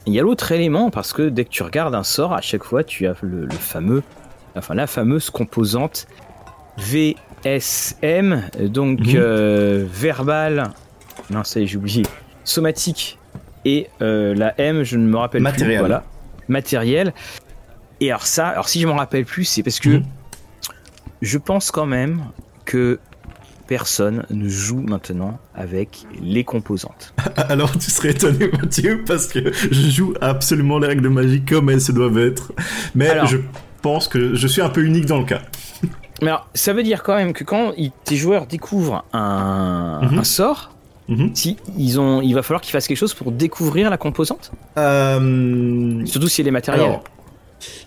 Il 0.05 0.13
y 0.13 0.19
a 0.19 0.23
l'autre 0.23 0.53
élément 0.53 0.89
parce 0.89 1.11
que 1.11 1.27
dès 1.27 1.43
que 1.43 1.49
tu 1.49 1.63
regardes 1.63 1.93
un 1.93 2.03
sort, 2.03 2.31
à 2.31 2.39
chaque 2.39 2.63
fois, 2.63 2.85
tu 2.85 3.07
as 3.07 3.15
le 3.21 3.49
fameux 3.49 4.03
enfin 4.57 4.73
la 4.75 4.87
fameuse 4.87 5.29
composante 5.29 6.07
VSM, 6.77 8.43
donc 8.59 8.99
mmh. 8.99 9.13
euh, 9.15 9.85
verbal, 9.89 10.71
non 11.29 11.43
ça 11.43 11.63
j'ai 11.65 11.77
oublié, 11.77 12.03
somatique 12.43 13.17
et 13.65 13.87
euh, 14.01 14.33
la 14.35 14.59
M, 14.59 14.83
je 14.83 14.97
ne 14.97 15.07
me 15.07 15.17
rappelle 15.17 15.41
matériel. 15.41 15.77
plus, 15.77 15.79
voilà, 15.79 16.03
matériel. 16.47 17.13
Et 17.99 18.11
alors 18.11 18.25
ça, 18.25 18.47
alors 18.47 18.69
si 18.69 18.79
je 18.79 18.87
m'en 18.87 18.95
rappelle 18.95 19.25
plus, 19.25 19.45
c'est 19.45 19.63
parce 19.63 19.79
que 19.79 19.89
mmh. 19.89 20.03
je 21.21 21.37
pense 21.37 21.71
quand 21.71 21.87
même 21.87 22.25
que 22.65 22.99
personne 23.67 24.25
ne 24.29 24.47
joue 24.47 24.79
maintenant 24.81 25.39
avec 25.53 26.05
les 26.21 26.43
composantes. 26.43 27.13
Alors 27.35 27.77
tu 27.77 27.91
serais 27.91 28.11
étonné 28.11 28.47
Mathieu 28.47 29.03
parce 29.05 29.27
que 29.27 29.51
je 29.53 29.89
joue 29.89 30.13
absolument 30.21 30.79
les 30.79 30.87
règles 30.87 31.03
de 31.03 31.09
magie 31.09 31.41
comme 31.41 31.69
elles 31.69 31.81
se 31.81 31.91
doivent 31.91 32.17
être. 32.17 32.53
Mais 32.95 33.09
alors, 33.09 33.27
je 33.27 33.37
pense 33.89 34.05
que 34.13 34.21
je 34.41 34.47
suis 34.53 34.63
un 34.67 34.71
peu 34.75 34.81
unique 34.89 35.07
dans 35.13 35.21
le 35.23 35.27
cas. 35.33 35.41
Mais 36.21 36.29
alors, 36.31 36.45
ça 36.53 36.71
veut 36.75 36.85
dire 36.91 36.99
quand 37.05 37.15
même 37.21 37.33
que 37.37 37.43
quand 37.51 37.65
tes 38.07 38.17
joueurs 38.23 38.45
découvrent 38.55 38.99
un, 39.13 39.99
mm 40.01 40.07
-hmm. 40.07 40.19
un 40.19 40.27
sort, 40.37 40.61
mm 41.09 41.15
-hmm. 41.15 41.29
si 41.41 41.49
ils 41.85 41.95
ont, 42.03 42.15
il 42.29 42.33
va 42.37 42.41
falloir 42.45 42.61
qu'ils 42.63 42.73
fassent 42.75 42.89
quelque 42.89 43.03
chose 43.05 43.15
pour 43.19 43.29
découvrir 43.45 43.85
la 43.95 43.99
composante. 44.05 44.45
Euh... 44.77 46.05
Surtout 46.11 46.29
si 46.31 46.37
elle 46.41 46.49
est 46.53 46.57
matérielle. 46.61 46.91
Alors, 46.91 47.03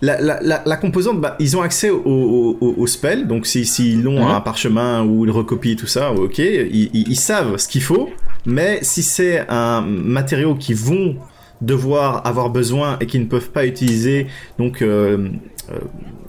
la, 0.07 0.15
la, 0.27 0.35
la, 0.49 0.57
la, 0.71 0.77
composante, 0.83 1.17
bah, 1.23 1.33
ils 1.45 1.51
ont 1.57 1.63
accès 1.69 1.89
au, 2.13 2.17
au, 2.65 2.69
au 2.83 2.87
spell, 2.95 3.19
donc 3.31 3.41
s'ils 3.51 3.69
si, 3.75 3.85
si 4.01 4.07
ont 4.13 4.21
mmh. 4.25 4.37
un 4.39 4.43
parchemin 4.49 4.93
ou 5.07 5.13
ils 5.25 5.35
recopient 5.41 5.77
tout 5.81 5.91
ça, 5.97 6.03
ok, 6.25 6.39
ils, 6.39 6.89
ils, 6.97 7.05
ils 7.13 7.21
savent 7.31 7.53
ce 7.61 7.67
qu'il 7.71 7.85
faut, 7.89 8.05
mais 8.57 8.73
si 8.91 9.01
c'est 9.15 9.37
un 9.65 9.79
matériau 10.19 10.51
qu'ils 10.63 10.81
vont 10.91 11.09
devoir 11.73 12.09
avoir 12.31 12.49
besoin 12.49 12.89
et 12.99 13.05
qu'ils 13.09 13.23
ne 13.27 13.31
peuvent 13.35 13.51
pas 13.57 13.65
utiliser, 13.73 14.17
donc 14.61 14.75
euh, 14.81 15.29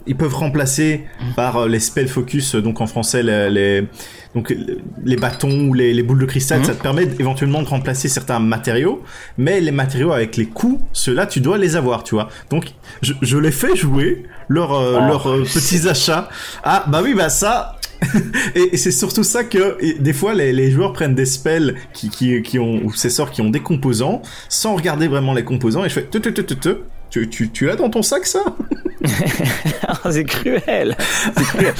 ils 0.05 0.15
peuvent 0.15 0.35
remplacer 0.35 1.05
par 1.35 1.57
euh, 1.57 1.67
les 1.67 1.79
spell 1.79 2.07
focus, 2.07 2.55
donc 2.55 2.81
en 2.81 2.87
français 2.87 3.23
les, 3.23 3.49
les 3.49 3.87
donc 4.35 4.53
les 5.03 5.15
bâtons 5.15 5.67
ou 5.67 5.73
les, 5.73 5.93
les 5.93 6.03
boules 6.03 6.19
de 6.19 6.25
cristal, 6.25 6.61
mmh. 6.61 6.65
ça 6.65 6.73
te 6.73 6.81
permet 6.81 7.03
éventuellement 7.19 7.61
de 7.61 7.67
remplacer 7.67 8.09
certains 8.09 8.39
matériaux, 8.39 9.03
mais 9.37 9.61
les 9.61 9.71
matériaux 9.71 10.11
avec 10.11 10.37
les 10.37 10.47
coups, 10.47 10.83
ceux-là 10.91 11.27
tu 11.27 11.39
dois 11.39 11.57
les 11.57 11.75
avoir, 11.75 12.03
tu 12.03 12.15
vois. 12.15 12.29
Donc 12.49 12.73
je, 13.01 13.13
je 13.21 13.37
les 13.37 13.51
fais 13.51 13.75
jouer 13.75 14.23
leurs 14.49 14.73
euh, 14.73 14.99
oh, 14.99 15.07
leurs 15.07 15.43
petits 15.43 15.87
achats. 15.87 16.29
Ah 16.63 16.85
bah 16.87 17.01
oui 17.03 17.13
bah 17.13 17.29
ça 17.29 17.75
et, 18.55 18.73
et 18.73 18.77
c'est 18.77 18.91
surtout 18.91 19.23
ça 19.23 19.43
que 19.43 19.77
et, 19.79 19.93
des 19.93 20.13
fois 20.13 20.33
les, 20.33 20.51
les, 20.51 20.71
joueurs 20.71 20.91
prennent 20.91 21.15
des 21.15 21.25
spells 21.25 21.75
qui, 21.93 22.09
qui, 22.09 22.41
qui 22.41 22.59
ont 22.59 22.81
ou 22.83 22.93
ces 22.93 23.09
sorts 23.09 23.31
qui 23.31 23.41
ont 23.41 23.49
des 23.49 23.61
composants 23.61 24.21
sans 24.49 24.75
regarder 24.75 25.07
vraiment 25.07 25.33
les 25.33 25.45
composants 25.45 25.85
et 25.85 25.89
je 25.89 25.93
fais 25.93 26.03
te 26.03 26.17
te 26.17 26.27
te 26.27 26.41
te 26.41 26.53
te 26.53 26.77
tu, 27.13 27.29
tu, 27.29 27.51
tu 27.51 27.67
l'as 27.67 27.75
dans 27.75 27.91
ton 27.91 28.01
sac 28.01 28.25
ça 28.25 28.43
C'est 30.09 30.23
cruel. 30.23 30.97
cruel. 31.35 31.73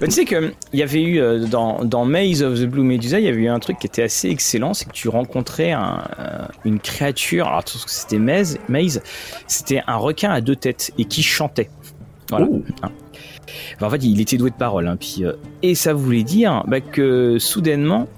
tu 0.00 0.10
sais 0.10 0.24
que 0.24 0.52
il 0.72 0.80
y 0.80 0.82
avait 0.82 1.02
eu 1.02 1.46
dans, 1.48 1.84
dans 1.84 2.04
Maze 2.04 2.42
of 2.42 2.58
the 2.58 2.64
Blue 2.64 2.82
Medusa, 2.82 3.20
il 3.20 3.26
y 3.26 3.28
avait 3.28 3.42
eu 3.42 3.48
un 3.48 3.60
truc 3.60 3.78
qui 3.78 3.86
était 3.86 4.02
assez 4.02 4.28
excellent, 4.28 4.74
c'est 4.74 4.86
que 4.86 4.92
tu 4.92 5.08
rencontrais 5.08 5.70
un, 5.70 6.02
une 6.64 6.80
créature. 6.80 7.46
Alors 7.46 7.62
c'était 7.86 8.18
Maze, 8.18 8.58
Maze, 8.68 9.02
c'était 9.46 9.82
un 9.86 9.96
requin 9.96 10.30
à 10.30 10.40
deux 10.40 10.56
têtes 10.56 10.92
et 10.98 11.04
qui 11.04 11.22
chantait. 11.22 11.70
Voilà. 12.30 12.46
Hein. 12.82 12.90
Enfin, 13.76 13.86
en 13.86 13.90
fait, 13.90 14.02
il 14.02 14.20
était 14.20 14.36
doué 14.36 14.50
de 14.50 14.56
parole. 14.56 14.88
Hein, 14.88 14.96
puis, 14.98 15.18
euh, 15.20 15.34
et 15.62 15.76
ça 15.76 15.92
voulait 15.92 16.24
dire 16.24 16.64
bah, 16.66 16.80
que 16.80 17.38
soudainement, 17.38 18.08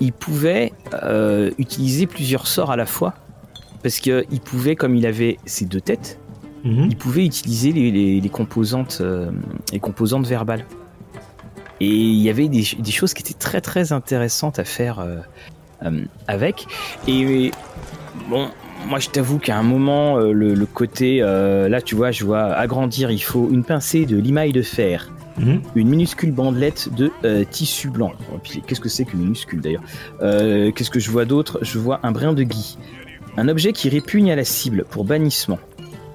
il 0.00 0.12
pouvait 0.12 0.72
euh, 0.92 1.50
utiliser 1.56 2.06
plusieurs 2.06 2.46
sorts 2.48 2.70
à 2.70 2.76
la 2.76 2.86
fois 2.86 3.14
parce 3.86 4.00
qu'il 4.00 4.40
pouvait, 4.44 4.74
comme 4.74 4.96
il 4.96 5.06
avait 5.06 5.38
ses 5.46 5.64
deux 5.64 5.80
têtes, 5.80 6.18
-hmm. 6.64 6.88
il 6.90 6.96
pouvait 6.96 7.24
utiliser 7.24 7.70
les, 7.70 7.92
les, 7.92 8.20
les 8.20 8.28
composantes, 8.28 8.98
euh, 9.00 9.30
les 9.72 9.78
composantes 9.78 10.26
verbales. 10.26 10.64
Et 11.80 11.86
il 11.86 12.20
y 12.20 12.28
avait 12.28 12.48
des, 12.48 12.64
des, 12.86 12.90
choses 12.90 13.14
qui 13.14 13.22
étaient 13.22 13.40
très 13.48 13.60
très 13.60 13.92
intéressantes 13.92 14.58
à 14.58 14.64
faire 14.64 14.98
euh, 14.98 15.18
euh, 15.84 16.04
avec. 16.26 16.66
Et 17.06 17.52
bon, 18.28 18.48
moi 18.88 18.98
je 18.98 19.08
t'avoue 19.08 19.38
qu'à 19.38 19.56
un 19.56 19.62
moment, 19.62 20.18
euh, 20.18 20.32
le, 20.32 20.54
le, 20.54 20.66
côté, 20.66 21.20
là 21.20 21.80
tu 21.80 21.94
vois, 21.94 22.10
je 22.10 22.24
vois 22.24 22.44
agrandir, 22.64 23.12
il 23.12 23.22
faut 23.22 23.48
une 23.56 23.62
pincée 23.62 24.04
de 24.04 24.16
limaille 24.16 24.54
de 24.60 24.62
fer. 24.62 24.98
-hmm. 25.38 25.60
Une 25.80 25.88
minuscule 25.94 26.32
bandelette 26.40 26.82
de 27.00 27.06
tissu 27.56 27.88
blanc. 27.96 28.12
Qu'est-ce 28.66 28.82
que 28.86 28.92
c'est 28.94 29.04
qu'une 29.08 29.22
minuscule 29.26 29.60
d'ailleurs? 29.64 29.86
Qu'est-ce 30.74 30.92
que 30.96 31.02
je 31.06 31.10
vois 31.14 31.26
d'autre? 31.32 31.54
Je 31.70 31.78
vois 31.84 31.98
un 32.08 32.12
brin 32.16 32.32
de 32.40 32.44
gui, 32.52 32.68
un 33.36 33.48
objet 33.48 33.72
qui 33.72 33.88
répugne 33.88 34.30
à 34.32 34.36
la 34.36 34.44
cible 34.44 34.84
pour 34.90 35.04
bannissement. 35.04 35.58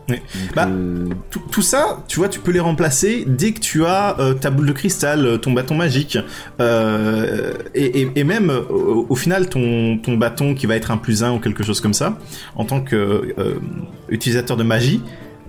Oui. 0.10 0.18
Bah, 0.56 0.68
euh... 0.68 1.08
tout, 1.52 1.62
ça, 1.62 2.04
tu 2.08 2.20
vois, 2.20 2.28
tu 2.28 2.40
peux 2.40 2.52
les 2.52 2.60
remplacer 2.60 3.24
dès 3.28 3.54
que 3.54 3.60
tu 3.60 3.86
as 3.86 4.20
euh, 4.20 4.34
ta 4.34 4.50
boule 4.50 4.66
de 4.66 4.74
cristal, 4.74 5.40
ton 5.42 5.52
bâton 5.52 5.76
magique, 5.76 6.18
euh, 6.60 7.54
et, 7.76 8.02
et, 8.02 8.12
et, 8.16 8.24
même 8.24 8.50
au, 8.50 9.06
au, 9.08 9.16
final 9.16 9.48
ton, 9.48 9.98
ton 9.98 10.18
bâton 10.18 10.54
qui 10.54 10.66
va 10.66 10.76
être 10.76 10.92
un 10.92 10.98
plus 10.98 11.24
un 11.24 11.34
ou 11.34 11.40
quelque 11.40 11.64
chose 11.64 11.82
comme 11.82 11.94
ça, 11.94 12.18
en 12.56 12.66
tant 12.66 12.82
que 12.82 12.96
euh, 13.38 13.60
utilisateur 14.10 14.58
de 14.58 14.64
magie, 14.64 15.02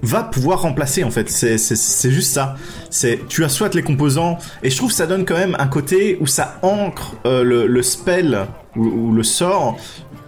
va 0.02 0.22
pouvoir 0.24 0.62
remplacer 0.62 1.04
en 1.04 1.11
fait. 1.11 1.30
C'est 1.30 2.11
juste 2.11 2.32
ça. 2.32 2.56
C'est 2.90 3.20
tu 3.28 3.44
as 3.44 3.48
soit 3.48 3.74
les 3.74 3.82
composants, 3.82 4.38
et 4.62 4.70
je 4.70 4.76
trouve 4.76 4.90
que 4.90 4.96
ça 4.96 5.06
donne 5.06 5.24
quand 5.24 5.37
même 5.37 5.56
un 5.58 5.68
côté 5.68 6.18
où 6.20 6.26
ça 6.26 6.58
ancre 6.62 7.14
euh, 7.24 7.42
le, 7.42 7.66
le, 7.66 7.82
spell 7.82 8.46
ou, 8.76 8.85
ou 8.85 9.12
le 9.12 9.22
sort 9.22 9.78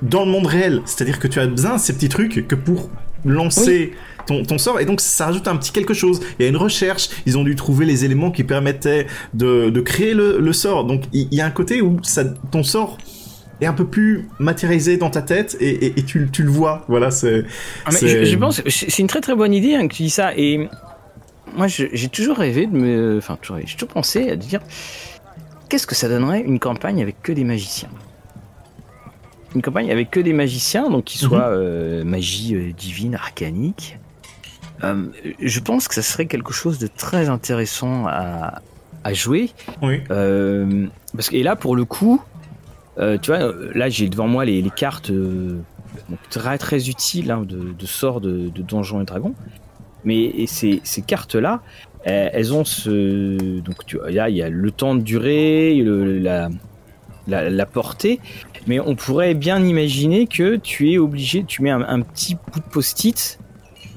dans 0.02 0.24
le 0.24 0.30
monde 0.30 0.46
réel. 0.46 0.82
C'est-à-dire 0.84 1.18
que 1.18 1.28
tu 1.28 1.40
as 1.40 1.46
besoin 1.46 1.76
de 1.76 1.80
ces 1.80 1.92
petits 1.92 2.08
trucs 2.08 2.46
que 2.46 2.54
pour 2.54 2.90
lancer 3.24 3.92
oui. 3.92 3.98
ton, 4.26 4.42
ton, 4.44 4.58
sort 4.58 4.80
et 4.80 4.84
donc 4.84 5.00
ça 5.00 5.26
rajoute 5.26 5.48
un 5.48 5.56
petit 5.56 5.72
quelque 5.72 5.94
chose. 5.94 6.20
Il 6.38 6.42
y 6.42 6.46
a 6.46 6.48
une 6.48 6.56
recherche, 6.56 7.08
ils 7.26 7.38
ont 7.38 7.44
dû 7.44 7.56
trouver 7.56 7.86
les 7.86 8.04
éléments 8.04 8.30
qui 8.30 8.44
permettaient 8.44 9.06
de, 9.32 9.70
de 9.70 9.80
créer 9.80 10.14
le, 10.14 10.38
le, 10.38 10.52
sort. 10.52 10.84
Donc 10.84 11.04
il 11.12 11.32
y, 11.32 11.40
a 11.40 11.46
un 11.46 11.50
côté 11.50 11.80
où 11.80 11.98
ça, 12.02 12.24
ton 12.50 12.62
sort 12.62 12.98
est 13.60 13.66
un 13.66 13.72
peu 13.72 13.86
plus 13.86 14.28
matérialisé 14.38 14.98
dans 14.98 15.10
ta 15.10 15.22
tête 15.22 15.56
et, 15.60 15.86
et, 15.86 15.98
et 15.98 16.02
tu, 16.02 16.28
tu, 16.30 16.42
le 16.42 16.50
vois. 16.50 16.84
Voilà, 16.88 17.10
c'est. 17.10 17.44
Ah, 17.86 17.90
je, 17.90 18.24
je, 18.24 18.36
pense 18.36 18.60
c'est 18.68 18.98
une 18.98 19.06
très 19.06 19.20
très 19.20 19.34
bonne 19.34 19.54
idée 19.54 19.74
hein, 19.74 19.88
que 19.88 19.94
tu 19.94 20.02
dis 20.02 20.10
ça 20.10 20.32
et 20.36 20.68
moi, 21.56 21.68
j'ai 21.68 22.08
toujours 22.08 22.38
rêvé 22.38 22.66
de 22.66 22.76
me. 22.76 23.18
Enfin, 23.18 23.38
j'ai 23.64 23.74
toujours 23.74 23.88
pensé 23.88 24.30
à 24.30 24.36
dire 24.36 24.60
qu'est-ce 25.68 25.86
que 25.86 25.94
ça 25.94 26.08
donnerait 26.08 26.40
une 26.40 26.58
campagne 26.58 27.00
avec 27.00 27.22
que 27.22 27.32
des 27.32 27.44
magiciens? 27.44 27.90
Une 29.54 29.62
campagne 29.62 29.90
avec 29.90 30.10
que 30.10 30.20
des 30.20 30.32
magiciens, 30.32 30.90
donc 30.90 31.04
qui 31.04 31.18
soient 31.18 31.50
mhm. 31.50 31.56
euh, 31.56 32.04
magie 32.04 32.54
euh, 32.54 32.72
divine, 32.72 33.14
arcanique. 33.14 33.98
Euh, 34.82 35.06
je 35.40 35.60
pense 35.60 35.86
que 35.86 35.94
ça 35.94 36.02
serait 36.02 36.26
quelque 36.26 36.52
chose 36.52 36.78
de 36.78 36.88
très 36.88 37.28
intéressant 37.28 38.06
à, 38.06 38.60
jouer. 39.12 39.50
Oui. 39.82 40.00
parce 40.08 41.28
que, 41.28 41.36
et 41.36 41.42
là, 41.42 41.56
pour 41.56 41.76
le 41.76 41.84
coup, 41.84 42.22
tu 42.96 43.26
vois, 43.26 43.52
là, 43.74 43.88
j'ai 43.88 44.08
devant 44.08 44.26
moi 44.26 44.44
les, 44.44 44.62
cartes 44.74 45.12
très 46.30 46.58
très 46.58 46.88
utiles 46.88 47.30
hein, 47.30 47.44
de, 47.46 47.86
sorts 47.86 48.20
de, 48.20 48.48
de 48.48 48.62
Donjons 48.62 49.02
et 49.02 49.04
Dragons. 49.04 49.34
Mais 50.04 50.46
ces, 50.46 50.80
ces 50.84 51.02
cartes-là, 51.02 51.60
elles 52.04 52.52
ont 52.52 52.64
ce. 52.64 53.60
Donc, 53.60 53.86
tu 53.86 53.98
vois, 53.98 54.10
il 54.10 54.16
y, 54.16 54.42
a 54.42 54.48
le 54.48 54.70
temps 54.70 54.94
de 54.94 55.02
durée, 55.02 55.82
la, 55.84 56.48
la, 57.26 57.66
portée. 57.66 58.20
Mais 58.66 58.80
on 58.80 58.94
pourrait 58.94 59.34
bien 59.34 59.64
imaginer 59.64 60.26
que 60.26 60.56
tu 60.56 60.92
es 60.92 60.98
obligé, 60.98 61.44
tu 61.44 61.62
mets 61.62 61.70
un, 61.70 62.00
petit 62.00 62.36
bout 62.52 62.60
de 62.60 62.64
post-it 62.64 63.38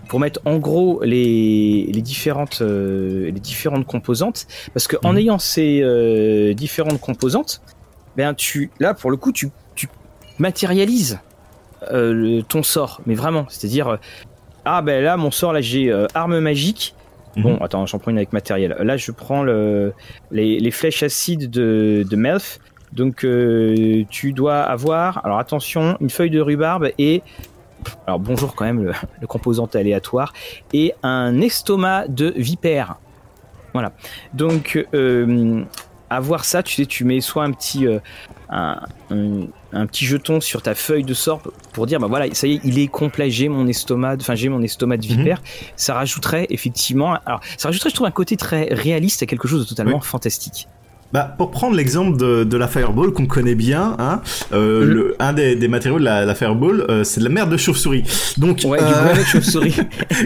pour 0.07 0.19
mettre 0.19 0.39
en 0.45 0.57
gros 0.57 1.01
les, 1.03 1.89
les 1.91 2.01
différentes, 2.01 2.59
euh, 2.61 3.25
les 3.25 3.39
différentes 3.39 3.85
composantes. 3.85 4.47
Parce 4.73 4.87
qu'en 4.87 5.09
en 5.09 5.13
mhm. 5.13 5.19
ayant 5.19 5.39
ces 5.39 5.81
euh, 5.81 6.53
différentes 6.53 6.99
composantes, 6.99 7.61
ben 8.15 8.33
tu, 8.33 8.71
là, 8.79 8.93
pour 8.93 9.11
le 9.11 9.17
coup, 9.17 9.31
tu, 9.31 9.49
tu 9.75 9.87
matérialises 10.39 11.19
euh, 11.91 12.41
ton 12.47 12.63
sort. 12.63 13.01
Mais 13.05 13.15
vraiment, 13.15 13.45
c'est-à-dire 13.49 13.99
ah 14.69 14.81
ben 14.81 15.01
là 15.01 15.15
mon 15.15 15.31
sort 15.31 15.53
là 15.53 15.61
j'ai 15.61 15.93
arme 16.13 16.39
magique. 16.39 16.93
Bon, 17.37 17.53
mhm. 17.53 17.61
attends, 17.61 17.85
j'en 17.85 17.99
prends 17.99 18.11
une 18.11 18.17
avec 18.17 18.33
matériel. 18.33 18.75
Là, 18.79 18.97
je 18.97 19.11
prends 19.11 19.43
le, 19.43 19.93
les, 20.31 20.71
flèches 20.71 21.03
acides 21.03 21.51
de, 21.51 22.03
de 22.09 22.15
Melf. 22.15 22.59
Donc, 22.93 23.23
euh, 23.23 24.03
tu 24.09 24.33
dois 24.33 24.61
avoir, 24.61 25.23
alors 25.25 25.39
attention, 25.39 25.97
une 25.99 26.09
feuille 26.09 26.29
de 26.29 26.41
rhubarbe 26.41 26.89
et, 26.97 27.21
alors 28.05 28.19
bonjour 28.19 28.55
quand 28.55 28.65
même, 28.65 28.83
le, 28.83 28.93
composant 29.27 29.69
aléatoire, 29.73 30.33
et 30.73 30.93
un 31.03 31.39
estomac 31.41 32.07
de 32.07 32.33
vipère. 32.35 32.95
Voilà. 33.73 33.91
Donc, 34.33 34.85
euh, 34.93 35.63
avoir 36.09 36.45
ça, 36.45 36.63
tu 36.63 36.73
sais, 36.73 36.85
tu 36.85 37.03
mets 37.03 37.21
soit 37.21 37.43
un 37.43 37.51
petit, 37.51 37.85
un, 38.49 38.79
un, 39.73 39.85
petit 39.87 40.05
jeton 40.05 40.39
sur 40.39 40.61
ta 40.61 40.73
feuille 40.73 41.03
de 41.03 41.13
sort 41.13 41.41
pour 41.73 41.85
dire 41.85 41.99
bah 41.99 42.07
voilà 42.07 42.33
ça 42.33 42.47
y 42.47 42.55
est 42.55 42.61
il 42.63 42.79
est 42.79 42.87
complet 42.87 43.29
j'ai 43.29 43.49
mon 43.49 43.67
estomac 43.67 44.15
enfin 44.21 44.35
j'ai 44.35 44.47
mon 44.47 44.61
estomac 44.61 44.97
de 44.97 45.07
mhm. 45.07 45.17
vipère 45.17 45.41
ça 45.75 45.93
rajouterait 45.93 46.47
effectivement 46.49 47.17
alors 47.25 47.41
ça 47.57 47.67
rajouterait 47.67 47.89
je 47.89 47.95
trouve 47.95 48.07
un 48.07 48.11
côté 48.11 48.37
très 48.37 48.69
réaliste 48.71 49.21
à 49.21 49.25
quelque 49.25 49.47
chose 49.47 49.63
de 49.63 49.69
totalement 49.69 49.99
fantastique 49.99 50.67
bah, 51.13 51.33
pour 51.37 51.51
prendre 51.51 51.75
l'exemple 51.75 52.17
de, 52.17 52.43
de, 52.43 52.57
la 52.57 52.67
Fireball 52.67 53.11
qu'on 53.11 53.25
connaît 53.25 53.55
bien, 53.55 53.95
hein, 53.99 54.21
euh, 54.51 54.83
le, 54.83 55.15
un 55.19 55.33
des, 55.33 55.55
des, 55.55 55.67
matériaux 55.67 55.99
de 55.99 56.03
la, 56.03 56.25
la 56.25 56.35
Fireball, 56.35 56.85
euh, 56.89 57.03
c'est 57.03 57.19
de 57.19 57.25
la 57.25 57.31
merde 57.31 57.49
de 57.49 57.57
chauve-souris. 57.57 58.03
Donc, 58.37 58.61
ouais, 58.65 58.79
euh, 58.81 59.13
du 59.13 59.23
chauve-souris. 59.25 59.77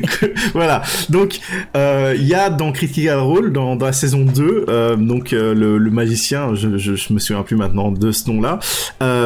voilà. 0.53 0.81
Donc, 1.09 1.39
euh, 1.77 2.15
il 2.17 2.27
y 2.27 2.33
a 2.33 2.49
dans 2.49 2.71
Critical 2.71 3.19
Role, 3.19 3.53
dans, 3.53 3.75
dans 3.75 3.85
la 3.85 3.93
saison 3.93 4.25
2, 4.25 4.65
euh, 4.69 4.95
donc 4.95 5.31
le, 5.31 5.53
le, 5.53 5.91
magicien, 5.91 6.55
je, 6.55 6.77
je, 6.77 6.95
je, 6.95 7.13
me 7.13 7.19
souviens 7.19 7.43
plus 7.43 7.55
maintenant 7.55 7.91
de 7.91 8.11
ce 8.11 8.29
nom-là, 8.29 8.59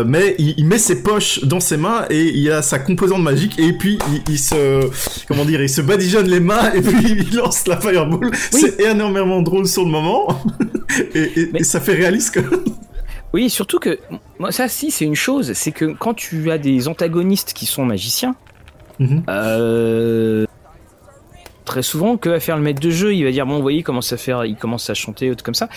mais 0.05 0.35
il, 0.39 0.55
il, 0.57 0.65
met 0.65 0.77
ses 0.77 1.03
poches 1.03 1.43
dans 1.45 1.59
ses 1.59 1.77
mains 1.77 2.05
et 2.09 2.37
il 2.37 2.51
a 2.51 2.61
sa 2.61 2.79
composante 2.79 3.21
magique 3.21 3.59
et 3.59 3.73
puis 3.73 3.97
il, 4.11 4.33
il 4.33 4.39
se, 4.39 4.89
comment 5.27 5.45
dire, 5.45 5.61
il 5.61 5.69
se 5.69 5.81
badigeonne 5.81 6.27
les 6.27 6.39
mains 6.39 6.71
et 6.73 6.81
puis 6.81 6.95
il 7.31 7.35
lance 7.35 7.67
la 7.67 7.79
Fireball. 7.79 8.31
C'est 8.51 8.81
énormément 8.81 9.41
drôle 9.41 9.67
sur 9.67 9.83
le 9.83 9.91
moment. 9.91 10.27
et, 11.13 11.39
et, 11.39 11.44
ça 11.63 11.79
fait 11.79 11.93
réaliste 11.93 12.39
Oui, 13.33 13.49
surtout 13.49 13.79
que 13.79 13.99
moi, 14.39 14.51
ça, 14.51 14.67
si, 14.67 14.91
c'est 14.91 15.03
une 15.03 15.15
chose, 15.15 15.53
c'est 15.53 15.71
que 15.71 15.85
quand 15.85 16.13
tu 16.13 16.51
as 16.51 16.57
des 16.57 16.87
antagonistes 16.87 17.51
qui 17.53 17.65
sont 17.65 17.83
magiciens, 17.83 18.35
mhm. 18.99 19.23
euh, 19.27 20.45
très 21.65 21.81
souvent, 21.81 22.15
que 22.15 22.29
va 22.29 22.39
faire 22.39 22.55
le 22.55 22.63
maître 22.63 22.79
de 22.79 22.89
jeu? 22.89 23.13
Il 23.13 23.25
va 23.25 23.31
dire 23.31 23.45
bon, 23.45 23.57
vous 23.57 23.61
voyez, 23.61 23.79
il 23.79 23.83
commence 23.83 24.13
à 24.13 24.17
faire, 24.17 24.45
il 24.45 24.55
commence 24.55 24.89
à 24.89 24.93
chanter 24.93 25.33
comme 25.43 25.53
ça. 25.53 25.67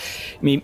Mais 0.41 0.63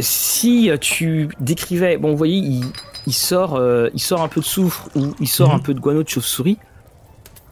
si 0.00 0.70
tu 0.80 1.28
décrivais, 1.38 1.98
bon, 1.98 2.10
vous 2.10 2.16
voyez, 2.16 2.60
il, 3.06 3.12
sort, 3.12 3.54
euh, 3.54 3.88
il 3.94 4.00
sort 4.00 4.22
un 4.22 4.28
peu 4.28 4.40
de 4.40 4.46
soufre 4.46 4.88
ou 4.96 5.14
il 5.20 5.28
sort 5.28 5.50
mhm. 5.50 5.56
un 5.56 5.58
peu 5.60 5.72
de 5.72 5.78
guano 5.78 6.02
de 6.02 6.08
chauve-souris 6.08 6.58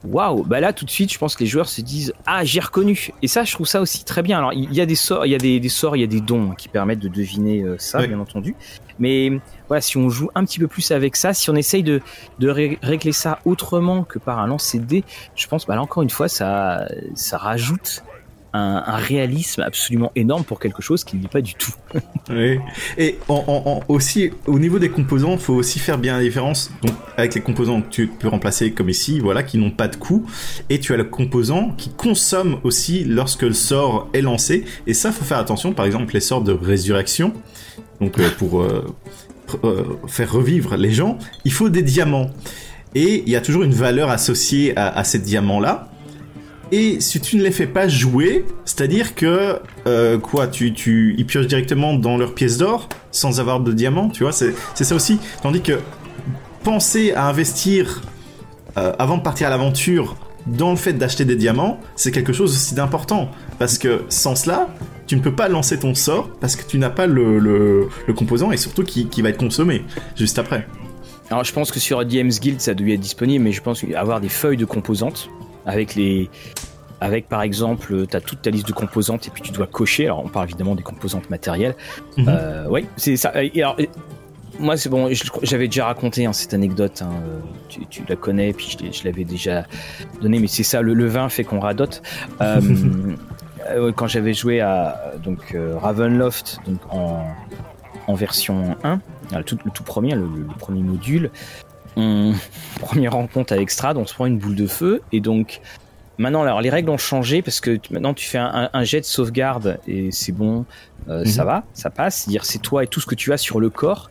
waouh, 0.05 0.45
bah 0.45 0.61
là 0.61 0.73
tout 0.73 0.85
de 0.85 0.91
suite, 0.91 1.13
je 1.13 1.19
pense 1.19 1.35
que 1.37 1.45
les 1.45 1.49
joueurs 1.49 1.69
se 1.69 1.81
disent 1.81 2.13
ah 2.27 2.45
j'ai 2.45 2.61
reconnu. 2.61 3.11
Et 3.23 3.29
ça, 3.29 3.45
je 3.45 3.53
trouve 3.53 3.67
ça 3.67 3.81
aussi 3.81 4.05
très 4.05 4.23
bien. 4.23 4.39
Alors 4.39 4.53
il 4.53 4.73
y 4.73 4.81
a 4.81 4.87
des 4.87 4.95
sorts, 4.95 5.27
il 5.27 5.31
y 5.31 5.35
a 5.35 5.39
des, 5.39 5.69
sorts, 5.69 5.97
il 5.97 6.01
y 6.01 6.05
a 6.05 6.09
des 6.09 6.21
dons 6.21 6.53
qui 6.53 6.69
permettent 6.69 7.01
de 7.01 7.09
deviner 7.09 7.63
euh, 7.63 7.77
ça, 7.79 8.07
bien 8.07 8.19
entendu. 8.19 8.55
Mais 8.99 9.33
voilà, 9.69 9.81
si 9.81 9.97
on 9.97 10.11
joue 10.11 10.31
un 10.35 10.45
petit 10.45 10.59
peu 10.59 10.69
plus 10.69 10.91
avec 10.91 11.17
ça, 11.17 11.33
si 11.33 11.49
on 11.51 11.57
essaye 11.57 11.83
de, 11.83 12.03
de 12.39 12.49
régler 12.83 13.13
ça 13.13 13.39
autrement 13.45 14.05
que 14.05 14.19
par 14.19 14.39
un 14.39 14.47
lancer 14.47 14.79
de 14.79 14.85
dés, 14.85 15.05
je 15.37 15.47
pense, 15.47 15.67
bah 15.67 15.75
là 15.75 15.83
encore 15.83 16.03
une 16.03 16.11
fois, 16.11 16.29
ça, 16.29 16.87
ça 17.15 17.39
rajoute 17.39 18.03
un, 18.53 18.97
réalisme 18.97 19.63
absolument 19.63 20.13
énorme 20.17 20.45
pour 20.45 20.59
quelque 20.61 20.83
chose 20.83 21.05
qui 21.05 21.17
n'est 21.17 21.29
pas 21.29 21.41
du 21.41 21.55
tout. 21.55 21.73
Et 22.99 23.19
aussi, 23.89 24.31
au 24.47 24.59
niveau 24.59 24.79
des 24.79 24.91
composants, 24.91 25.33
il 25.33 25.39
faut 25.39 25.55
aussi 25.55 25.79
faire 25.79 25.99
bien 25.99 26.17
la 26.17 26.23
différence 26.23 26.71
donc, 26.83 26.95
avec 27.17 27.35
les 27.35 27.41
composants 27.41 27.81
que 27.83 27.89
tu 27.89 28.07
peux 28.07 28.29
remplacer 28.29 28.73
comme 28.73 28.89
ici, 28.89 29.21
voilà, 29.21 29.43
qui 29.43 29.59
n'ont 29.59 29.71
pas 29.71 29.89
de 29.89 29.97
coût, 29.97 30.27
et 30.69 30.81
tu 30.81 30.93
as 30.93 30.97
le 30.97 31.05
composant 31.05 31.73
qui 31.77 31.91
consomme 31.91 32.59
aussi 32.65 33.05
lorsque 33.05 33.43
le 33.43 33.53
sort 33.53 34.09
est 34.13 34.23
lancé. 34.23 34.65
Et 34.87 34.95
ça, 34.95 35.13
faut 35.13 35.25
faire 35.25 35.39
attention. 35.39 35.73
Par 35.73 35.87
exemple, 35.87 36.15
les 36.15 36.21
sorts 36.21 36.43
de 36.43 36.53
résurrection, 36.53 37.33
donc 38.01 38.19
euh, 38.19 38.29
pour 38.39 38.63
euh, 38.63 38.87
euh, 39.65 39.85
faire 40.07 40.33
revivre 40.33 40.77
les 40.77 40.93
gens, 40.93 41.19
il 41.45 41.53
faut 41.53 41.69
des 41.69 41.83
diamants. 41.83 42.31
Et 42.95 43.23
il 43.25 43.31
y 43.31 43.37
a 43.37 43.41
toujours 43.41 43.63
une 43.63 43.73
valeur 43.73 44.11
associée 44.11 44.77
à, 44.77 44.89
à 44.89 45.05
ces 45.05 45.21
diamants-là. 45.21 45.89
Et 46.73 47.01
si 47.01 47.21
tu 47.21 47.37
ne 47.37 47.43
les 47.43 47.51
fais 47.51 47.67
pas 47.67 47.89
jouer, 47.89 48.45
c'est-à-dire 48.65 49.15
que 49.15 49.59
euh, 49.87 50.19
quoi, 50.19 50.47
tu, 50.47 50.73
tu, 50.73 51.15
ils 51.19 51.27
piochent 51.27 51.49
directement 51.49 51.95
dans 51.95 52.17
leurs 52.17 52.35
pièces 52.35 52.59
d'or 52.59 52.89
sans 53.11 53.41
avoir 53.41 53.61
de 53.61 53.73
diamants, 53.73 54.09
tu 54.09 54.23
vois, 54.23 54.33
c'est 54.33 54.55
ça 54.75 54.95
aussi. 54.95 55.19
Tandis 55.43 55.63
que 55.63 55.81
penser 56.63 57.13
à 57.13 57.27
investir 57.27 58.03
euh, 58.77 58.93
avant 58.99 59.17
de 59.17 59.23
partir 59.23 59.49
à 59.49 59.51
l'aventure 59.51 60.17
dans 60.47 60.71
le 60.71 60.77
fait 60.77 60.93
d'acheter 60.93 61.25
des 61.25 61.37
diamants, 61.37 61.81
c'est 61.97 62.13
quelque 62.13 62.33
chose 62.33 62.53
aussi 62.53 62.75
d'important. 62.75 63.31
Parce 63.59 63.77
que 63.77 64.03
sans 64.09 64.37
cela, 64.37 64.69
tu 65.07 65.17
ne 65.17 65.21
peux 65.21 65.35
pas 65.35 65.49
lancer 65.49 65.79
ton 65.79 65.95
sort 65.95 66.31
parce 66.41 66.55
que 66.55 66.63
tu 66.63 66.79
n'as 66.79 66.91
pas 66.91 67.07
le, 67.07 67.39
le, 67.41 67.89
composant 68.15 68.53
et 68.53 68.57
surtout 68.57 68.85
qui, 68.85 69.09
qui 69.09 69.23
va 69.23 69.31
être 69.31 69.39
consommé 69.39 69.83
juste 70.17 70.39
après. 70.39 70.67
Alors 71.31 71.45
je 71.45 71.53
pense 71.53 71.71
que 71.71 71.81
sur 71.81 72.05
DM's 72.05 72.41
Guild 72.41 72.61
ça 72.61 72.75
doit 72.75 72.91
être 72.91 73.01
disponible, 73.01 73.45
mais 73.45 73.53
je 73.53 73.61
pense 73.61 73.85
avoir 73.95 74.21
des 74.21 74.29
feuilles 74.29 74.57
de 74.57 74.65
composantes 74.65 75.31
avec 75.66 75.94
les 75.94 76.31
avec 77.01 77.29
par 77.29 77.42
exemple 77.42 78.07
tu 78.07 78.16
as 78.16 78.20
toute 78.20 78.42
ta 78.42 78.51
liste 78.51 78.68
de 78.68 78.73
composantes 78.73 79.27
et 79.27 79.31
puis 79.31 79.42
tu 79.42 79.53
dois 79.53 79.66
cocher. 79.66 80.07
Alors 80.07 80.25
on 80.25 80.29
parle 80.29 80.46
évidemment 80.46 80.75
des 80.75 80.83
composantes 80.83 81.31
matérielles. 81.31 81.75
Mhm. 82.16 82.27
euh, 82.29 82.66
oui 82.68 82.87
c'est 82.96 83.16
ça. 83.16 83.31
Alors, 83.31 83.77
moi 84.59 84.77
c'est 84.77 84.90
bon 84.90 85.09
j'avais 85.42 85.68
déjà 85.68 85.87
raconté 85.87 86.27
hein, 86.27 86.35
cette 86.35 86.53
anecdote 86.53 87.03
hein, 87.03 87.11
tu, 87.68 87.87
tu, 87.87 88.03
la 88.09 88.16
connais 88.16 88.53
puis 88.53 88.77
je, 88.92 89.05
l'avais 89.05 89.25
déjà 89.25 89.64
donné 90.20 90.38
mais 90.38 90.49
c'est 90.49 90.64
ça 90.64 90.83
le, 90.83 91.07
vin 91.07 91.29
fait 91.29 91.44
qu'on 91.44 91.61
radote. 91.61 92.03
Euh, 92.40 92.61
euh, 93.68 93.92
quand 93.92 94.07
j'avais 94.07 94.33
joué 94.33 94.61
à 94.61 95.12
donc 95.23 95.55
Ravenloft 95.83 96.61
donc 96.66 96.79
en, 96.88 97.27
en 98.07 98.14
version 98.14 98.77
1 98.83 99.01
le 99.37 99.44
tout, 99.44 99.59
le 99.64 99.70
tout 99.70 99.83
premier 99.83 100.14
le, 100.14 100.23
le 100.23 100.59
premier 100.59 100.83
module 100.83 101.31
on, 102.01 102.35
première 102.81 103.13
rencontre 103.13 103.53
avec 103.53 103.71
Strad, 103.71 103.97
on 103.97 104.07
se 104.07 104.15
prend 104.15 104.27
une 104.27 104.39
boule 104.39 104.55
de 104.55 104.67
feu 104.67 105.03
et 105.13 105.21
donc 105.21 105.61
maintenant 106.19 106.43
alors 106.43 106.61
les 106.61 106.71
règles 106.71 106.91
ont 106.91 106.99
changé 106.99 107.43
parce 107.43 107.61
que 107.61 107.79
maintenant 107.91 108.15
tu 108.15 108.27
fais 108.27 108.39
un, 108.39 108.85
jet 108.85 109.01
de 109.01 109.07
sauvegarde 109.07 109.79
et 109.87 110.11
c'est 110.11 110.33
bon, 110.33 110.65
euh, 111.09 111.25
ça 111.25 111.43
mhm. 111.43 111.49
va, 111.49 111.65
ça 111.75 111.91
passe. 111.91 112.29
Dire 112.29 112.45
c'est 112.45 112.61
toi 112.61 112.85
et 112.85 112.87
tout 112.87 113.01
ce 113.01 113.07
que 113.07 113.15
tu 113.15 113.33
as 113.33 113.37
sur 113.37 113.61
le 113.61 113.71
corps, 113.71 114.11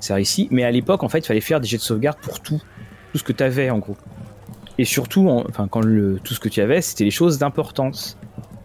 c'est 0.00 0.14
réussi. 0.14 0.48
Mais 0.50 0.64
à 0.64 0.70
l'époque 0.70 1.02
en 1.02 1.08
fait 1.08 1.18
il 1.18 1.26
fallait 1.26 1.40
faire 1.40 1.60
des 1.60 1.68
jets 1.68 1.78
de 1.78 1.82
sauvegarde 1.82 2.18
pour 2.20 2.40
tout, 2.40 2.60
tout 3.12 3.18
ce 3.18 3.24
que 3.24 3.32
tu 3.32 3.42
avais 3.42 3.70
en 3.70 3.78
gros. 3.78 3.96
Et 4.78 4.84
surtout, 4.84 5.28
enfin 5.48 5.68
quand 5.68 5.80
le, 5.80 6.18
tout 6.22 6.34
ce 6.34 6.40
que 6.40 6.48
tu 6.48 6.60
avais 6.60 6.80
c'était 6.80 7.04
les 7.04 7.10
choses 7.10 7.38
d'importance. 7.38 8.16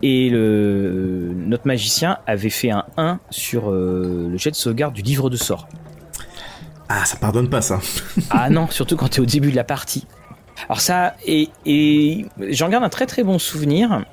Et 0.04 0.30
le, 0.30 1.34
notre 1.36 1.65
magicien 1.65 2.20
avait 2.28 2.52
fait 2.52 2.70
un 2.70 2.86
1 2.98 3.20
sur 3.32 3.72
euh, 3.72 4.28
le 4.30 4.38
jet 4.38 4.52
de 4.52 4.56
sauvegarde 4.56 4.93
du 4.93 5.02
livre 5.02 5.32
de 5.32 5.38
sort. 5.38 5.67
Ah, 6.89 7.06
ça 7.06 7.17
pardonne 7.17 7.50
pas 7.50 7.62
ça. 7.62 7.80
ah 8.30 8.50
non, 8.50 8.67
surtout 8.67 8.95
quand 8.95 9.10
tu 9.10 9.19
es 9.19 9.23
au 9.23 9.26
début 9.26 9.52
de 9.52 9.56
la 9.56 9.63
partie. 9.63 10.06
Alors 10.69 10.82
ça, 10.82 11.15
et, 11.26 11.50
et 11.65 12.26
j'en 12.50 12.69
garde 12.69 12.84
un 12.84 12.89
très 12.89 13.06
très 13.06 13.23
bon 13.23 13.39
souvenir, 13.39 14.04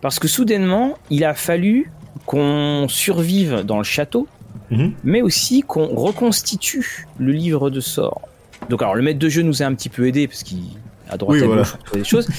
parce 0.00 0.18
que 0.18 0.28
soudainement, 0.28 0.96
il 1.10 1.24
a 1.24 1.34
fallu 1.34 1.90
qu'on 2.26 2.86
survive 2.88 3.64
dans 3.64 3.78
le 3.78 3.84
château, 3.84 4.28
mhm. 4.70 4.92
mais 5.04 5.22
aussi 5.22 5.62
qu'on 5.62 5.94
reconstitue 5.94 7.06
le 7.18 7.32
livre 7.32 7.70
de 7.70 7.80
sorts. 7.80 8.22
Donc 8.68 8.82
alors 8.82 8.94
le 8.94 9.02
maître 9.02 9.18
de 9.18 9.28
jeu 9.28 9.42
nous 9.42 9.62
a 9.62 9.66
un 9.66 9.74
petit 9.74 9.88
peu 9.88 10.06
aidé, 10.06 10.28
parce 10.28 10.42
qu'il 10.42 10.62
a 11.08 11.16
droit 11.16 11.34
à 11.34 11.40
gauche 11.40 11.76
des 11.92 12.04
choses. 12.04 12.28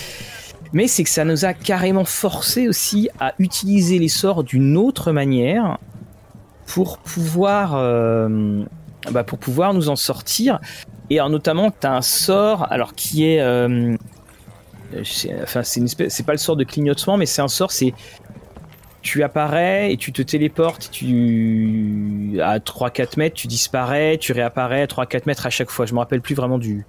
Mais 0.73 0.87
c'est 0.87 1.03
que 1.03 1.09
ça 1.09 1.25
nous 1.25 1.43
a 1.43 1.53
carrément 1.53 2.05
forcé 2.05 2.69
aussi 2.69 3.09
à 3.19 3.33
utiliser 3.39 3.99
les 3.99 4.07
sorts 4.07 4.43
d'une 4.43 4.77
autre 4.77 5.11
manière 5.11 5.77
pour 6.65 6.97
pouvoir, 6.99 7.73
euh, 7.75 8.63
bah, 9.09 9.23
pour 9.23 9.39
pouvoir 9.39 9.73
nous 9.73 9.89
en 9.89 9.95
sortir. 9.95 10.59
Et 11.09 11.19
alors, 11.19 11.29
notamment, 11.29 11.71
tu 11.71 11.87
as 11.87 11.93
un 11.93 12.01
sort 12.01 12.71
alors 12.71 12.93
qui 12.93 13.25
est. 13.25 13.41
Euh, 13.41 13.95
enfin, 15.41 15.63
c'est, 15.63 15.79
une 15.79 15.85
espèce, 15.87 16.13
c'est 16.13 16.25
pas 16.25 16.33
le 16.33 16.37
sort 16.37 16.55
de 16.55 16.63
clignotement, 16.63 17.17
mais 17.17 17.25
c'est 17.25 17.41
un 17.41 17.47
sort, 17.47 17.71
c'est. 17.71 17.93
Tu 19.01 19.23
apparais 19.23 19.91
et 19.91 19.97
tu 19.97 20.13
te 20.13 20.21
téléportes 20.21 20.89
tu, 20.91 22.39
à 22.39 22.59
3-4 22.59 23.17
mètres, 23.17 23.35
tu 23.35 23.47
disparais, 23.47 24.19
tu 24.19 24.31
réapparais 24.31 24.83
à 24.83 24.85
3-4 24.85 25.23
mètres 25.25 25.47
à 25.47 25.49
chaque 25.49 25.71
fois. 25.71 25.87
Je 25.87 25.93
me 25.95 25.99
rappelle 25.99 26.21
plus 26.21 26.35
vraiment 26.35 26.59
du, 26.59 26.85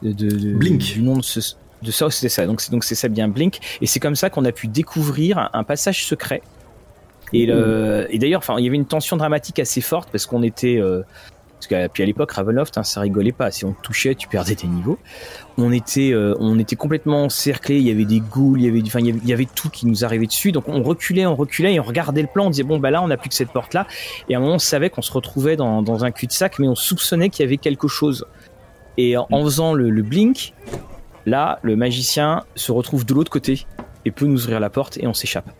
de, 0.00 0.12
de, 0.12 0.54
Blink. 0.54 0.80
du 0.80 1.02
nom 1.02 1.18
de 1.18 1.22
ce, 1.22 1.38
de 1.82 1.90
ça, 1.90 2.10
c'était 2.10 2.30
ça. 2.30 2.46
Donc 2.46 2.62
c'est 2.62 2.72
donc 2.72 2.82
c'est 2.82 2.94
ça 2.94 3.08
bien 3.08 3.28
Blink. 3.28 3.58
Et 3.82 3.86
c'est 3.86 4.00
comme 4.00 4.16
ça 4.16 4.30
qu'on 4.30 4.46
a 4.46 4.52
pu 4.52 4.68
découvrir 4.68 5.36
un, 5.36 5.50
un 5.52 5.64
passage 5.64 6.06
secret. 6.06 6.40
Et, 7.32 7.46
le, 7.46 8.06
et 8.10 8.18
d'ailleurs, 8.18 8.38
enfin, 8.38 8.56
il 8.58 8.64
y 8.64 8.68
avait 8.68 8.76
une 8.76 8.86
tension 8.86 9.16
dramatique 9.16 9.58
assez 9.58 9.80
forte 9.80 10.08
parce 10.10 10.26
qu'on 10.26 10.42
était, 10.42 10.78
euh, 10.78 11.02
parce 11.60 11.66
qu'à 11.66 11.90
puis 11.90 12.02
à 12.02 12.06
l'époque 12.06 12.32
Ravenloft, 12.32 12.78
hein, 12.78 12.82
ça 12.82 13.02
rigolait 13.02 13.32
pas. 13.32 13.50
Si 13.50 13.66
on 13.66 13.74
touchait, 13.74 14.14
tu 14.14 14.28
perdais 14.28 14.54
tes 14.54 14.66
niveaux. 14.66 14.98
On 15.58 15.72
était, 15.72 16.10
euh, 16.12 16.34
on 16.40 16.58
était 16.58 16.74
complètement 16.74 17.24
encerclés. 17.24 17.76
Il 17.76 17.86
y 17.86 17.90
avait 17.90 18.06
des 18.06 18.20
ghouls, 18.20 18.56
il 18.58 18.64
y 18.64 18.68
avait, 18.68 18.80
enfin, 18.86 19.00
il 19.00 19.46
tout 19.54 19.68
qui 19.68 19.86
nous 19.86 20.02
arrivait 20.02 20.26
dessus. 20.26 20.52
Donc 20.52 20.68
on 20.68 20.82
reculait, 20.82 21.26
on 21.26 21.36
reculait 21.36 21.74
et 21.74 21.80
on 21.80 21.82
regardait 21.82 22.22
le 22.22 22.28
plan. 22.28 22.46
On 22.46 22.50
disait 22.50 22.62
bon 22.62 22.78
bah 22.78 22.90
là, 22.90 23.02
on 23.02 23.08
n'a 23.08 23.18
plus 23.18 23.28
que 23.28 23.34
cette 23.34 23.50
porte 23.50 23.74
là. 23.74 23.86
Et 24.30 24.34
à 24.34 24.38
un 24.38 24.40
moment, 24.40 24.54
on 24.54 24.58
savait 24.58 24.88
qu'on 24.88 25.02
se 25.02 25.12
retrouvait 25.12 25.56
dans, 25.56 26.04
un 26.04 26.10
cul-de-sac, 26.12 26.58
mais 26.60 26.66
on 26.66 26.74
soupçonnait 26.74 27.28
qu'il 27.28 27.44
y 27.44 27.46
avait 27.46 27.58
quelque 27.58 27.88
chose. 27.88 28.24
Et 28.96 29.18
en, 29.18 29.26
faisant 29.44 29.74
le 29.74 30.02
blink, 30.02 30.54
là, 31.26 31.58
le 31.62 31.76
magicien 31.76 32.44
se 32.54 32.72
retrouve 32.72 33.04
de 33.04 33.12
l'autre 33.12 33.30
côté 33.30 33.66
et 34.06 34.10
peut 34.10 34.24
nous 34.24 34.44
ouvrir 34.44 34.60
la 34.60 34.70
porte 34.70 34.96
et 34.98 35.06
on 35.06 35.12
s'échappe. 35.12 35.50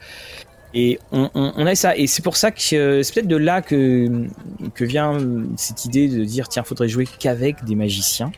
Et 0.72 0.98
on, 1.11 1.30
on, 1.35 1.52
on, 1.56 1.66
a 1.66 1.74
ça. 1.74 1.96
Et 1.96 2.06
c'est 2.06 2.22
pour 2.22 2.37
ça 2.37 2.50
que 2.50 2.76
euh, 2.76 3.02
c'est 3.02 3.14
peut-être 3.14 3.28
de 3.28 3.37
là 3.37 3.61
que, 3.61 4.26
que 4.74 4.85
vient 4.85 5.18
cette 5.56 5.85
idée 5.85 6.09
de 6.09 6.24
dire 6.24 6.48
tiens, 6.48 6.62
faudrait 6.62 6.88
jouer 6.88 7.06
qu'avec 7.18 7.64
des 7.64 7.74
magiciens. 7.74 8.30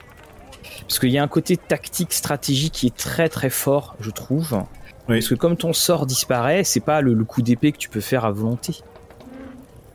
Parce 0.80 0.98
qu'il 0.98 1.10
y 1.10 1.18
a 1.18 1.22
un 1.22 1.28
côté 1.28 1.56
tactique, 1.56 2.12
stratégique 2.12 2.72
qui 2.72 2.86
est 2.86 2.96
très 2.96 3.28
très 3.28 3.50
fort, 3.50 3.96
je 4.00 4.10
trouve. 4.10 4.62
Oui. 5.08 5.16
Parce 5.16 5.28
que 5.28 5.34
comme 5.34 5.56
ton 5.56 5.72
sort 5.72 6.06
disparaît, 6.06 6.64
c'est 6.64 6.80
pas 6.80 7.00
le, 7.00 7.14
le, 7.14 7.24
coup 7.24 7.42
d'épée 7.42 7.72
que 7.72 7.78
tu 7.78 7.88
peux 7.88 8.00
faire 8.00 8.24
à 8.24 8.30
volonté. 8.30 8.76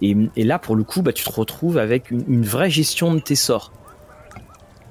Et, 0.01 0.15
et, 0.35 0.43
là, 0.43 0.59
pour 0.59 0.75
le 0.75 0.83
coup, 0.83 1.01
bah, 1.01 1.13
tu 1.13 1.23
te 1.23 1.31
retrouves 1.31 1.77
avec 1.77 2.11
une, 2.11 2.23
une 2.27 2.45
vraie 2.45 2.69
gestion 2.69 3.15
de 3.15 3.19
tes 3.19 3.35
sorts. 3.35 3.71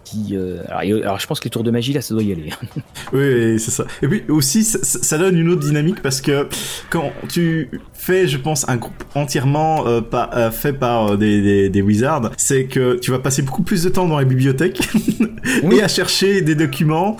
Qui, 0.06 0.36
euh, 0.36 0.62
alors, 0.68 1.02
alors, 1.02 1.18
je 1.18 1.26
pense 1.26 1.40
que 1.40 1.46
les 1.46 1.50
tours 1.50 1.64
de 1.64 1.72
magie 1.72 1.92
là 1.92 2.00
ça 2.00 2.14
doit 2.14 2.22
y 2.22 2.30
aller. 2.30 2.50
oui, 3.12 3.58
c'est 3.58 3.72
ça. 3.72 3.86
Et 4.02 4.06
puis 4.06 4.22
aussi 4.28 4.62
ça, 4.62 4.78
ça, 4.80 5.18
donne 5.18 5.36
une 5.36 5.48
autre 5.48 5.62
dynamique 5.62 6.00
parce 6.00 6.20
que 6.20 6.46
quand 6.90 7.10
tu 7.28 7.68
fais, 7.92 8.28
je 8.28 8.38
pense, 8.38 8.68
un 8.68 8.76
groupe 8.76 9.02
entièrement 9.16 9.84
euh, 9.88 10.00
par, 10.00 10.30
euh, 10.36 10.52
fait 10.52 10.74
par 10.74 11.18
des, 11.18 11.42
des, 11.42 11.70
des, 11.70 11.82
wizards, 11.82 12.30
c'est 12.36 12.66
que 12.66 13.00
tu 13.00 13.10
vas 13.10 13.18
passer 13.18 13.42
beaucoup 13.42 13.64
plus 13.64 13.82
de 13.82 13.88
temps 13.88 14.06
dans 14.06 14.20
les 14.20 14.24
bibliothèques 14.24 14.78
oui. 15.64 15.78
et 15.78 15.82
à 15.82 15.88
chercher 15.88 16.40
des 16.40 16.54
documents 16.54 17.16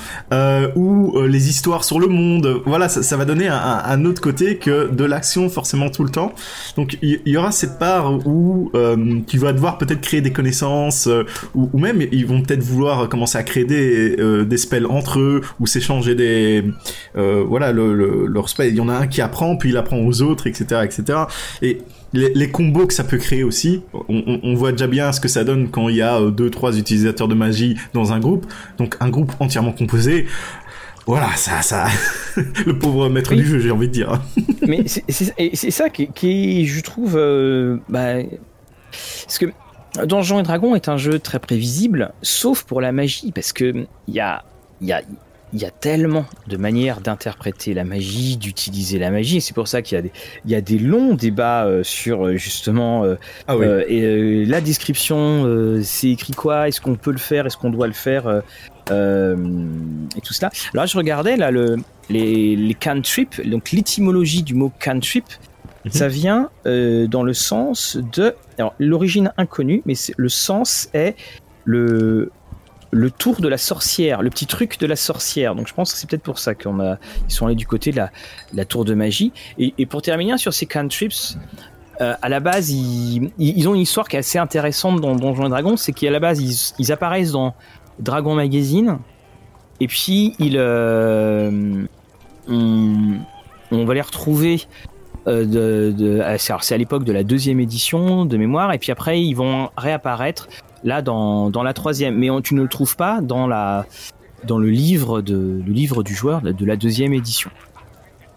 ou 0.76 1.20
les 1.22 1.48
histoires 1.48 1.82
sur 1.82 1.98
le 1.98 2.06
monde. 2.06 2.62
Voilà, 2.66 2.88
ça, 2.88 3.02
ça 3.02 3.16
va 3.16 3.24
donner 3.24 3.48
un, 3.48 3.56
un, 3.56 4.04
autre 4.04 4.20
côté 4.20 4.58
que 4.58 4.92
de 4.92 5.04
l'action 5.04 5.48
forcément 5.48 5.90
tout 5.90 6.04
le 6.04 6.10
temps. 6.10 6.32
Donc 6.76 6.98
il 7.02 7.20
y, 7.26 7.30
y, 7.32 7.36
aura 7.36 7.50
cette 7.50 7.80
part 7.80 8.24
où 8.24 8.70
tu 9.26 9.38
vas 9.38 9.52
devoir 9.52 9.76
peut-être 9.78 10.02
créer 10.02 10.20
des 10.20 10.32
connaissances 10.32 11.08
ou, 11.56 11.68
ou 11.72 11.78
même 11.80 12.00
ils 12.12 12.26
vont 12.26 12.42
peut-être 12.42 12.62
vouloir 12.76 13.08
commencer 13.08 13.38
à 13.38 13.42
créer 13.42 13.64
des, 13.64 14.16
euh, 14.18 14.44
des 14.44 14.56
spells 14.56 14.86
entre 14.86 15.18
eux 15.18 15.40
ou 15.58 15.66
s'échanger 15.66 16.14
des 16.14 16.64
euh, 17.16 17.42
voilà 17.46 17.72
le, 17.72 17.94
le, 17.94 18.26
leur 18.26 18.48
spell 18.48 18.68
il 18.68 18.76
y 18.76 18.80
en 18.80 18.88
a 18.88 18.94
un 18.94 19.06
qui 19.06 19.20
apprend 19.22 19.56
puis 19.56 19.70
il 19.70 19.76
apprend 19.76 19.98
aux 19.98 20.22
autres 20.22 20.46
etc 20.46 20.82
etc 20.84 21.20
et 21.62 21.78
les, 22.12 22.32
les 22.34 22.50
combos 22.50 22.86
que 22.86 22.94
ça 22.94 23.04
peut 23.04 23.16
créer 23.16 23.42
aussi 23.42 23.82
on, 23.92 24.40
on, 24.42 24.54
voit 24.54 24.72
déjà 24.72 24.86
bien 24.86 25.12
ce 25.12 25.20
que 25.20 25.28
ça 25.28 25.42
donne 25.42 25.70
quand 25.70 25.88
il 25.88 25.96
y 25.96 26.02
a 26.02 26.20
euh, 26.20 26.30
deux 26.30 26.50
trois 26.50 26.76
utilisateurs 26.76 27.28
de 27.28 27.34
magie 27.34 27.76
dans 27.94 28.12
un 28.12 28.20
groupe 28.20 28.46
donc 28.78 28.96
un 29.00 29.08
groupe 29.08 29.32
entièrement 29.40 29.72
composé 29.72 30.26
voilà, 31.06 31.36
ça, 31.36 31.62
ça, 31.62 31.86
le 32.66 32.76
pauvre 32.76 33.08
maître 33.08 33.30
oui. 33.30 33.36
du 33.36 33.46
jeu, 33.46 33.60
j'ai 33.60 33.70
envie 33.70 33.86
de 33.86 33.92
dire. 33.92 34.20
Mais 34.66 34.82
c'est 34.88 35.70
ça 35.70 35.88
qui, 35.88 36.08
qui, 36.08 36.66
je 36.66 36.80
trouve, 36.80 37.14
euh, 37.16 37.76
bah, 37.88 38.14
parce 38.90 39.38
que 39.38 39.46
Donjons 40.04 40.40
et 40.40 40.42
Dragons 40.42 40.74
est 40.74 40.88
un 40.88 40.96
jeu 40.96 41.18
très 41.18 41.38
prévisible, 41.38 42.12
sauf 42.22 42.64
pour 42.64 42.80
la 42.80 42.92
magie, 42.92 43.32
parce 43.32 43.52
que 43.52 43.86
il 44.08 44.14
y 44.14 44.20
a, 44.20 44.44
y, 44.80 44.92
a, 44.92 45.00
y 45.52 45.64
a 45.64 45.70
tellement 45.70 46.26
de 46.48 46.56
manières 46.56 47.00
d'interpréter 47.00 47.72
la 47.74 47.84
magie, 47.84 48.36
d'utiliser 48.36 48.98
la 48.98 49.10
magie. 49.10 49.40
C'est 49.40 49.54
pour 49.54 49.68
ça 49.68 49.82
qu'il 49.82 49.96
y 49.96 49.98
a 49.98 50.02
des, 50.02 50.12
il 50.44 50.50
y 50.50 50.54
a 50.54 50.60
des 50.60 50.78
longs 50.78 51.14
débats 51.14 51.64
euh, 51.64 51.82
sur 51.82 52.36
justement 52.36 53.04
euh, 53.04 53.16
ah 53.48 53.56
oui. 53.56 53.66
euh, 53.66 53.84
et, 53.88 54.02
euh, 54.02 54.44
la 54.46 54.60
description. 54.60 55.80
c'est 55.82 56.10
écrit 56.10 56.34
quoi 56.34 56.68
Est-ce 56.68 56.80
qu'on 56.80 56.96
peut 56.96 57.12
le 57.12 57.18
faire 57.18 57.46
Est-ce 57.46 57.56
qu'on 57.56 57.70
doit 57.70 57.86
le 57.86 57.92
faire 57.92 58.42
Et 58.90 60.20
tout 60.22 60.34
cela. 60.34 60.50
Alors 60.74 60.86
je 60.86 60.96
regardais 60.96 61.36
là 61.36 61.50
le, 61.50 61.76
les, 62.10 62.56
les 62.56 62.74
cantrips, 62.74 63.40
donc 63.48 63.72
l'étymologie 63.72 64.42
du 64.42 64.54
mot 64.54 64.72
cantrip. 64.82 65.24
Ça 65.90 66.08
vient 66.08 66.50
euh, 66.66 67.06
dans 67.06 67.22
le 67.22 67.32
sens 67.32 67.98
de 68.14 68.34
l'origine 68.78 69.32
inconnue, 69.36 69.82
mais 69.86 69.94
le 70.16 70.28
sens 70.28 70.88
est 70.94 71.14
le 71.64 72.30
le 72.92 73.10
tour 73.10 73.40
de 73.40 73.48
la 73.48 73.58
sorcière, 73.58 74.22
le 74.22 74.30
petit 74.30 74.46
truc 74.46 74.78
de 74.78 74.86
la 74.86 74.96
sorcière. 74.96 75.54
Donc 75.54 75.68
je 75.68 75.74
pense 75.74 75.92
que 75.92 75.98
c'est 75.98 76.08
peut-être 76.08 76.22
pour 76.22 76.38
ça 76.38 76.54
qu'on 76.54 76.80
a 76.80 76.98
ils 77.28 77.32
sont 77.32 77.46
allés 77.46 77.54
du 77.54 77.66
côté 77.66 77.90
de 77.90 77.96
la, 77.96 78.10
la 78.54 78.64
tour 78.64 78.84
de 78.84 78.94
magie. 78.94 79.32
Et, 79.58 79.74
et 79.76 79.86
pour 79.86 80.02
terminer 80.02 80.38
sur 80.38 80.54
ces 80.54 80.66
cantrips, 80.66 81.36
euh, 82.00 82.14
à 82.20 82.28
la 82.28 82.40
base 82.40 82.70
ils, 82.70 83.30
ils, 83.38 83.68
ont 83.68 83.74
une 83.74 83.80
histoire 83.80 84.08
qui 84.08 84.16
est 84.16 84.20
assez 84.20 84.38
intéressante 84.38 85.00
dans 85.00 85.14
Donjons 85.16 85.46
et 85.46 85.48
Dragons, 85.48 85.76
c'est 85.76 85.92
qu'à 85.92 86.10
la 86.10 86.20
base 86.20 86.40
ils, 86.40 86.74
ils, 86.78 86.92
apparaissent 86.92 87.32
dans 87.32 87.54
Dragon 87.98 88.34
Magazine 88.34 88.98
et 89.80 89.86
puis 89.86 90.34
ils 90.38 90.56
euh, 90.58 91.86
on, 92.48 93.18
on 93.70 93.84
va 93.84 93.94
les 93.94 94.00
retrouver 94.00 94.62
de, 95.26 95.92
de 95.96 96.22
c'est 96.38 96.74
à 96.74 96.78
l'époque 96.78 97.04
de 97.04 97.12
la 97.12 97.24
deuxième 97.24 97.60
édition 97.60 98.24
de 98.24 98.36
mémoire, 98.36 98.72
et 98.72 98.78
puis 98.78 98.92
après 98.92 99.20
ils 99.20 99.34
vont 99.34 99.70
réapparaître 99.76 100.48
là 100.84 101.02
dans, 101.02 101.50
dans 101.50 101.62
la 101.62 101.74
troisième, 101.74 102.16
mais 102.16 102.30
on, 102.30 102.40
tu 102.40 102.54
ne 102.54 102.62
le 102.62 102.68
trouves 102.68 102.96
pas 102.96 103.20
dans 103.20 103.46
la 103.46 103.86
dans 104.44 104.58
le 104.58 104.70
livre 104.70 105.22
de 105.22 105.62
le 105.66 105.72
livre 105.72 106.02
du 106.02 106.14
joueur 106.14 106.40
de 106.42 106.64
la 106.64 106.76
deuxième 106.76 107.12
édition. 107.12 107.50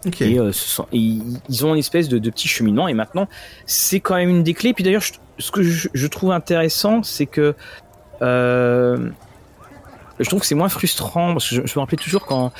Okay. 0.06 0.32
Et, 0.32 0.38
euh, 0.38 0.50
ce 0.50 0.68
sont, 0.68 0.86
et 0.92 0.98
ils 0.98 1.66
ont 1.66 1.74
une 1.74 1.78
espèce 1.78 2.08
de, 2.08 2.18
de 2.18 2.30
petit 2.30 2.48
cheminement 2.48 2.88
et 2.88 2.94
maintenant 2.94 3.28
c'est 3.66 4.00
quand 4.00 4.16
même 4.16 4.30
une 4.30 4.42
des 4.42 4.54
clés. 4.54 4.72
Puis 4.72 4.82
d'ailleurs, 4.82 5.02
ce 5.38 5.50
que 5.50 5.62
je, 5.62 5.88
je, 5.92 6.06
trouve 6.06 6.32
intéressant, 6.32 7.02
c'est 7.02 7.26
que 7.26 7.54
euh, 8.22 9.10
je 10.18 10.28
trouve 10.28 10.40
que 10.40 10.46
c'est 10.46 10.54
moins 10.54 10.70
frustrant 10.70 11.32
parce 11.32 11.50
que 11.50 11.54
je, 11.56 11.66
je 11.66 11.78
me 11.78 11.80
rappelais 11.80 11.98
toujours 11.98 12.24
quand 12.24 12.50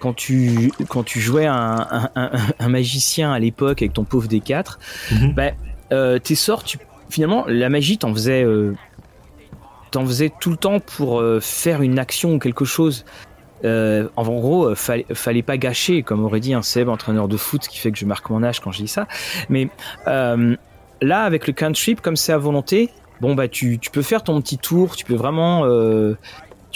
quand 0.00 0.14
tu 0.14 0.72
quand 0.88 1.02
tu 1.02 1.20
jouais 1.20 1.46
un, 1.46 1.86
un, 1.90 2.10
un, 2.14 2.30
un 2.58 2.68
magicien 2.68 3.32
à 3.32 3.38
l'époque 3.38 3.82
avec 3.82 3.92
ton 3.92 4.04
pauvre 4.04 4.28
D4, 4.28 4.78
mm 5.10 5.16
-hmm. 5.16 5.34
bah, 5.34 5.50
euh, 5.92 6.18
tes 6.18 6.34
sorts, 6.34 6.64
tu, 6.64 6.78
finalement, 7.10 7.44
la 7.48 7.68
magie 7.68 7.98
t'en 7.98 8.12
faisait 8.12 8.44
euh, 8.44 8.74
t'en 9.90 10.04
faisais 10.04 10.32
tout 10.40 10.50
le 10.50 10.56
temps 10.56 10.80
pour 10.80 11.20
euh, 11.20 11.40
faire 11.40 11.82
une 11.82 11.98
action 11.98 12.34
ou 12.34 12.38
quelque 12.38 12.64
chose. 12.64 13.04
En 13.64 14.24
gros, 14.40 14.74
fallait, 14.76 15.06
fallait 15.12 15.42
pas 15.42 15.56
gâcher, 15.56 16.04
comme 16.04 16.24
aurait 16.24 16.38
dit 16.38 16.54
un 16.54 16.62
Seb, 16.62 16.88
entraîneur 16.88 17.26
de 17.26 17.36
foot, 17.36 17.64
ce 17.64 17.68
qui 17.68 17.78
fait 17.78 17.90
que 17.90 17.98
je 17.98 18.06
marque 18.06 18.30
mon 18.30 18.44
âge 18.44 18.60
quand 18.60 18.70
je 18.70 18.82
dis 18.82 18.88
ça. 18.88 19.08
Mais 19.48 19.68
là, 20.06 21.22
avec 21.24 21.46
le 21.48 21.52
cantrip, 21.52 22.00
comme 22.00 22.16
c'est 22.16 22.32
à 22.32 22.38
volonté, 22.38 22.90
bon 23.20 23.34
bah 23.34 23.48
tu, 23.48 23.78
tu 23.78 23.90
peux 23.90 24.02
faire 24.02 24.22
ton 24.22 24.40
petit 24.40 24.58
tour, 24.58 24.96
tu 24.96 25.04
peux 25.04 25.14
vraiment 25.14 25.64
euh, 25.64 26.16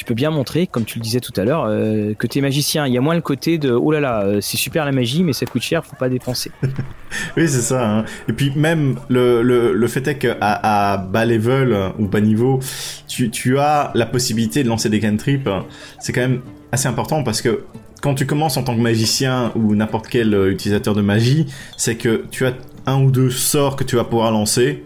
tu 0.00 0.06
peux 0.06 0.14
bien 0.14 0.30
montrer, 0.30 0.66
comme 0.66 0.86
tu 0.86 0.98
le 0.98 1.02
disais 1.02 1.20
tout 1.20 1.38
à 1.38 1.44
l'heure, 1.44 1.66
euh, 1.68 2.14
que 2.14 2.26
tu 2.26 2.38
es 2.38 2.40
magicien. 2.40 2.86
Il 2.86 2.94
y 2.94 2.96
a 2.96 3.02
moins 3.02 3.14
le 3.14 3.20
côté 3.20 3.58
de 3.58 3.70
oh 3.70 3.92
là 3.92 4.00
là, 4.00 4.40
c'est 4.40 4.56
super 4.56 4.86
la 4.86 4.92
magie, 4.92 5.22
mais 5.22 5.34
ça 5.34 5.44
coûte 5.44 5.60
cher, 5.60 5.84
faut 5.84 5.94
pas 5.94 6.08
dépenser. 6.08 6.50
oui, 7.36 7.46
c'est 7.46 7.60
ça. 7.60 7.86
Hein. 7.86 8.04
Et 8.26 8.32
puis 8.32 8.50
même 8.56 8.98
le, 9.10 9.42
le, 9.42 9.74
le 9.74 9.88
fait 9.88 10.08
est 10.08 10.16
qu'à 10.16 10.38
à 10.40 10.96
bas 10.96 11.26
level 11.26 11.76
ou 11.98 12.08
bas 12.08 12.22
niveau, 12.22 12.60
tu, 13.08 13.28
tu 13.28 13.58
as 13.58 13.90
la 13.94 14.06
possibilité 14.06 14.64
de 14.64 14.68
lancer 14.70 14.88
des 14.88 15.00
cantrips. 15.00 15.50
C'est 15.98 16.14
quand 16.14 16.22
même 16.22 16.40
assez 16.72 16.86
important 16.86 17.22
parce 17.22 17.42
que 17.42 17.64
quand 18.00 18.14
tu 18.14 18.24
commences 18.24 18.56
en 18.56 18.62
tant 18.62 18.74
que 18.74 18.80
magicien 18.80 19.52
ou 19.54 19.74
n'importe 19.74 20.08
quel 20.08 20.32
utilisateur 20.50 20.94
de 20.94 21.02
magie, 21.02 21.44
c'est 21.76 21.96
que 21.96 22.24
tu 22.30 22.46
as 22.46 22.54
un 22.86 23.02
ou 23.02 23.10
deux 23.10 23.28
sorts 23.28 23.76
que 23.76 23.84
tu 23.84 23.96
vas 23.96 24.04
pouvoir 24.04 24.32
lancer 24.32 24.82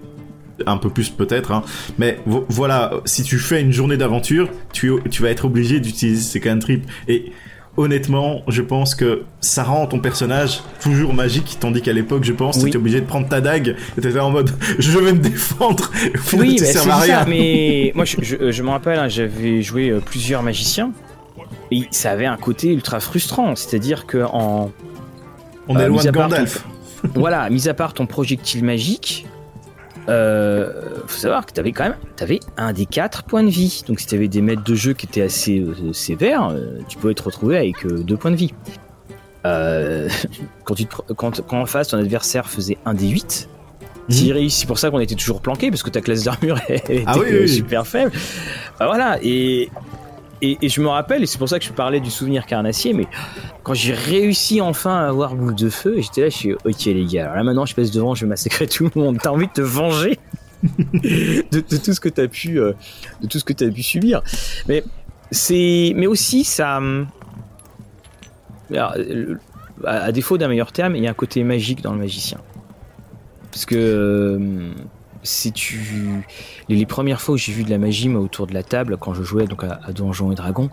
un 0.66 0.76
peu 0.76 0.90
plus 0.90 1.10
peut-être, 1.10 1.52
hein. 1.52 1.62
mais 1.98 2.18
vo 2.26 2.44
voilà, 2.48 2.92
si 3.04 3.22
tu 3.22 3.38
fais 3.38 3.60
une 3.60 3.72
journée 3.72 3.96
d'aventure, 3.96 4.48
tu, 4.72 4.92
tu 5.10 5.22
vas 5.22 5.30
être 5.30 5.44
obligé 5.44 5.80
d'utiliser 5.80 6.22
ces 6.22 6.40
cantrips. 6.40 6.84
Et 7.08 7.32
honnêtement, 7.76 8.42
je 8.48 8.62
pense 8.62 8.94
que 8.94 9.22
ça 9.40 9.64
rend 9.64 9.86
ton 9.86 9.98
personnage 9.98 10.62
toujours 10.80 11.12
magique, 11.12 11.56
tandis 11.60 11.82
qu'à 11.82 11.92
l'époque, 11.92 12.24
je 12.24 12.32
pense, 12.32 12.56
oui. 12.56 12.62
tu 12.62 12.68
étais 12.68 12.76
obligé 12.76 13.00
de 13.00 13.06
prendre 13.06 13.28
ta 13.28 13.40
dague 13.40 13.76
et 13.98 14.00
t'étais 14.00 14.20
en 14.20 14.30
mode 14.30 14.50
je 14.78 14.98
vais 14.98 15.12
me 15.12 15.18
défendre. 15.18 15.90
oui, 16.34 16.58
mais 16.60 16.66
c'est 16.66 16.78
ça, 16.78 17.24
mais 17.26 17.92
moi 17.96 18.04
je, 18.04 18.16
je, 18.22 18.50
je 18.50 18.62
me 18.62 18.70
rappelle, 18.70 18.98
hein, 18.98 19.08
j'avais 19.08 19.62
joué 19.62 19.92
plusieurs 20.04 20.42
magiciens. 20.42 20.92
Et 21.70 21.88
ça 21.90 22.10
avait 22.10 22.26
un 22.26 22.36
côté 22.36 22.72
ultra 22.72 23.00
frustrant, 23.00 23.56
c'est-à-dire 23.56 24.06
que 24.06 24.18
en 24.18 24.70
on 25.68 25.78
est 25.78 25.88
loin 25.88 26.02
de 26.02 26.10
Gandalf. 26.10 26.64
voilà, 27.14 27.48
mis 27.50 27.68
à 27.68 27.74
part 27.74 27.94
ton 27.94 28.06
projectile 28.06 28.64
magique, 28.64 29.26
euh, 30.08 30.72
faut 31.06 31.18
savoir 31.18 31.46
que 31.46 31.52
tu 31.52 31.60
avais 31.60 31.72
quand 31.72 31.84
même 31.84 31.96
avais 32.20 32.40
un 32.56 32.72
des 32.72 32.86
quatre 32.86 33.22
points 33.22 33.42
de 33.42 33.50
vie. 33.50 33.82
Donc 33.86 34.00
si 34.00 34.06
tu 34.06 34.14
avais 34.14 34.28
des 34.28 34.40
maîtres 34.40 34.64
de 34.64 34.74
jeu 34.74 34.92
qui 34.92 35.06
étaient 35.06 35.22
assez 35.22 35.60
euh, 35.60 35.92
sévères, 35.92 36.48
euh, 36.48 36.78
tu 36.88 36.98
pouvais 36.98 37.14
te 37.14 37.22
retrouver 37.22 37.56
avec 37.56 37.84
euh, 37.84 38.02
deux 38.02 38.16
points 38.16 38.30
de 38.30 38.36
vie. 38.36 38.54
quand, 39.44 40.74
tu 40.74 40.86
quand, 40.86 41.42
quand, 41.42 41.60
en 41.60 41.66
face 41.66 41.88
ton 41.88 41.98
adversaire 41.98 42.48
faisait 42.48 42.78
un 42.86 42.94
des 42.94 43.08
8, 43.08 43.50
mmh. 44.08 44.48
c'est 44.48 44.66
pour 44.66 44.78
ça 44.78 44.90
qu'on 44.90 45.00
était 45.00 45.16
toujours 45.16 45.42
planqué 45.42 45.68
parce 45.68 45.82
que 45.82 45.90
ta 45.90 46.00
classe 46.00 46.24
d'armure 46.24 46.58
était 46.68 47.04
ah 47.06 47.14
super 47.46 47.86
faible. 47.86 48.10
Bah, 48.78 48.86
voilà, 48.86 49.18
et, 49.22 49.68
et, 50.44 50.68
je 50.68 50.80
me 50.80 50.88
rappelle, 50.88 51.22
et 51.22 51.26
c'est 51.26 51.38
pour 51.38 51.48
ça 51.48 51.58
que 51.58 51.64
je 51.64 51.72
parlais 51.72 52.00
du 52.00 52.10
souvenir 52.10 52.46
carnassier, 52.46 52.92
mais 52.92 53.06
quand 53.62 53.74
j'ai 53.74 53.94
réussi 53.94 54.60
enfin 54.60 54.96
à 54.96 55.08
avoir 55.08 55.34
boule 55.34 55.54
de 55.54 55.68
feu, 55.68 55.96
j'étais 55.98 56.22
là, 56.22 56.28
je 56.28 56.36
suis 56.36 56.52
ok 56.52 56.84
les 56.86 57.04
gars, 57.06 57.24
alors 57.24 57.36
là 57.36 57.44
maintenant 57.44 57.66
je 57.66 57.74
passe 57.74 57.90
devant, 57.90 58.14
je 58.14 58.24
vais 58.24 58.28
massacrer 58.28 58.66
tout 58.66 58.90
le 58.94 59.00
monde. 59.00 59.18
T'as 59.22 59.30
envie 59.30 59.46
de 59.46 59.52
te 59.52 59.60
venger 59.60 60.18
de, 60.62 61.60
tout 61.60 61.92
ce 61.92 62.00
que 62.00 62.08
t'as 62.08 62.28
pu, 62.28 62.58
euh, 62.58 62.72
de 63.20 63.26
tout 63.26 63.38
ce 63.38 63.44
que 63.44 63.52
t'as 63.52 63.70
pu 63.70 63.82
subir. 63.82 64.22
Mais 64.68 64.84
c'est, 65.30 65.92
mais 65.96 66.06
aussi 66.06 66.44
ça. 66.44 66.78
Hum, 66.78 67.06
à, 69.84 70.12
défaut 70.12 70.38
d'un 70.38 70.48
meilleur 70.48 70.72
terme, 70.72 70.96
il 70.96 71.02
y 71.02 71.06
a 71.06 71.10
un 71.10 71.14
côté 71.14 71.44
magique 71.44 71.82
dans 71.82 71.92
le 71.92 71.98
magicien, 71.98 72.38
parce 73.50 73.66
que 73.66 74.36
hum, 74.36 74.74
si 75.24 75.52
tu 75.52 76.22
les, 76.68 76.86
premières 76.86 77.20
fois 77.20 77.34
où 77.34 77.38
j'ai 77.38 77.52
vu 77.52 77.64
de 77.64 77.70
la 77.70 77.78
magie 77.78 78.08
autour 78.14 78.46
de 78.46 78.54
la 78.54 78.62
table 78.62 78.98
quand 78.98 79.14
je 79.14 79.22
jouais 79.22 79.46
donc 79.46 79.64
à, 79.64 79.92
Donjons 79.92 80.30
et 80.30 80.34
Dragons 80.34 80.70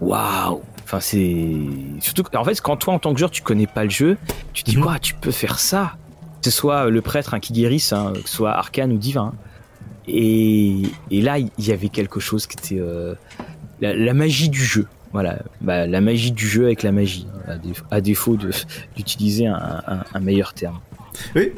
waouh! 0.00 0.60
Enfin 0.84 1.00
c'est 1.00 1.50
surtout 2.00 2.22
en 2.36 2.44
fait 2.44 2.60
quand 2.60 2.76
toi 2.76 2.94
en 2.94 2.98
tant 2.98 3.12
que 3.12 3.18
joueur 3.18 3.30
tu 3.30 3.42
connais 3.42 3.66
pas 3.66 3.84
le 3.84 3.90
jeu 3.90 4.18
tu 4.52 4.62
dis 4.62 4.76
quoi 4.76 4.98
tu 4.98 5.14
peux 5.14 5.32
faire 5.32 5.58
ça! 5.58 5.96
Que 6.40 6.50
ce 6.50 6.56
soit 6.56 6.90
le 6.90 7.00
prêtre 7.00 7.34
hein, 7.34 7.40
qui 7.40 7.52
guérisse 7.52 7.92
hein, 7.92 8.12
que 8.14 8.28
ce 8.28 8.36
soit 8.36 8.52
arcane 8.52 8.92
ou 8.92 8.98
divin. 8.98 9.32
Et, 10.08 10.82
là 11.10 11.38
il 11.38 11.50
y 11.58 11.72
avait 11.72 11.88
quelque 11.88 12.20
chose 12.20 12.46
qui 12.46 12.56
était 12.58 12.80
euh, 12.82 13.14
la, 13.80 14.12
magie 14.12 14.48
du 14.48 14.62
jeu. 14.62 14.86
Voilà. 15.12 15.38
Bah, 15.60 15.86
la 15.86 16.00
magie 16.00 16.32
du 16.32 16.46
jeu 16.46 16.64
avec 16.64 16.82
la 16.82 16.90
magie 16.90 17.26
à, 17.90 18.00
défaut 18.00 18.36
d'utiliser 18.96 19.46
un, 19.46 20.04
un 20.12 20.20
meilleur 20.20 20.52
terme. 20.52 20.80
Oui 21.36 21.52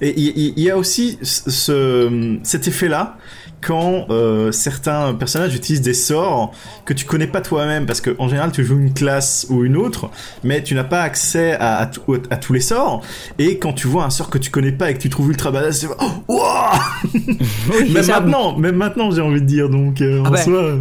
et 0.00 0.18
il 0.18 0.58
y, 0.58 0.70
a 0.70 0.76
aussi 0.76 1.18
ce, 1.22 2.38
cet 2.42 2.68
effet-là 2.68 3.18
quand 3.60 4.06
euh, 4.10 4.52
certains 4.52 5.12
personnages 5.14 5.54
utilisent 5.54 5.82
des 5.82 5.94
sorts 5.94 6.52
que 6.86 6.94
tu 6.94 7.04
connais 7.04 7.26
pas 7.26 7.40
toi-même 7.40 7.84
parce 7.86 8.00
que 8.00 8.14
en 8.18 8.28
général 8.28 8.52
tu 8.52 8.64
joues 8.64 8.78
une 8.78 8.94
classe 8.94 9.46
ou 9.50 9.64
une 9.64 9.76
autre 9.76 10.10
mais 10.42 10.62
tu 10.62 10.74
n'as 10.74 10.84
pas 10.84 11.02
accès 11.02 11.52
à, 11.52 11.82
à, 11.82 11.90
à, 12.30 12.36
tous 12.36 12.52
les 12.52 12.60
sorts. 12.60 13.02
Et 13.38 13.58
quand 13.58 13.72
tu 13.72 13.86
vois 13.86 14.04
un 14.04 14.10
sort 14.10 14.30
que 14.30 14.38
tu 14.38 14.50
connais 14.50 14.72
pas 14.72 14.90
et 14.90 14.94
que 14.94 15.00
tu 15.00 15.10
trouves 15.10 15.28
ultra 15.28 15.50
badass 15.50 15.80
c'est 15.80 15.88
oh, 15.98 16.42
même 17.92 18.06
maintenant 18.06 18.56
même 18.56 18.76
maintenant 18.76 19.10
j'ai 19.10 19.20
envie 19.20 19.40
de 19.40 19.46
dire 19.46 19.68
donc 19.68 20.00
euh, 20.00 20.20
en 20.22 20.32
ah 20.32 20.36
soi 20.36 20.80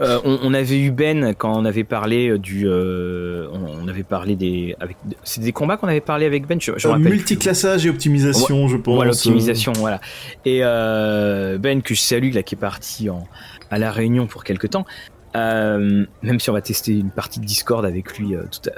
euh, 0.00 0.20
on, 0.24 0.54
avait 0.54 0.78
eu 0.78 0.92
Ben 0.92 1.34
quand 1.34 1.52
on 1.58 1.64
avait 1.64 1.82
parlé 1.82 2.28
euh, 2.28 2.38
du, 2.38 2.68
euh, 2.68 3.48
on, 3.52 3.88
avait 3.88 4.04
parlé 4.04 4.36
des, 4.36 4.76
avec, 4.78 4.96
c'est 5.24 5.40
des 5.40 5.52
combats 5.52 5.76
qu'on 5.76 5.88
avait 5.88 6.00
parlé 6.00 6.24
avec 6.24 6.46
Ben. 6.46 6.60
Je, 6.60 6.72
je 6.76 6.88
multiclassage 6.88 7.84
et 7.84 7.90
optimisation, 7.90 8.68
je 8.68 8.76
pense. 8.76 8.94
Voilà, 8.94 9.10
optimisation, 9.10 9.72
voilà. 9.72 10.00
Et 10.44 10.60
Ben 10.60 11.82
que 11.82 11.94
je 11.94 12.00
salue 12.00 12.32
là 12.32 12.42
qui 12.42 12.54
est 12.54 12.58
parti 12.58 13.10
en, 13.10 13.26
à 13.70 13.78
la 13.78 13.90
Réunion 13.90 14.26
pour 14.28 14.44
quelque 14.44 14.68
temps. 14.68 14.86
même 15.34 16.06
si 16.38 16.50
on 16.50 16.52
va 16.52 16.62
tester 16.62 16.92
une 16.92 17.10
partie 17.10 17.40
de 17.40 17.44
Discord 17.44 17.84
avec 17.84 18.18
lui 18.18 18.36
tout, 18.50 18.70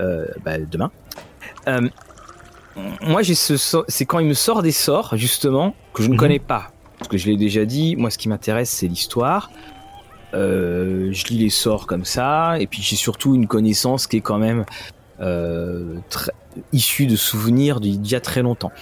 bah, 0.43 0.59
demain. 0.59 0.91
moi, 3.03 3.21
j'ai 3.21 3.35
ce, 3.35 3.57
c'est 3.89 4.07
quand 4.07 4.21
il 4.21 4.27
me 4.27 4.35
sort 4.35 4.63
des 4.63 4.73
sorts 4.73 5.17
justement 5.17 5.75
que 5.93 6.03
je 6.03 6.09
ne 6.09 6.15
mhm. 6.15 6.19
connais 6.19 6.39
pas, 6.39 6.73
parce 6.99 7.09
que 7.09 7.19
je 7.19 7.27
l'ai 7.27 7.37
déjà 7.37 7.67
dit. 7.67 7.95
Moi, 7.97 8.09
ce 8.09 8.17
qui 8.17 8.31
m'intéresse, 8.31 8.71
c'est 8.71 8.89
l'histoire. 8.89 9.51
Euh, 10.35 11.11
je 11.13 11.27
lis 11.27 11.39
les 11.39 11.51
sorts 11.51 11.87
comme 11.87 12.05
ça, 12.05 12.59
et 12.61 12.67
puis 12.67 12.83
j'ai 12.83 12.97
surtout 12.97 13.35
une 13.35 13.47
connaissance 13.47 14.07
qui 14.07 14.19
est 14.19 14.21
quand 14.21 14.39
même 14.39 14.65
euh, 15.21 15.97
issue 16.73 17.07
de 17.07 17.17
souvenirs 17.17 17.81
d'il 17.81 18.07
y 18.07 18.15
a 18.15 18.21
très 18.21 18.43
longtemps. 18.43 18.73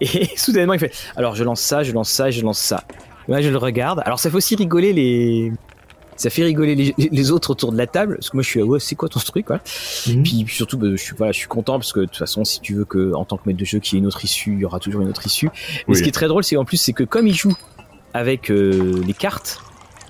Et, 0.00 0.36
soudainement, 0.36 0.74
il 0.74 0.80
fait 0.80 0.92
alors 1.16 1.34
je 1.34 1.44
lance 1.44 1.60
ça, 1.60 1.82
je 1.82 1.92
lance 1.92 2.10
ça, 2.10 2.30
je 2.30 2.42
lance 2.42 2.58
ça. 2.58 2.84
Moi, 3.28 3.40
je 3.40 3.48
le 3.48 3.56
regarde. 3.56 4.02
Alors 4.04 4.18
ça 4.18 4.30
fait 4.30 4.36
aussi 4.36 4.54
rigoler 4.54 4.92
les 4.92 5.52
ça 6.16 6.30
fait 6.30 6.44
rigoler 6.44 6.94
les, 6.96 7.30
autres 7.32 7.50
autour 7.50 7.72
de 7.72 7.76
la 7.76 7.86
table 7.86 8.16
parce 8.16 8.30
que 8.30 8.36
moi 8.36 8.42
je 8.42 8.48
suis 8.48 8.62
ouais 8.62 8.78
c'est 8.78 8.94
quoi 8.94 9.08
ton 9.08 9.18
truc 9.18 9.46
quoi? 9.46 9.60
Mhm. 10.06 10.22
puis, 10.22 10.46
surtout 10.48 10.78
bah, 10.78 10.86
je 10.92 10.96
suis 10.96 11.14
voilà 11.16 11.32
je 11.32 11.38
suis 11.38 11.48
content 11.48 11.78
parce 11.78 11.92
que 11.92 12.00
de 12.00 12.04
toute 12.04 12.16
façon 12.16 12.44
si 12.44 12.60
tu 12.60 12.74
veux 12.74 12.84
que 12.84 13.12
en 13.14 13.24
tant 13.24 13.36
que 13.36 13.42
maître 13.46 13.58
de 13.58 13.64
jeu 13.64 13.80
qu'il 13.80 13.94
y 13.94 13.96
ait 13.96 14.00
une 14.00 14.06
autre 14.06 14.24
issue 14.24 14.52
il 14.52 14.60
y 14.60 14.64
aura 14.64 14.78
toujours 14.78 15.02
une 15.02 15.08
autre 15.08 15.26
issue 15.26 15.48
mais 15.88 15.94
ce 15.94 16.02
qui 16.02 16.08
est 16.08 16.12
très 16.12 16.28
drôle 16.28 16.44
c'est 16.44 16.56
en 16.56 16.64
plus 16.64 16.76
c'est 16.76 16.92
que 16.92 17.02
comme 17.04 17.26
il 17.26 17.34
joue 17.34 17.56
avec 18.12 18.50
euh, 18.50 19.02
les 19.04 19.12
cartes 19.12 19.60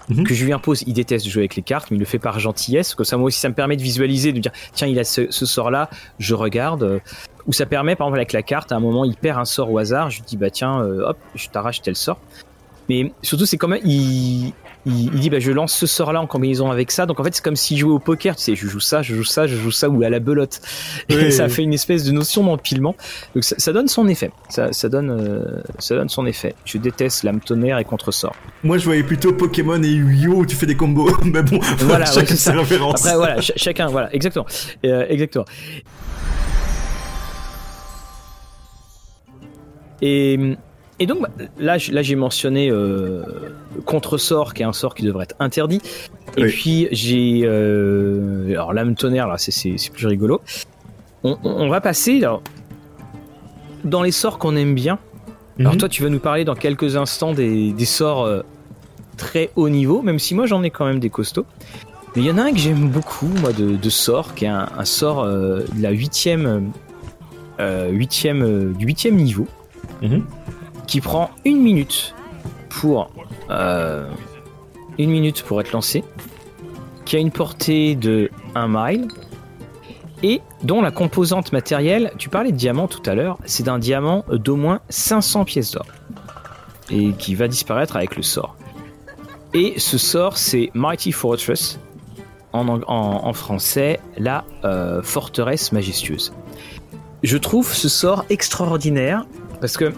Mhm. 0.08 0.24
que 0.24 0.34
je 0.34 0.44
lui 0.44 0.52
impose. 0.52 0.82
Il 0.86 0.92
déteste 0.94 1.26
jouer 1.26 1.42
avec 1.42 1.56
les 1.56 1.62
cartes, 1.62 1.90
mais 1.90 1.96
il 1.96 2.00
le 2.00 2.06
fait 2.06 2.18
par 2.18 2.38
gentillesse. 2.38 2.94
Que 2.94 3.04
ça, 3.04 3.16
moi 3.16 3.26
aussi, 3.26 3.40
ça 3.40 3.48
me 3.48 3.54
permet 3.54 3.76
de 3.76 3.82
visualiser, 3.82 4.32
de 4.32 4.40
dire 4.40 4.52
tiens, 4.72 4.86
il 4.86 4.98
a 4.98 5.04
ce, 5.04 5.30
sort-là, 5.30 5.90
je 6.18 6.34
regarde. 6.34 7.00
Ou 7.46 7.52
ça 7.52 7.66
permet, 7.66 7.96
par 7.96 8.06
exemple, 8.06 8.18
avec 8.18 8.32
la 8.32 8.42
carte, 8.42 8.72
à 8.72 8.76
un 8.76 8.80
moment, 8.80 9.04
il 9.04 9.16
perd 9.16 9.38
un 9.38 9.44
sort 9.44 9.70
au 9.70 9.78
hasard. 9.78 10.10
Je 10.10 10.18
lui 10.18 10.24
dis 10.26 10.36
bah 10.36 10.50
tiens, 10.50 10.80
euh, 10.80 11.08
hop, 11.08 11.18
je 11.34 11.48
t'arrache 11.48 11.82
tel 11.82 11.96
sort. 11.96 12.18
Mais 12.88 13.12
surtout, 13.22 13.46
c'est 13.46 13.56
quand 13.56 13.68
même, 13.68 13.80
il, 14.86 15.10
dit 15.10 15.30
bah 15.30 15.38
je 15.40 15.50
lance 15.50 15.74
ce 15.74 15.86
sort 15.86 16.12
là 16.12 16.20
en 16.20 16.26
combinaison 16.26 16.70
avec 16.70 16.90
ça. 16.90 17.06
Donc 17.06 17.20
en 17.20 17.24
fait 17.24 17.34
c'est 17.34 17.44
comme 17.44 17.56
s'il 17.56 17.78
jouait 17.78 17.92
au 17.92 17.98
poker. 17.98 18.36
Tu 18.36 18.42
sais 18.42 18.54
je 18.54 18.66
joue 18.66 18.80
ça 18.80 19.02
je 19.02 19.14
joue 19.14 19.24
ça 19.24 19.46
je 19.46 19.56
joue 19.56 19.70
ça 19.70 19.88
ou 19.88 20.02
à 20.02 20.10
la 20.10 20.20
belote. 20.20 20.60
Et 21.08 21.30
ça 21.32 21.48
fait 21.48 21.62
une 21.62 21.74
espèce 21.74 22.04
de 22.04 22.12
notion 22.12 22.44
d'empilement. 22.44 22.94
Donc 23.34 23.44
ça, 23.44 23.72
donne 23.72 23.88
son 23.88 24.08
effet. 24.08 24.30
Ça, 24.48 24.72
ça 24.72 24.88
donne 24.88 25.10
euh, 25.10 25.62
ça 25.78 25.94
donne 25.94 26.08
son 26.08 26.26
effet. 26.26 26.54
Je 26.64 26.78
déteste 26.78 27.22
l'âme 27.22 27.40
tonnerre 27.40 27.78
et 27.78 27.84
contre-sort. 27.84 28.34
Moi 28.62 28.78
je 28.78 28.84
voyais 28.84 29.02
plutôt 29.02 29.32
Pokémon 29.32 29.82
et 29.82 29.88
Yu-Gi-Oh! 29.88 30.34
où 30.36 30.46
tu 30.46 30.56
fais 30.56 30.66
des 30.66 30.76
combos. 30.76 31.10
Mais 31.24 31.42
bon 31.42 31.60
voilà 31.78 32.06
chacun 32.06 32.34
ses 32.34 32.50
références. 32.50 33.04
Après 33.04 33.16
voilà 33.16 33.40
chacun 33.40 33.86
voilà 33.86 34.14
exactement. 34.14 34.46
Euh, 34.84 35.06
exactement. 35.08 35.44
Et 40.02 40.56
et 40.98 41.06
donc 41.06 41.18
là, 41.58 41.76
là 41.90 42.02
j'ai 42.02 42.14
mentionné 42.14 42.70
euh, 42.70 43.22
contre-sort, 43.84 44.54
qui 44.54 44.62
est 44.62 44.66
un 44.66 44.72
sort 44.72 44.94
qui 44.94 45.04
devrait 45.04 45.24
être 45.24 45.36
interdit. 45.40 45.80
Et 46.36 46.46
puis 46.46 46.88
j'ai 46.92 47.42
euh, 47.44 48.50
alors 48.50 48.72
l'âme 48.72 48.94
tonnerre 48.94 49.28
là, 49.28 49.36
c'est 49.38 49.76
plus 49.92 50.06
rigolo. 50.06 50.40
On, 51.22 51.68
va 51.70 51.80
passer 51.80 52.18
alors, 52.18 52.42
dans 53.82 54.02
les 54.02 54.12
sorts 54.12 54.38
qu'on 54.38 54.56
aime 54.56 54.74
bien. 54.74 54.98
Alors 55.58 55.72
mhm. 55.72 55.78
toi, 55.78 55.88
tu 55.88 56.02
vas 56.02 56.10
nous 56.10 56.18
parler 56.18 56.44
dans 56.44 56.54
quelques 56.54 56.96
instants 56.96 57.32
des, 57.32 57.72
des 57.72 57.84
sorts 57.86 58.24
euh, 58.24 58.42
très 59.16 59.50
haut 59.56 59.70
niveau, 59.70 60.02
même 60.02 60.18
si 60.18 60.34
moi 60.34 60.44
j'en 60.46 60.62
ai 60.62 60.70
quand 60.70 60.84
même 60.84 61.00
des 61.00 61.08
costauds. 61.08 61.46
Mais 62.14 62.22
il 62.22 62.26
y 62.26 62.30
en 62.30 62.36
a 62.36 62.42
un 62.42 62.52
que 62.52 62.58
j'aime 62.58 62.88
beaucoup, 62.88 63.30
moi, 63.40 63.52
de, 63.52 63.74
de 63.74 63.90
sort, 63.90 64.34
qui 64.34 64.44
est 64.44 64.48
un, 64.48 64.68
un 64.76 64.84
sort 64.84 65.26
de 65.26 65.64
la 65.80 65.90
huitième, 65.90 66.72
huitième, 67.58 68.74
du 68.74 68.86
huitième 68.86 69.16
niveau. 69.16 69.46
Mhm 70.02 70.22
qui 70.86 71.00
prend 71.00 71.30
une 71.44 71.60
minute 71.60 72.14
pour 72.68 73.10
euh, 73.50 74.08
une 74.98 75.10
minute 75.10 75.42
pour 75.42 75.60
être 75.60 75.72
lancé, 75.72 76.04
qui 77.04 77.16
a 77.16 77.18
une 77.18 77.30
portée 77.30 77.94
de 77.94 78.30
1 78.54 78.68
mile 78.68 79.08
et 80.22 80.40
dont 80.62 80.80
la 80.80 80.90
composante 80.90 81.52
matérielle, 81.52 82.12
tu 82.18 82.28
parlais 82.28 82.52
de 82.52 82.56
diamant 82.56 82.88
tout 82.88 83.02
à 83.08 83.14
l'heure, 83.14 83.38
c'est 83.44 83.64
d'un 83.64 83.78
diamant 83.78 84.24
d'au 84.30 84.56
moins 84.56 84.80
500 84.88 85.44
pièces 85.44 85.72
d'or 85.72 85.86
et 86.90 87.12
qui 87.12 87.34
va 87.34 87.48
disparaître 87.48 87.96
avec 87.96 88.16
le 88.16 88.22
sort. 88.22 88.56
Et 89.52 89.78
ce 89.78 89.98
sort, 89.98 90.36
c'est 90.36 90.70
Mighty 90.74 91.12
Fortress, 91.12 91.78
en, 92.52 93.32
français, 93.32 94.00
la 94.16 94.44
euh, 94.64 95.02
forteresse 95.02 95.72
majestueuse. 95.72 96.32
Je 97.22 97.36
trouve 97.36 97.72
ce 97.72 97.88
sort 97.88 98.24
extraordinaire 98.30 99.26
parce 99.60 99.76
que 99.76 99.92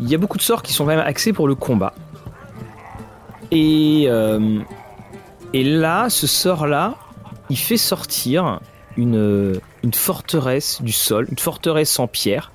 il 0.00 0.08
y 0.08 0.14
a 0.14 0.18
beaucoup 0.18 0.38
de 0.38 0.42
sorts 0.42 0.62
qui 0.62 0.72
sont 0.72 0.84
quand 0.84 0.90
même 0.90 1.00
axés 1.00 1.32
pour 1.32 1.48
le 1.48 1.54
combat. 1.54 1.94
Et, 3.50 4.06
euh, 4.08 4.60
là, 5.52 6.08
ce 6.08 6.26
sort-là, 6.26 6.94
il 7.50 7.58
fait 7.58 7.76
sortir 7.76 8.60
une, 8.96 9.60
forteresse 9.94 10.82
du 10.82 10.92
sol, 10.92 11.26
une 11.30 11.38
forteresse 11.38 11.98
en 11.98 12.06
pierre. 12.06 12.52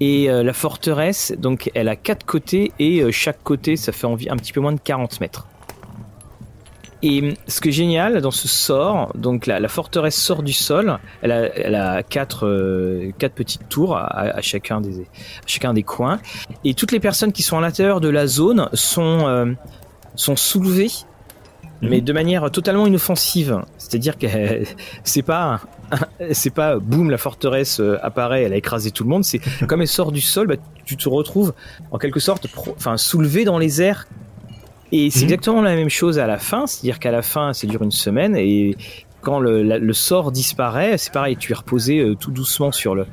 Et 0.00 0.28
euh, 0.28 0.42
la 0.42 0.52
forteresse, 0.52 1.32
donc, 1.38 1.70
elle 1.74 1.88
a 1.88 1.96
quatre 1.96 2.26
côtés 2.26 2.72
et 2.78 3.00
euh, 3.00 3.12
chaque 3.12 3.42
côté, 3.42 3.76
ça 3.76 3.92
fait 3.92 4.06
un 4.06 4.36
petit 4.36 4.52
peu 4.52 4.60
moins 4.60 4.72
de 4.72 4.80
40 4.80 5.20
mètres. 5.20 5.46
Et 7.06 7.34
ce 7.48 7.60
qui 7.60 7.68
est 7.68 7.72
génial 7.72 8.22
dans 8.22 8.30
ce 8.30 8.48
sort, 8.48 9.12
donc 9.14 9.44
la, 9.46 9.68
forteresse 9.68 10.16
sort 10.16 10.42
du 10.42 10.54
sol, 10.54 10.98
elle 11.20 11.32
a, 11.74 12.02
quatre, 12.02 12.46
euh, 12.46 13.12
quatre 13.18 13.34
petites 13.34 13.68
tours 13.68 13.94
à, 13.94 14.40
chacun 14.40 14.80
des, 14.80 15.06
chacun 15.44 15.74
des 15.74 15.82
coins, 15.82 16.18
et 16.64 16.72
toutes 16.72 16.92
les 16.92 17.00
personnes 17.00 17.32
qui 17.32 17.42
sont 17.42 17.58
à 17.58 17.60
l'intérieur 17.60 18.00
de 18.00 18.08
la 18.08 18.26
zone 18.26 18.70
sont, 18.72 19.26
euh, 19.26 19.52
sont 20.16 20.34
soulevées 20.34 20.90
mais 21.82 22.00
de 22.00 22.12
manière 22.14 22.50
totalement 22.50 22.86
inoffensive. 22.86 23.60
C'est-à-dire 23.76 24.16
que 24.16 24.26
c'est 25.04 25.22
pas 25.22 25.60
c'est 26.32 26.54
pas 26.54 26.78
boum 26.78 27.10
la 27.10 27.18
forteresse 27.18 27.80
euh, 27.80 27.98
apparaît, 28.02 28.44
elle 28.44 28.54
a 28.54 28.56
écrasé 28.56 28.90
tout 28.90 29.04
le 29.04 29.10
monde. 29.10 29.24
C'est 29.24 29.40
comme 29.68 29.82
elle 29.82 29.88
sort 29.88 30.10
du 30.10 30.22
sol, 30.22 30.46
bah, 30.46 30.56
tu 30.86 30.96
te 30.96 31.06
retrouves 31.10 31.52
en 31.90 31.98
quelque 31.98 32.20
sorte, 32.20 32.46
enfin 32.68 32.96
soulevé 32.96 33.44
dans 33.44 33.58
les 33.58 33.82
airs. 33.82 34.06
Et 34.96 35.10
c'est 35.10 35.18
mhm. 35.18 35.24
exactement 35.24 35.60
la 35.60 35.74
même 35.74 35.88
chose 35.88 36.20
à 36.20 36.28
la 36.28 36.38
fin, 36.38 36.68
c'est-à-dire 36.68 37.00
qu'à 37.00 37.10
la 37.10 37.22
fin, 37.22 37.52
ça 37.52 37.66
dure 37.66 37.82
une 37.82 37.90
semaine 37.90 38.36
et 38.36 38.76
quand 39.22 39.40
le, 39.40 39.92
sort 39.92 40.30
disparaît, 40.30 40.98
c'est 40.98 41.12
pareil, 41.12 41.36
tu 41.36 41.50
es 41.50 41.54
reposé 41.56 41.98
euh, 41.98 42.14
tout 42.14 42.30
doucement 42.30 42.70
sur 42.70 42.94
le 42.94 43.06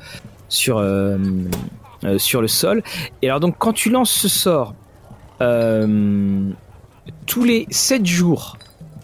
sur 0.48 0.78
euh, 0.78 1.18
sur 2.18 2.40
le 2.40 2.46
sol. 2.46 2.84
Et 3.20 3.28
alors 3.28 3.40
donc 3.40 3.56
quand 3.58 3.72
tu 3.72 3.90
lances 3.90 4.12
ce 4.12 4.28
sort, 4.28 4.74
tous 7.26 7.44
les 7.44 7.66
7 7.70 8.06
jours 8.06 8.58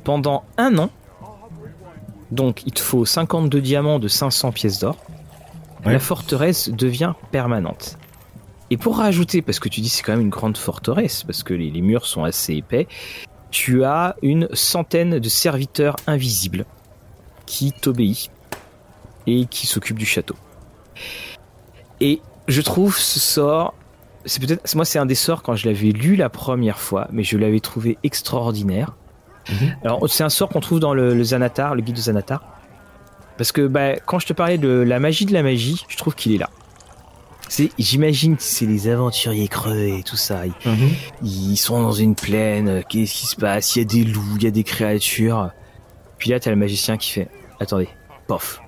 pendant 0.04 0.44
un 0.56 0.78
an, 0.78 0.90
donc 2.30 2.62
il 2.64 2.72
te 2.72 2.80
faut 2.80 3.04
52 3.04 3.60
diamants 3.60 3.98
de 3.98 4.06
500 4.06 4.52
pièces 4.52 4.78
d'or, 4.78 4.98
la 5.84 5.98
forteresse 5.98 6.70
devient 6.70 7.14
permanente. 7.32 7.98
Et 8.70 8.76
pour 8.76 8.98
rajouter, 8.98 9.42
parce 9.42 9.60
que 9.60 9.68
tu 9.68 9.80
dis 9.80 9.88
c'est 9.88 10.02
quand 10.02 10.12
même 10.12 10.20
une 10.20 10.30
grande 10.30 10.56
forteresse, 10.56 11.24
parce 11.24 11.42
que 11.42 11.54
les, 11.54 11.80
murs 11.80 12.06
sont 12.06 12.24
assez 12.24 12.54
épais, 12.54 12.86
tu 13.50 13.84
as 13.84 14.16
une 14.22 14.48
centaine 14.52 15.18
de 15.18 15.28
serviteurs 15.28 15.96
invisibles 16.06 16.66
qui 17.46 17.72
t'obéissent 17.72 18.30
et 19.26 19.46
qui 19.46 19.66
s'occupent 19.66 19.98
du 19.98 20.06
château. 20.06 20.36
Et 22.00 22.20
je 22.46 22.60
trouve 22.60 22.96
ce 22.96 23.18
sort 23.18 23.74
c'est 24.24 24.40
peut-être 24.44 24.74
moi 24.74 24.84
c'est 24.84 24.98
un 24.98 25.06
des 25.06 25.14
sorts 25.14 25.42
quand 25.42 25.56
je 25.56 25.66
l'avais 25.66 25.90
lu 25.90 26.16
la 26.16 26.28
première 26.28 26.78
fois, 26.78 27.08
mais 27.10 27.22
je 27.22 27.36
l'avais 27.38 27.60
trouvé 27.60 27.98
extraordinaire. 28.02 28.94
Mhm. 29.48 29.76
Alors 29.84 30.08
c'est 30.08 30.24
un 30.24 30.28
sort 30.28 30.48
qu'on 30.50 30.60
trouve 30.60 30.80
dans 30.80 30.92
le, 30.94 31.22
Zanatar, 31.22 31.74
le 31.74 31.80
guide 31.80 31.96
de 31.96 32.00
Zanatar, 32.00 32.42
parce 33.36 33.52
que 33.52 33.66
bah, 33.66 33.96
quand 33.96 34.18
je 34.18 34.26
te 34.26 34.32
parlais 34.32 34.58
de 34.58 34.68
la 34.68 35.00
magie 35.00 35.24
de 35.24 35.32
la 35.32 35.42
magie, 35.42 35.84
je 35.88 35.96
trouve 35.96 36.14
qu'il 36.14 36.34
est 36.34 36.38
là. 36.38 36.50
J'imagine 37.78 38.36
que 38.36 38.42
c'est 38.42 38.66
les 38.66 38.88
aventuriers 38.88 39.49
crevés 39.49 39.99
et 39.99 40.03
tout 40.03 40.16
ça. 40.16 40.46
Ils, 40.46 40.70
mhm. 40.70 40.90
ils 41.22 41.57
sont 41.57 41.82
dans 41.82 41.92
une 41.92 42.14
plaine. 42.14 42.82
Qu'est-ce 42.88 43.14
qui 43.14 43.26
se 43.26 43.36
passe? 43.36 43.76
Il 43.76 43.80
y 43.80 43.82
a 43.82 43.84
des 43.84 44.05
loups, 44.05 44.36
il 44.36 44.44
y 44.44 44.46
a 44.46 44.51
des 44.51 44.64
créatures. 44.64 45.51
Puis 46.18 46.30
là, 46.30 46.40
t'as 46.40 46.51
le 46.51 46.57
magicien 46.57 46.96
qui 46.96 47.11
fait 47.11 47.28
Attendez, 47.61 47.88
pof, 48.26 48.61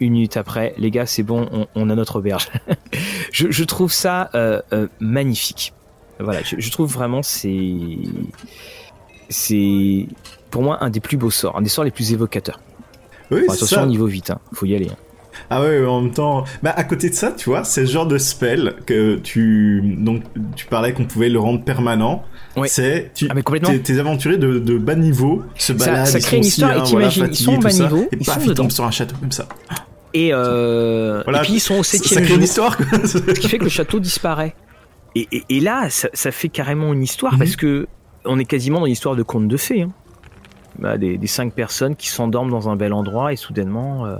une 0.00 0.12
minute 0.12 0.36
après, 0.36 0.74
les 0.78 0.90
gars, 0.90 1.06
c'est 1.06 1.22
bon, 1.22 1.66
on, 1.74 1.90
a 1.90 1.94
notre 1.94 2.16
auberge. 2.16 2.48
je, 3.32 3.64
trouve 3.64 3.92
ça 3.92 4.30
euh, 4.34 4.60
euh, 4.72 4.88
magnifique. 5.00 5.72
Voilà, 6.18 6.40
je, 6.42 6.70
trouve 6.70 6.90
vraiment 6.90 7.22
c'est 7.22 7.74
c'est 9.28 10.06
pour 10.50 10.62
moi 10.62 10.82
un 10.82 10.88
des 10.88 11.00
plus 11.00 11.18
beaux 11.18 11.30
sorts, 11.30 11.56
un 11.56 11.62
des 11.62 11.68
sorts 11.68 11.84
les 11.84 11.90
plus 11.90 12.12
évocateurs. 12.12 12.60
Oui, 13.30 13.42
attention 13.48 13.82
au 13.82 13.86
niveau 13.86 14.06
vite, 14.06 14.30
hein, 14.30 14.38
faut 14.52 14.64
y 14.64 14.74
aller. 14.74 14.88
Hein. 14.88 14.96
Ah 15.50 15.62
ouais, 15.62 15.84
en 15.84 16.02
même 16.02 16.12
temps, 16.12 16.44
bah 16.62 16.72
à 16.76 16.84
côté 16.84 17.10
de 17.10 17.14
ça, 17.14 17.32
tu 17.32 17.50
vois, 17.50 17.64
c'est 17.64 17.82
le 17.82 17.86
genre 17.86 18.06
de 18.06 18.18
spell 18.18 18.74
que 18.86 19.16
tu 19.16 19.82
donc 19.98 20.22
tu 20.54 20.66
parlais 20.66 20.92
qu'on 20.92 21.04
pouvait 21.04 21.28
le 21.28 21.38
rendre 21.38 21.62
permanent. 21.62 22.24
C'est 22.66 23.10
tu, 23.14 23.28
ah, 23.30 23.34
tes, 23.84 23.98
aventuriers 23.98 24.38
de, 24.38 24.58
de, 24.58 24.78
bas 24.78 24.94
niveau 24.94 25.42
se 25.56 25.74
baladent, 25.74 26.06
ça, 26.06 26.20
crée 26.20 26.38
une 26.38 26.44
histoire 26.44 26.74
et 26.74 26.82
t'imagines, 26.82 27.28
ils 27.30 27.36
sont 27.36 27.58
bas 27.58 27.70
niveau, 27.70 28.08
et 28.10 28.16
paf, 28.16 28.42
ils 28.46 28.54
tombent 28.54 28.70
sur 28.70 28.84
un 28.84 28.90
château 28.90 29.14
comme 29.20 29.32
ça. 29.32 29.46
Et, 30.14 30.30
euh, 30.32 31.22
et 31.22 31.40
puis 31.42 31.54
ils 31.54 31.60
sont 31.60 31.78
au 31.78 31.82
septième 31.82 32.24
jour. 32.24 32.38
histoire, 32.38 32.78
ce 33.04 33.18
qui 33.18 33.48
fait 33.48 33.58
que 33.58 33.64
le 33.64 33.70
château 33.70 34.00
disparaît. 34.00 34.54
Et, 35.14 35.44
et, 35.48 35.60
là, 35.60 35.88
ça, 35.90 36.08
ça, 36.12 36.30
fait 36.30 36.48
carrément 36.48 36.92
une 36.92 37.02
histoire 37.02 37.34
mhm. 37.34 37.38
parce 37.38 37.56
que 37.56 37.86
on 38.24 38.38
est 38.38 38.44
quasiment 38.44 38.80
dans 38.80 38.86
une 38.86 38.92
histoire 38.92 39.16
de 39.16 39.22
conte 39.22 39.48
de 39.48 39.56
fées. 39.56 39.82
Hein. 39.82 39.92
Bah, 40.78 40.98
des, 40.98 41.16
des, 41.16 41.26
cinq 41.26 41.54
personnes 41.54 41.96
qui 41.96 42.08
s'endorment 42.08 42.50
dans 42.50 42.68
un 42.68 42.76
bel 42.76 42.92
endroit 42.92 43.32
et 43.32 43.36
soudainement, 43.36 44.04
euh, 44.04 44.16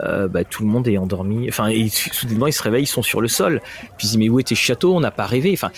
euh, 0.00 0.28
bah, 0.28 0.44
tout 0.44 0.62
le 0.62 0.68
monde 0.68 0.86
est 0.88 0.98
endormi. 0.98 1.48
Enfin, 1.48 1.68
et 1.68 1.88
soudainement 1.88 2.46
ils 2.46 2.52
se 2.52 2.62
réveillent, 2.62 2.84
ils 2.84 2.88
sont 2.88 3.02
sur 3.02 3.20
le 3.20 3.28
sol. 3.28 3.60
Puis 3.96 4.06
ils 4.06 4.06
disent 4.08 4.18
mais 4.18 4.28
où 4.28 4.40
était 4.40 4.54
château 4.54 4.94
On 4.94 5.00
n'a 5.00 5.10
pas 5.10 5.26
rêvé. 5.26 5.52
Enfin, 5.52 5.70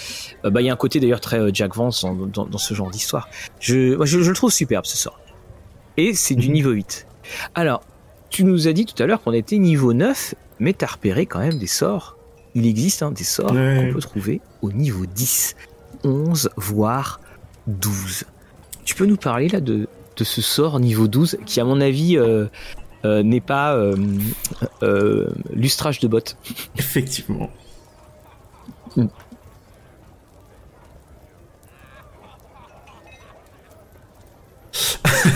euh, 0.45 0.51
bah 0.51 0.61
il 0.61 0.67
y 0.67 0.71
a 0.71 0.73
un 0.73 0.77
côté 0.77 1.01
d'ailleurs 1.01 1.21
très 1.21 1.39
euh, 1.39 1.51
Jack 1.53 1.75
Vance 1.75 2.05
dans, 2.05 2.47
dans, 2.47 2.59
ce 2.59 2.75
genre 2.75 2.91
d'histoire. 2.91 3.29
Je, 3.61 3.97
je, 4.05 4.21
je, 4.21 4.29
le 4.29 4.35
trouve 4.35 4.53
superbe 4.53 4.87
ce 4.87 4.97
sort. 4.97 5.19
Et 5.97 6.15
c'est 6.15 6.35
du 6.35 6.49
mhm. 6.49 6.55
niveau 6.55 6.71
8. 6.71 7.07
Alors, 7.55 7.83
tu 8.31 8.45
nous 8.45 8.69
as 8.69 8.73
dit 8.73 8.87
tout 8.87 9.01
à 9.03 9.07
l'heure 9.07 9.23
qu'on 9.23 9.33
était 9.33 9.59
niveau 9.59 9.93
9, 9.93 10.35
mais 10.61 10.73
t'as 10.73 10.87
repéré 10.87 11.27
quand 11.27 11.41
même 11.41 11.59
des 11.59 11.67
sorts. 11.67 12.17
Il 12.55 12.67
existe 12.67 13.03
hein, 13.03 13.13
des 13.13 13.25
sorts 13.25 13.49
qu'on 13.49 13.91
peut 13.93 14.01
trouver 14.01 14.41
au 14.63 14.73
niveau 14.73 15.07
10, 15.07 15.55
11, 16.05 16.51
voire 16.57 17.21
12. 17.67 18.25
Tu 18.85 18.95
peux 18.95 19.07
nous 19.07 19.17
parler 19.17 19.49
là 19.49 19.61
de, 19.61 19.87
de 20.17 20.25
ce 20.25 20.43
sort 20.43 20.81
niveau 20.81 21.09
12 21.09 21.39
qui, 21.47 21.61
à 21.61 21.65
mon 21.65 21.81
avis, 21.81 22.17
euh, 22.17 22.47
euh, 23.05 23.23
n'est 23.23 23.41
pas 23.41 23.77
euh, 24.83 25.27
lustrage 25.53 26.01
de 26.01 26.09
bottes. 26.09 26.37
Effectivement. 26.79 27.51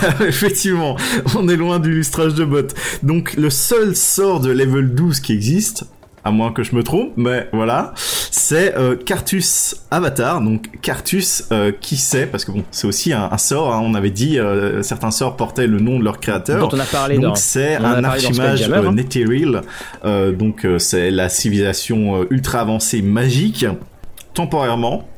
Effectivement, 0.20 0.96
on 1.36 1.48
est 1.48 1.56
loin 1.56 1.78
du 1.78 1.92
lustrage 1.92 2.34
de 2.34 2.44
bottes. 2.44 2.74
Donc 3.02 3.34
le 3.34 3.50
seul 3.50 3.94
sort 3.96 4.40
de 4.40 4.50
level 4.50 4.94
12 4.94 5.20
qui 5.20 5.32
existe, 5.32 5.84
à 6.24 6.30
moins 6.30 6.52
que 6.52 6.62
je 6.62 6.74
me 6.74 6.82
trompe, 6.82 7.12
mais 7.16 7.48
voilà, 7.52 7.92
c'est 7.96 8.76
euh, 8.76 8.96
Cartus 8.96 9.76
Avatar. 9.90 10.40
Donc 10.40 10.70
Cartus, 10.80 11.44
euh, 11.52 11.72
qui 11.72 11.96
sait, 11.96 12.26
parce 12.26 12.44
que 12.44 12.52
bon, 12.52 12.64
c'est 12.70 12.86
aussi 12.86 13.12
un, 13.12 13.36
sort. 13.38 13.74
Hein, 13.74 13.80
on 13.82 13.94
avait 13.94 14.10
dit 14.10 14.38
euh, 14.38 14.82
certains 14.82 15.10
sorts 15.10 15.36
portaient 15.36 15.66
le 15.66 15.80
nom 15.80 15.98
de 15.98 16.04
leur 16.04 16.20
créateur. 16.20 16.68
Dont 16.68 16.76
on 16.76 16.80
a 16.80 16.84
parlé. 16.84 17.18
Donc 17.18 17.38
c'est 17.38 17.76
un 17.76 18.04
archimage 18.04 18.68
euh, 18.68 18.92
Netheril. 18.92 19.62
donc 20.04 20.66
c'est 20.78 21.10
la 21.10 21.28
civilisation 21.28 22.26
ultra 22.30 22.60
avancée 22.60 23.02
magique 23.02 23.66
temporairement 24.34 25.08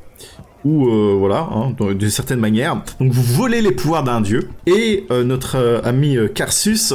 ou 0.65 0.89
euh, 0.89 1.15
voilà, 1.19 1.49
hein, 1.53 1.75
d'une 1.95 2.11
certaine 2.11 2.41
manière. 2.41 2.83
Donc 3.01 3.13
vous 3.13 3.23
volez 3.23 3.61
les 3.61 3.73
pouvoirs 3.73 4.03
d'un 4.03 4.21
dieu. 4.21 4.49
Et 4.67 5.07
euh, 5.11 5.25
notre 5.25 5.57
euh, 5.57 5.81
ami 5.85 6.17
Carsus 6.35 6.95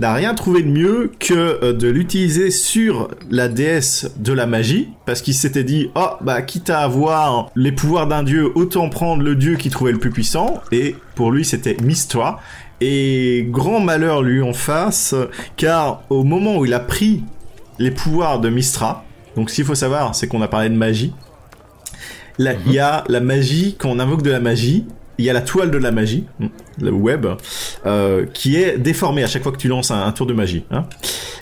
n'a 0.00 0.14
rien 0.14 0.34
trouvé 0.34 0.62
de 0.62 0.68
mieux 0.68 1.12
que 1.18 1.72
de 1.72 1.88
l'utiliser 1.88 2.50
sur 2.50 3.08
la 3.30 3.48
déesse 3.48 4.10
de 4.18 4.32
la 4.32 4.46
magie. 4.46 4.88
Parce 5.06 5.22
qu'il 5.22 5.34
s'était 5.34 5.64
dit 5.64 5.90
oh 5.94 6.08
bah 6.20 6.42
quitte 6.42 6.70
à 6.70 6.80
avoir 6.80 7.50
les 7.56 7.72
pouvoirs 7.72 8.06
d'un 8.06 8.22
dieu 8.22 8.50
autant 8.54 8.88
prendre 8.88 9.22
le 9.22 9.34
dieu 9.34 9.56
qui 9.56 9.70
trouvait 9.70 9.92
le 9.92 9.98
plus 9.98 10.10
puissant 10.10 10.54
et 10.72 10.94
pour 11.14 11.32
lui 11.32 11.44
c'était 11.44 11.76
Mistra 11.82 12.40
et 12.80 13.46
grand 13.48 13.80
malheur 13.80 14.22
lui 14.22 14.42
en 14.42 14.52
face 14.52 15.14
car 15.56 16.02
au 16.10 16.24
moment 16.24 16.58
où 16.58 16.64
il 16.64 16.74
a 16.74 16.80
pris 16.80 17.24
les 17.78 17.90
pouvoirs 17.90 18.40
de 18.40 18.48
Mistra 18.48 19.04
donc 19.36 19.50
s'il 19.50 19.64
faut 19.64 19.74
savoir 19.74 20.14
c'est 20.14 20.28
qu'on 20.28 20.42
a 20.42 20.48
parlé 20.48 20.68
de 20.68 20.76
magie 20.76 21.12
il 22.66 22.72
y 22.72 22.78
a 22.78 23.04
la 23.08 23.20
magie, 23.20 23.76
quand 23.78 23.90
on 23.90 23.98
invoque 23.98 24.22
de 24.22 24.30
la 24.30 24.40
magie, 24.40 24.86
il 25.18 25.24
y 25.24 25.30
a 25.30 25.32
la 25.32 25.42
toile 25.42 25.70
de 25.70 25.78
la 25.78 25.92
magie, 25.92 26.26
hmm, 26.38 26.46
le 26.80 26.90
web, 26.92 27.26
euh, 27.86 28.26
qui 28.32 28.56
est 28.56 28.78
déformée 28.78 29.22
à 29.22 29.26
chaque 29.26 29.42
fois 29.42 29.52
que 29.52 29.58
tu 29.58 29.68
lances 29.68 29.90
un, 29.90 30.10
tour 30.12 30.26
de 30.26 30.32
magie. 30.32 30.64
Hein. 30.70 30.86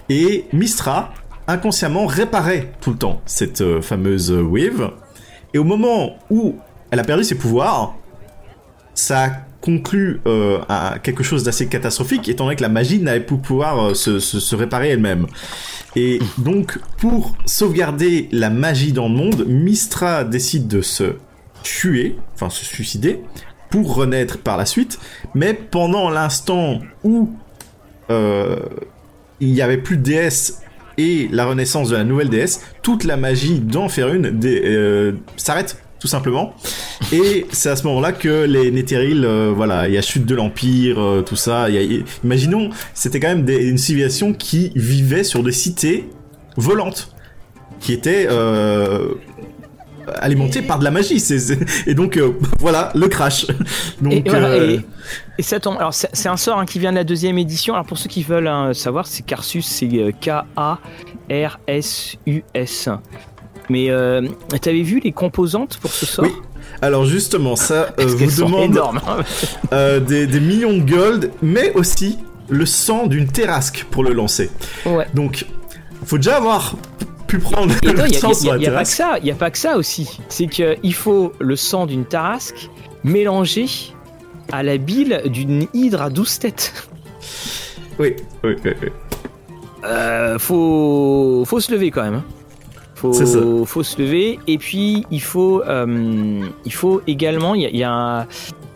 Et 0.08 0.46
Mistra, 0.52 1.12
inconsciemment, 1.46 2.06
réparait 2.06 2.72
tout 2.80 2.90
le 2.90 2.98
temps 2.98 3.22
cette 3.24 3.60
euh, 3.60 3.80
fameuse 3.80 4.32
wave. 4.32 4.92
Et 5.54 5.58
au 5.58 5.64
moment 5.64 6.16
où 6.30 6.56
elle 6.90 6.98
a 6.98 7.04
perdu 7.04 7.22
ses 7.22 7.36
pouvoirs, 7.36 7.94
ça 8.94 9.30
conclut 9.60 10.20
euh, 10.26 10.60
à 10.68 10.98
quelque 11.02 11.22
chose 11.22 11.42
d'assez 11.42 11.66
catastrophique, 11.66 12.28
étant 12.28 12.44
donné 12.44 12.56
que 12.56 12.62
la 12.62 12.68
magie 12.68 13.00
n'avait 13.00 13.20
plus 13.20 13.38
pouvoir 13.38 13.96
se, 13.96 14.18
se 14.20 14.56
réparer 14.56 14.90
elle-même. 14.90 15.26
Et 15.96 16.20
donc, 16.38 16.78
pour 16.98 17.36
sauvegarder 17.44 18.28
la 18.30 18.50
magie 18.50 18.92
dans 18.92 19.08
le 19.08 19.14
monde, 19.14 19.44
Mistra 19.46 20.24
décide 20.24 20.68
de 20.68 20.80
se 20.80 21.14
tuer, 21.62 22.16
enfin 22.34 22.50
se 22.50 22.64
suicider, 22.64 23.20
pour 23.70 23.94
renaître 23.94 24.38
par 24.38 24.56
la 24.56 24.66
suite. 24.66 24.98
Mais 25.34 25.54
pendant 25.54 26.10
l'instant 26.10 26.80
où 27.04 27.30
euh, 28.10 28.60
il 29.40 29.52
n'y 29.52 29.62
avait 29.62 29.78
plus 29.78 29.96
de 29.96 30.02
déesse 30.02 30.62
et 30.96 31.28
la 31.30 31.46
renaissance 31.46 31.90
de 31.90 31.96
la 31.96 32.04
nouvelle 32.04 32.28
déesse, 32.28 32.60
toute 32.82 33.04
la 33.04 33.16
magie 33.16 33.60
d'en 33.60 33.88
faire 33.88 34.08
euh, 34.08 35.12
s'arrête 35.36 35.82
tout 36.00 36.08
simplement. 36.08 36.54
Et 37.12 37.46
c'est 37.50 37.70
à 37.70 37.76
ce 37.76 37.84
moment-là 37.84 38.12
que 38.12 38.44
les 38.44 38.70
Netheril, 38.70 39.24
euh, 39.24 39.52
voilà, 39.54 39.88
il 39.88 39.94
y 39.94 39.98
a 39.98 40.02
chute 40.02 40.26
de 40.26 40.34
l'Empire, 40.34 41.00
euh, 41.00 41.22
tout 41.22 41.36
ça. 41.36 41.68
imaginons, 42.24 42.70
c'était 42.94 43.20
quand 43.20 43.28
même 43.28 43.48
une 43.48 43.78
civilisation 43.78 44.32
qui 44.32 44.72
vivait 44.74 45.24
sur 45.24 45.42
des 45.42 45.52
cités 45.52 46.08
volantes, 46.56 47.14
qui 47.80 47.92
étaient 47.92 48.26
euh, 48.30 49.14
alimentées 50.20 50.62
par 50.62 50.78
de 50.78 50.84
la 50.84 50.90
magie. 50.90 51.22
Et 51.86 51.94
donc, 51.94 52.18
voilà, 52.58 52.92
le 52.94 53.08
crash. 53.08 53.46
Donc, 54.00 54.12
et, 54.12 54.24
alors 54.30 55.94
c'est 55.94 56.28
un 56.28 56.36
sort 56.36 56.58
hein, 56.58 56.66
qui 56.66 56.78
vient 56.78 56.92
de 56.92 56.96
la 56.96 57.04
deuxième 57.04 57.38
édition. 57.38 57.74
Alors 57.74 57.86
pour 57.86 57.98
ceux 57.98 58.08
qui 58.08 58.22
veulent 58.22 58.48
hein, 58.48 58.72
savoir, 58.74 59.06
c'est 59.06 59.24
Carsus, 59.24 59.66
c'est 59.66 59.88
K-A-R-S-U-S. 60.20 60.78
Mais 63.68 63.90
euh, 63.90 64.26
t'avais 64.60 64.82
vu 64.82 65.00
les 65.02 65.12
composantes 65.12 65.78
pour 65.78 65.90
ce 65.92 66.06
sort? 66.06 66.24
Oui. 66.24 66.32
Alors 66.82 67.04
justement, 67.04 67.56
ça 67.56 67.94
euh, 68.00 68.06
vous 68.06 68.42
demande 68.44 68.70
énormes. 68.72 69.00
hein. 69.06 69.18
euh, 69.72 70.00
des, 70.00 70.26
des 70.26 70.40
millions 70.40 70.72
de 70.76 70.88
gold, 70.90 71.30
mais 71.42 71.72
aussi 71.74 72.18
le 72.48 72.64
sang 72.66 73.06
d'une 73.06 73.26
terrasque 73.28 73.84
pour 73.90 74.02
le 74.04 74.12
lancer. 74.12 74.50
Ouais. 74.86 75.06
Donc, 75.14 75.44
faut 76.06 76.16
déjà 76.16 76.36
avoir 76.36 76.76
pu 77.26 77.38
prendre 77.38 77.74
Et 77.82 77.86
non, 77.88 78.04
le 78.04 78.08
il 78.08 78.14
sang 78.14 78.28
y 78.28 78.32
a- 78.32 78.34
sur 78.34 78.52
la 78.54 78.58
y 78.58 78.66
a 78.66 78.70
pas 78.70 78.84
que 78.84 78.88
terrasque. 78.88 78.96
ça, 78.96 79.18
il 79.20 79.26
y 79.26 79.30
a 79.30 79.34
pas 79.34 79.50
que 79.50 79.58
ça 79.58 79.76
aussi. 79.76 80.18
C'est 80.30 80.46
qu'il 80.46 80.94
faut 80.94 81.32
le 81.40 81.56
sang 81.56 81.84
d'une 81.84 82.06
tarasque 82.06 82.70
mélangé 83.04 83.66
à 84.50 84.62
la 84.62 84.78
bile 84.78 85.20
d'une 85.26 85.66
hydre 85.74 86.00
à 86.00 86.08
12 86.08 86.38
têtes. 86.38 86.88
Oui, 87.98 88.14
oui, 88.44 88.54
oui, 88.64 88.72
oui. 88.82 88.88
Euh, 89.84 90.38
faut, 90.38 91.44
faut 91.46 91.60
se 91.60 91.70
lever 91.72 91.90
quand 91.90 92.02
même. 92.02 92.22
Faut, 93.00 93.12
ça. 93.12 93.24
faut 93.64 93.82
se 93.84 94.00
lever. 94.02 94.38
Et 94.48 94.58
puis, 94.58 95.06
il 95.10 95.22
faut, 95.22 95.62
euh, 95.66 96.40
il 96.64 96.72
faut 96.72 97.00
également, 97.06 97.54
il 97.54 97.62
y 97.62 97.66
a, 97.66 97.70
il 97.70 97.76
y 97.78 97.84
a 97.84 97.92
un- 97.92 98.26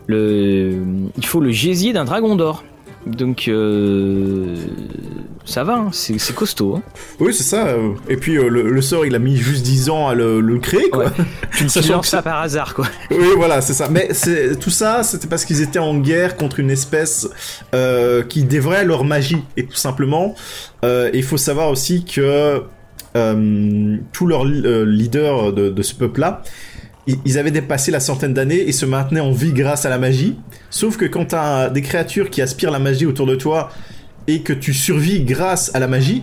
le, 0.06 0.78
il 1.16 1.26
faut 1.26 1.40
le 1.40 1.50
gésier 1.50 1.92
d'un 1.92 2.04
dragon 2.04 2.36
d'or. 2.36 2.62
Donc, 3.04 3.48
euh, 3.48 4.54
ça 5.44 5.64
va, 5.64 5.74
hein, 5.74 5.88
c'est 5.92 6.34
costaud. 6.36 6.76
hein. 6.76 6.82
Oui, 7.18 7.34
c'est 7.34 7.42
ça. 7.42 7.74
Et 8.08 8.16
puis 8.16 8.36
euh, 8.38 8.48
le, 8.48 8.70
le 8.70 8.80
sort, 8.82 9.04
il 9.04 9.16
a 9.16 9.18
mis 9.18 9.36
juste 9.36 9.64
10 9.64 9.90
ans 9.90 10.06
à 10.06 10.14
le, 10.14 10.40
le 10.40 10.58
créer, 10.60 10.88
quoi. 10.88 11.06
Ouais. 11.06 11.10
Tu 11.56 11.64
lances 11.90 12.06
ça 12.08 12.22
par 12.22 12.40
hasard, 12.40 12.74
quoi. 12.74 12.86
Oui, 13.10 13.26
voilà, 13.36 13.60
c'est 13.60 13.72
ça. 13.74 13.88
Mais 13.88 14.08
tout 14.60 14.70
ça, 14.70 15.02
c'était 15.02 15.26
parce 15.26 15.44
qu'ils 15.44 15.62
étaient 15.62 15.80
en 15.80 15.98
guerre 15.98 16.36
contre 16.36 16.60
une 16.60 16.70
espèce 16.70 17.28
euh, 17.74 18.22
qui 18.22 18.44
dévorait 18.44 18.84
leur 18.84 19.02
magie, 19.02 19.42
et 19.56 19.66
tout 19.66 19.74
simplement. 19.76 20.36
Il 20.84 21.22
faut 21.24 21.36
savoir 21.36 21.70
aussi 21.70 22.04
que 22.04 22.62
tous 23.14 24.26
leurs 24.26 24.46
euh, 24.46 24.84
leaders 24.84 25.52
de, 25.52 25.82
ce 25.82 25.94
peuple-là, 25.94 26.42
ils, 27.06 27.38
avaient 27.38 27.50
dépassé 27.50 27.90
la 27.90 28.00
centaine 28.00 28.32
d'années 28.32 28.60
et 28.60 28.72
se 28.72 28.86
maintenaient 28.86 29.20
en 29.20 29.32
vie 29.32 29.52
grâce 29.52 29.84
à 29.84 29.90
la 29.90 29.98
magie. 29.98 30.36
Sauf 30.70 30.96
que 30.96 31.04
quand 31.04 31.26
t'as 31.26 31.68
des 31.68 31.82
créatures 31.82 32.30
qui 32.30 32.42
aspirent 32.42 32.70
la 32.70 32.78
magie 32.78 33.06
autour 33.06 33.26
de 33.26 33.34
toi 33.34 33.70
et 34.28 34.42
que 34.42 34.52
tu 34.52 34.72
survis 34.72 35.24
grâce 35.24 35.74
à 35.74 35.80
la 35.80 35.88
magie, 35.88 36.22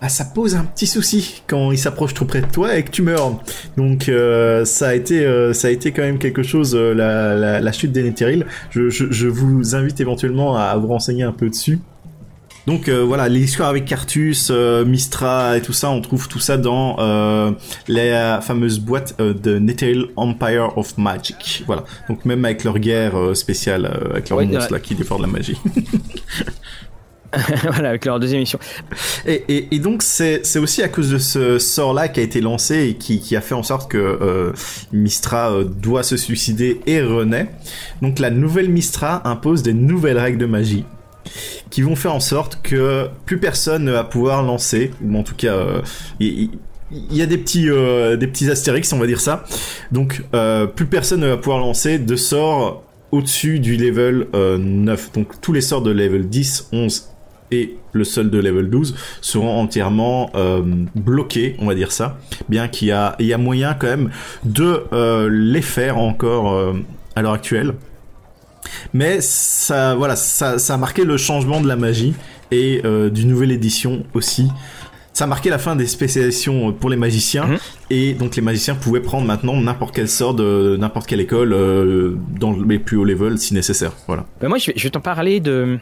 bah, 0.00 0.08
ça 0.08 0.24
pose 0.24 0.54
un 0.54 0.64
petit 0.64 0.86
souci 0.86 1.42
quand 1.46 1.72
ils 1.72 1.78
s'approchent 1.78 2.14
trop 2.14 2.26
près 2.26 2.42
de 2.42 2.46
toi 2.46 2.76
et 2.76 2.82
que 2.82 2.90
tu 2.90 3.02
meurs. 3.02 3.40
Donc 3.76 4.08
euh, 4.08 4.64
ça 4.64 4.88
a 4.88 4.94
été 4.94 5.24
euh, 5.24 5.52
ça 5.52 5.68
a 5.68 5.70
été 5.70 5.92
quand 5.92 6.02
même 6.02 6.18
quelque 6.18 6.42
chose 6.42 6.74
euh, 6.78 6.92
la, 6.94 7.72
chute 7.72 7.90
des 7.90 8.02
Netheril. 8.02 8.44
Je, 8.70 8.90
je, 8.90 9.26
vous 9.26 9.74
invite 9.74 10.00
éventuellement 10.00 10.56
à 10.56 10.76
vous 10.76 10.88
renseigner 10.88 11.22
un 11.22 11.32
peu 11.32 11.48
dessus. 11.48 11.78
Donc 12.66 12.88
euh, 12.88 13.04
voilà, 13.04 13.28
l'histoire 13.28 13.68
avec 13.68 13.84
Cartus, 13.84 14.48
euh, 14.50 14.84
Mistra 14.84 15.56
et 15.56 15.62
tout 15.62 15.72
ça, 15.72 15.90
on 15.90 16.00
trouve 16.00 16.28
tout 16.28 16.38
ça 16.38 16.56
dans 16.56 16.96
euh, 16.98 17.50
la 17.88 18.40
fameuse 18.40 18.80
boîte 18.80 19.14
euh, 19.20 19.34
de 19.34 19.58
Netheril 19.58 20.06
Empire 20.16 20.76
of 20.76 20.96
Magic. 20.96 21.62
Voilà. 21.66 21.84
Donc 22.08 22.24
même 22.24 22.44
avec 22.44 22.64
leur 22.64 22.78
guerre 22.78 23.18
euh, 23.18 23.34
spéciale, 23.34 23.86
avec 24.10 24.30
leur 24.30 24.38
Ouais, 24.38 24.46
monstre 24.46 24.72
là 24.72 24.80
qui 24.80 24.94
défendent 24.94 25.22
la 25.22 25.28
magie. 25.28 25.58
voilà, 27.64 27.90
avec 27.90 28.04
leur 28.04 28.20
deuxième 28.20 28.40
mission. 28.40 28.58
Et, 29.26 29.44
et, 29.48 29.74
et 29.74 29.78
donc 29.78 30.02
c'est 30.02 30.44
c'est 30.44 30.58
aussi 30.58 30.82
à 30.82 30.88
cause 30.88 31.10
de 31.10 31.18
ce 31.18 31.58
sort-là 31.58 32.08
qui 32.08 32.20
a 32.20 32.22
été 32.22 32.40
lancé 32.40 32.88
et 32.88 32.94
qui, 32.94 33.20
qui 33.20 33.36
a 33.36 33.40
fait 33.40 33.54
en 33.54 33.62
sorte 33.62 33.90
que 33.90 33.98
euh, 33.98 34.52
Mistra 34.92 35.52
euh, 35.52 35.64
doit 35.64 36.02
se 36.02 36.16
suicider 36.16 36.80
et 36.86 37.02
renaît. 37.02 37.50
Donc 38.02 38.18
la 38.18 38.30
nouvelle 38.30 38.68
Mistra 38.68 39.28
impose 39.28 39.62
des 39.62 39.74
nouvelles 39.74 40.18
règles 40.18 40.38
de 40.38 40.46
magie 40.46 40.84
qui 41.70 41.82
vont 41.82 41.96
faire 41.96 42.14
en 42.14 42.20
sorte 42.20 42.60
que 42.62 43.08
plus 43.26 43.38
personne 43.38 43.84
ne 43.84 43.92
va 43.92 44.04
pouvoir 44.04 44.42
lancer, 44.42 44.90
ou 45.02 45.16
en 45.16 45.22
tout 45.22 45.34
cas 45.34 45.54
euh, 45.54 45.80
il 46.94 47.16
y 47.16 47.22
a 47.22 47.26
des 47.26 47.38
petits 47.38 47.68
euh, 47.68 48.16
des 48.16 48.26
petits 48.26 48.50
astérix 48.50 48.92
on 48.92 48.98
va 48.98 49.06
dire 49.06 49.20
ça. 49.20 49.44
Donc 49.92 50.22
euh, 50.34 50.66
plus 50.66 50.86
personne 50.86 51.20
ne 51.20 51.28
va 51.28 51.36
pouvoir 51.36 51.58
lancer 51.58 51.98
de 51.98 52.16
sorts 52.16 52.84
au-dessus 53.10 53.60
du 53.60 53.76
level 53.76 54.26
euh, 54.34 54.58
9. 54.58 55.12
Donc 55.12 55.40
tous 55.40 55.52
les 55.52 55.60
sorts 55.60 55.82
de 55.82 55.90
level 55.90 56.28
10, 56.28 56.68
11 56.72 57.10
et 57.50 57.76
le 57.92 58.04
seul 58.04 58.30
de 58.30 58.38
level 58.38 58.68
12 58.70 58.96
seront 59.20 59.60
entièrement 59.60 60.32
bloqués, 60.96 61.54
on 61.60 61.66
va 61.66 61.74
dire 61.74 61.92
ça. 61.92 62.18
Bien 62.48 62.66
qu'il 62.68 62.88
y 62.88 63.24
y 63.24 63.32
a 63.32 63.38
moyen 63.38 63.74
quand 63.74 63.86
même 63.86 64.10
de 64.44 65.28
les 65.28 65.62
faire 65.62 65.98
encore 65.98 66.74
à 67.14 67.22
l'heure 67.22 67.34
actuelle. 67.34 67.74
Mais 68.92 69.20
ça, 69.20 69.94
voilà, 69.94 70.16
ça, 70.16 70.58
ça 70.58 70.74
a 70.74 70.76
marqué 70.76 71.04
le 71.04 71.16
changement 71.16 71.60
de 71.60 71.68
la 71.68 71.76
magie 71.76 72.14
et 72.50 72.80
euh, 72.84 73.10
d'une 73.10 73.28
nouvelle 73.28 73.52
édition 73.52 74.04
aussi. 74.14 74.48
Ça 75.12 75.24
a 75.24 75.26
marqué 75.28 75.48
la 75.48 75.58
fin 75.58 75.76
des 75.76 75.86
spécialisations 75.86 76.72
pour 76.72 76.90
les 76.90 76.96
magiciens 76.96 77.46
Mhm. 77.46 77.58
et 77.90 78.14
donc 78.14 78.34
les 78.34 78.42
magiciens 78.42 78.74
pouvaient 78.74 79.00
prendre 79.00 79.26
maintenant 79.26 79.56
n'importe 79.60 79.94
quel 79.94 80.08
sort 80.08 80.34
de 80.34 80.76
n'importe 80.76 81.06
quelle 81.06 81.20
école 81.20 81.52
euh, 81.52 82.16
dans 82.40 82.52
les 82.52 82.80
plus 82.80 82.96
hauts 82.96 83.04
levels 83.04 83.38
si 83.38 83.54
nécessaire. 83.54 83.92
Voilà. 84.08 84.26
Ben 84.40 84.48
moi, 84.48 84.58
je 84.58 84.66
vais, 84.66 84.72
je 84.76 84.82
vais 84.82 84.90
t'en 84.90 85.00
parler 85.00 85.38
de 85.40 85.78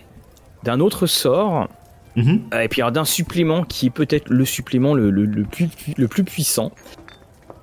d'un 0.65 0.81
autre 0.81 1.07
sort 1.07 1.69
Mhm. 2.15 2.41
euh, 2.53 2.61
et 2.61 2.69
puis 2.69 2.83
d'un 2.93 3.07
supplément 3.07 3.65
qui 3.65 3.87
est 3.87 3.91
peut-être 3.91 4.29
le 4.29 4.45
supplément 4.45 4.93
le, 4.93 5.11
le, 5.11 5.25
le 5.25 5.45
plus 5.45 5.69
le 5.97 6.09
plus 6.09 6.25
puissant. 6.25 6.71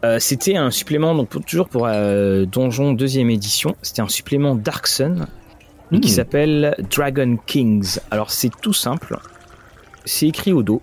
Euh, 0.06 0.18
c'était 0.20 0.56
un 0.56 0.72
supplément 0.72 1.14
donc 1.14 1.28
pour- 1.30 1.44
toujours 1.44 1.68
pour 1.68 1.86
euh, 1.88 2.46
Donjon 2.46 2.94
deuxième 2.94 3.30
édition. 3.30 3.76
C'était 3.82 4.02
un 4.02 4.08
supplément 4.08 4.56
Dark 4.56 4.88
Sun 4.88 5.28
et 5.92 6.00
qui 6.00 6.10
s'appelle 6.10 6.76
Dragon 6.92 7.38
Kings. 7.46 7.98
Alors 8.12 8.32
c'est 8.32 8.52
tout 8.62 8.74
simple. 8.74 9.18
C'est 10.06 10.28
écrit 10.28 10.54
au 10.54 10.64
dos. 10.64 10.82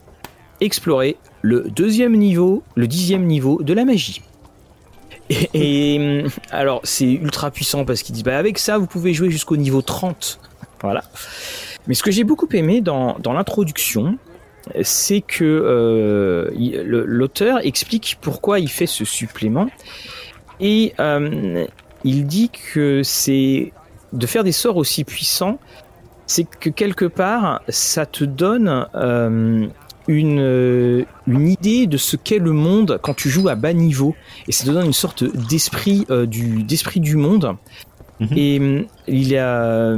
Explorer 0.60 1.16
le 1.42 1.62
deuxième 1.70 2.14
niveau, 2.16 2.62
le 2.74 2.86
dixième 2.86 3.24
niveau 3.24 3.62
de 3.62 3.72
la 3.72 3.84
magie. 3.84 4.22
Et, 5.28 5.48
et, 5.94 6.22
hum, 6.24 6.30
alors 6.52 6.80
c'est 6.84 7.10
ultra 7.10 7.50
puissant 7.50 7.84
parce 7.84 8.02
qu'ils 8.02 8.14
disent 8.14 8.22
bah 8.22 8.38
avec 8.38 8.58
ça 8.58 8.78
vous 8.78 8.86
pouvez 8.86 9.12
jouer 9.12 9.28
jusqu'au 9.30 9.56
niveau 9.56 9.82
30. 9.82 10.38
Voilà. 10.82 11.02
Mais 11.88 11.94
ce 11.94 12.02
que 12.04 12.10
j'ai 12.12 12.22
beaucoup 12.22 12.48
aimé 12.52 12.80
dans, 12.80 13.16
dans 13.18 13.32
l'introduction, 13.32 14.18
c'est 14.82 15.20
que 15.20 15.44
euh, 15.44 16.50
l'auteur 16.84 17.64
explique 17.64 18.18
pourquoi 18.20 18.60
il 18.60 18.68
fait 18.68 18.86
ce 18.86 19.04
supplément. 19.04 19.68
Et 20.60 20.94
euh, 20.98 21.66
il 22.04 22.26
dit 22.26 22.50
que 22.50 23.02
c'est 23.02 23.72
de 24.12 24.26
faire 24.26 24.44
des 24.44 24.52
sorts 24.52 24.76
aussi 24.76 25.04
puissants, 25.04 25.58
c'est 26.26 26.44
que 26.44 26.70
quelque 26.70 27.04
part 27.04 27.62
ça 27.68 28.06
te 28.06 28.24
donne 28.24 28.86
euh, 28.94 29.66
une, 30.08 31.06
une 31.26 31.48
idée 31.48 31.86
de 31.86 31.96
ce 31.96 32.16
qu'est 32.16 32.38
le 32.38 32.52
monde 32.52 32.98
quand 33.02 33.14
tu 33.14 33.28
joues 33.28 33.48
à 33.48 33.54
bas 33.54 33.72
niveau. 33.72 34.14
Et 34.48 34.52
ça 34.52 34.64
te 34.64 34.70
donne 34.70 34.86
une 34.86 34.92
sorte 34.92 35.24
d'esprit 35.24 36.06
du 36.26 36.62
d'esprit 36.62 37.00
du 37.00 37.16
monde. 37.16 37.56
Mhm. 38.18 38.28
et 38.34 38.86
il 39.08 39.36
a 39.36 39.94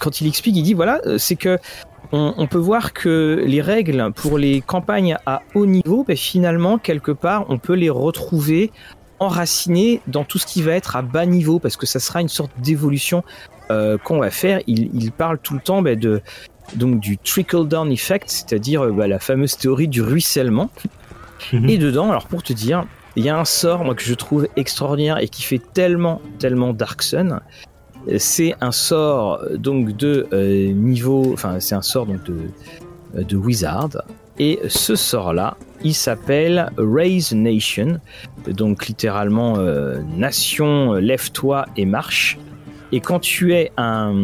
quand 0.00 0.22
il 0.22 0.26
explique 0.26 0.56
il 0.56 0.62
dit 0.62 0.72
voilà 0.72 1.02
c'est 1.18 1.36
que 1.36 1.58
on, 2.12 2.34
on 2.36 2.46
peut 2.46 2.58
voir 2.58 2.92
que 2.92 3.42
les 3.46 3.60
règles 3.60 4.12
pour 4.14 4.38
les 4.38 4.60
campagnes 4.60 5.16
à 5.26 5.42
haut 5.54 5.66
niveau 5.66 6.04
ben, 6.06 6.16
finalement 6.16 6.78
quelque 6.78 7.12
part 7.12 7.46
on 7.48 7.58
peut 7.58 7.74
les 7.74 7.90
retrouver 7.90 8.70
enracinées 9.20 10.00
dans 10.06 10.24
tout 10.24 10.38
ce 10.38 10.46
qui 10.46 10.62
va 10.62 10.72
être 10.72 10.96
à 10.96 11.02
bas 11.02 11.26
niveau 11.26 11.58
parce 11.58 11.76
que 11.76 11.86
ça 11.86 12.00
sera 12.00 12.20
une 12.20 12.28
sorte 12.28 12.52
d'évolution 12.58 13.24
euh, 13.70 13.98
qu'on 13.98 14.18
va 14.18 14.30
faire 14.30 14.60
il, 14.66 14.90
il 14.94 15.12
parle 15.12 15.38
tout 15.38 15.54
le 15.54 15.60
temps 15.60 15.82
ben, 15.82 15.98
de 15.98 16.22
donc 16.76 17.00
du 17.00 17.18
trickle 17.18 17.66
down 17.66 17.90
effect 17.90 18.28
c'est-à-dire 18.28 18.84
euh, 18.84 18.92
ben, 18.92 19.06
la 19.06 19.18
fameuse 19.18 19.56
théorie 19.56 19.88
du 19.88 20.02
ruissellement 20.02 20.70
Mhm. 21.52 21.68
et 21.68 21.78
dedans, 21.78 22.10
alors 22.10 22.26
pour 22.26 22.42
te 22.42 22.52
dire, 22.52 22.84
il 23.16 23.24
y 23.24 23.28
a 23.28 23.38
un 23.38 23.44
sort 23.44 23.84
moi 23.84 23.94
que 23.94 24.02
je 24.02 24.14
trouve 24.14 24.48
extraordinaire 24.56 25.18
et 25.18 25.28
qui 25.28 25.42
fait 25.42 25.60
tellement, 25.72 26.20
tellement 26.38 26.72
Dark 26.72 27.02
Sun. 27.02 27.40
C'est 28.16 28.54
un 28.60 28.72
sort 28.72 29.40
euh, 29.42 29.56
donc 29.58 29.96
de 29.96 30.26
euh, 30.32 30.72
niveau, 30.72 31.30
enfin 31.34 31.60
c'est 31.60 31.74
un 31.74 31.82
sort 31.82 32.06
donc 32.06 32.24
de, 32.24 32.36
euh, 33.16 33.22
de 33.22 33.36
Wizard. 33.36 33.90
Et 34.38 34.60
ce 34.68 34.94
sort-là, 34.94 35.56
il 35.82 35.94
s'appelle 35.94 36.70
Raise 36.78 37.32
Nation, 37.32 38.00
donc 38.46 38.86
littéralement 38.86 39.56
euh, 39.58 39.98
nation, 40.16 40.94
lève-toi 40.94 41.66
et 41.76 41.84
marche. 41.84 42.38
Et 42.92 43.00
quand 43.00 43.18
tu 43.18 43.52
es 43.52 43.72
un, 43.76 44.14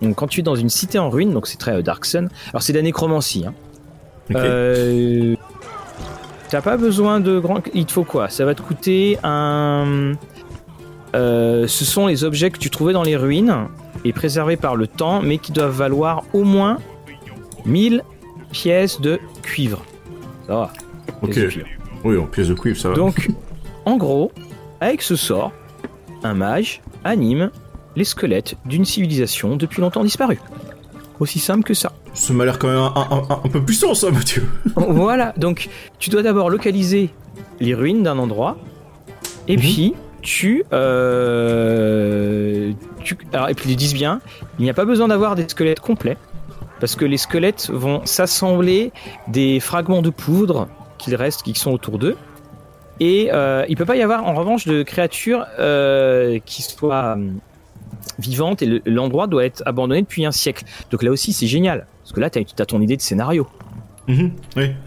donc 0.00 0.14
quand 0.14 0.28
tu 0.28 0.40
es 0.40 0.42
dans 0.42 0.54
une 0.54 0.70
cité 0.70 0.98
en 0.98 1.10
ruine, 1.10 1.32
donc 1.32 1.48
c'est 1.48 1.58
très 1.58 1.74
euh, 1.74 1.82
Dark 1.82 2.04
Sun. 2.04 2.28
Alors 2.50 2.62
c'est 2.62 2.72
de 2.72 2.78
la 2.78 2.84
nécromancie. 2.84 3.44
Hein. 3.46 3.54
Ok. 4.30 4.36
Euh, 4.36 5.34
T'as 6.48 6.62
pas 6.62 6.78
besoin 6.78 7.20
de 7.20 7.38
grand. 7.38 7.60
Il 7.74 7.84
te 7.84 7.92
faut 7.92 8.04
quoi? 8.04 8.30
Ça 8.30 8.46
va 8.46 8.54
te 8.54 8.62
coûter 8.62 9.18
un. 9.22 10.12
Euh, 11.14 11.66
ce 11.66 11.84
sont 11.84 12.06
les 12.06 12.24
objets 12.24 12.50
que 12.50 12.58
tu 12.58 12.70
trouvais 12.70 12.92
dans 12.92 13.02
les 13.02 13.16
ruines 13.16 13.68
et 14.04 14.12
préservés 14.12 14.56
par 14.56 14.76
le 14.76 14.86
temps, 14.86 15.22
mais 15.22 15.38
qui 15.38 15.52
doivent 15.52 15.74
valoir 15.76 16.24
au 16.32 16.44
moins 16.44 16.78
1000 17.64 18.02
pièces 18.52 19.00
de 19.00 19.18
cuivre. 19.42 19.84
Ça 20.46 20.54
va. 20.54 20.72
Ok. 21.22 21.30
pièces 21.30 21.52
cuivre. 21.52 21.68
Oui, 22.04 22.16
en 22.16 22.24
pièce 22.26 22.48
de 22.48 22.54
cuivre, 22.54 22.78
ça 22.78 22.90
va. 22.90 22.94
Donc, 22.94 23.28
en 23.84 23.96
gros, 23.96 24.30
avec 24.80 25.02
ce 25.02 25.16
sort, 25.16 25.52
un 26.22 26.34
mage 26.34 26.80
anime 27.04 27.50
les 27.96 28.04
squelettes 28.04 28.54
d'une 28.66 28.84
civilisation 28.84 29.56
depuis 29.56 29.80
longtemps 29.80 30.04
disparue. 30.04 30.38
Aussi 31.20 31.38
simple 31.40 31.64
que 31.64 31.74
ça. 31.74 31.92
Ça 32.14 32.32
m'a 32.32 32.44
l'air 32.44 32.58
quand 32.58 32.68
même 32.68 32.76
un, 32.78 32.92
un- 32.94 33.22
un- 33.30 33.40
un 33.44 33.48
peu 33.48 33.62
puissant, 33.62 33.94
ça, 33.94 34.10
Mathieu. 34.10 34.44
voilà, 34.76 35.32
donc 35.36 35.68
tu 35.98 36.10
dois 36.10 36.22
d'abord 36.22 36.48
localiser 36.50 37.10
les 37.60 37.74
ruines 37.74 38.02
d'un 38.04 38.18
endroit, 38.18 38.56
et 39.48 39.56
Mhm. 39.56 39.60
puis 39.62 39.94
euh, 41.38 42.72
tu- 43.02 43.16
alors, 43.32 43.48
et 43.48 43.54
puis 43.54 43.70
ils 43.70 43.76
disent 43.76 43.94
bien, 43.94 44.20
il 44.58 44.62
n'y 44.64 44.70
a 44.70 44.74
pas 44.74 44.84
besoin 44.84 45.08
d'avoir 45.08 45.34
des 45.34 45.48
squelettes 45.48 45.80
complets, 45.80 46.16
parce 46.80 46.96
que 46.96 47.04
les 47.04 47.16
squelettes 47.16 47.70
vont 47.70 48.04
s'assembler 48.04 48.92
des 49.28 49.58
fragments 49.60 50.02
de 50.02 50.10
poudre 50.10 50.68
qu'il 50.98 51.14
reste, 51.14 51.42
qui 51.42 51.54
sont 51.54 51.72
autour 51.72 51.98
d'eux, 51.98 52.16
et 53.00 53.30
euh, 53.32 53.64
il 53.68 53.76
peut 53.76 53.84
pas 53.86 53.96
y 53.96 54.02
avoir 54.02 54.26
en 54.26 54.34
revanche 54.34 54.66
de 54.66 54.82
créatures 54.82 55.46
euh, 55.58 56.38
qui 56.44 56.62
soient 56.62 57.16
euh, 57.16 57.30
vivantes, 58.18 58.60
et 58.62 58.66
le- 58.66 58.82
l'endroit 58.84 59.26
doit 59.28 59.44
être 59.44 59.62
abandonné 59.66 60.02
depuis 60.02 60.26
un 60.26 60.32
siècle. 60.32 60.64
Donc 60.90 61.02
là 61.02 61.10
aussi 61.10 61.32
c'est 61.32 61.46
génial, 61.46 61.86
parce 62.02 62.12
que 62.12 62.20
là 62.20 62.28
tu 62.30 62.38
as 62.38 62.66
ton 62.66 62.80
idée 62.80 62.96
de 62.96 63.02
scénario. 63.02 63.46
Mhm. 64.08 64.32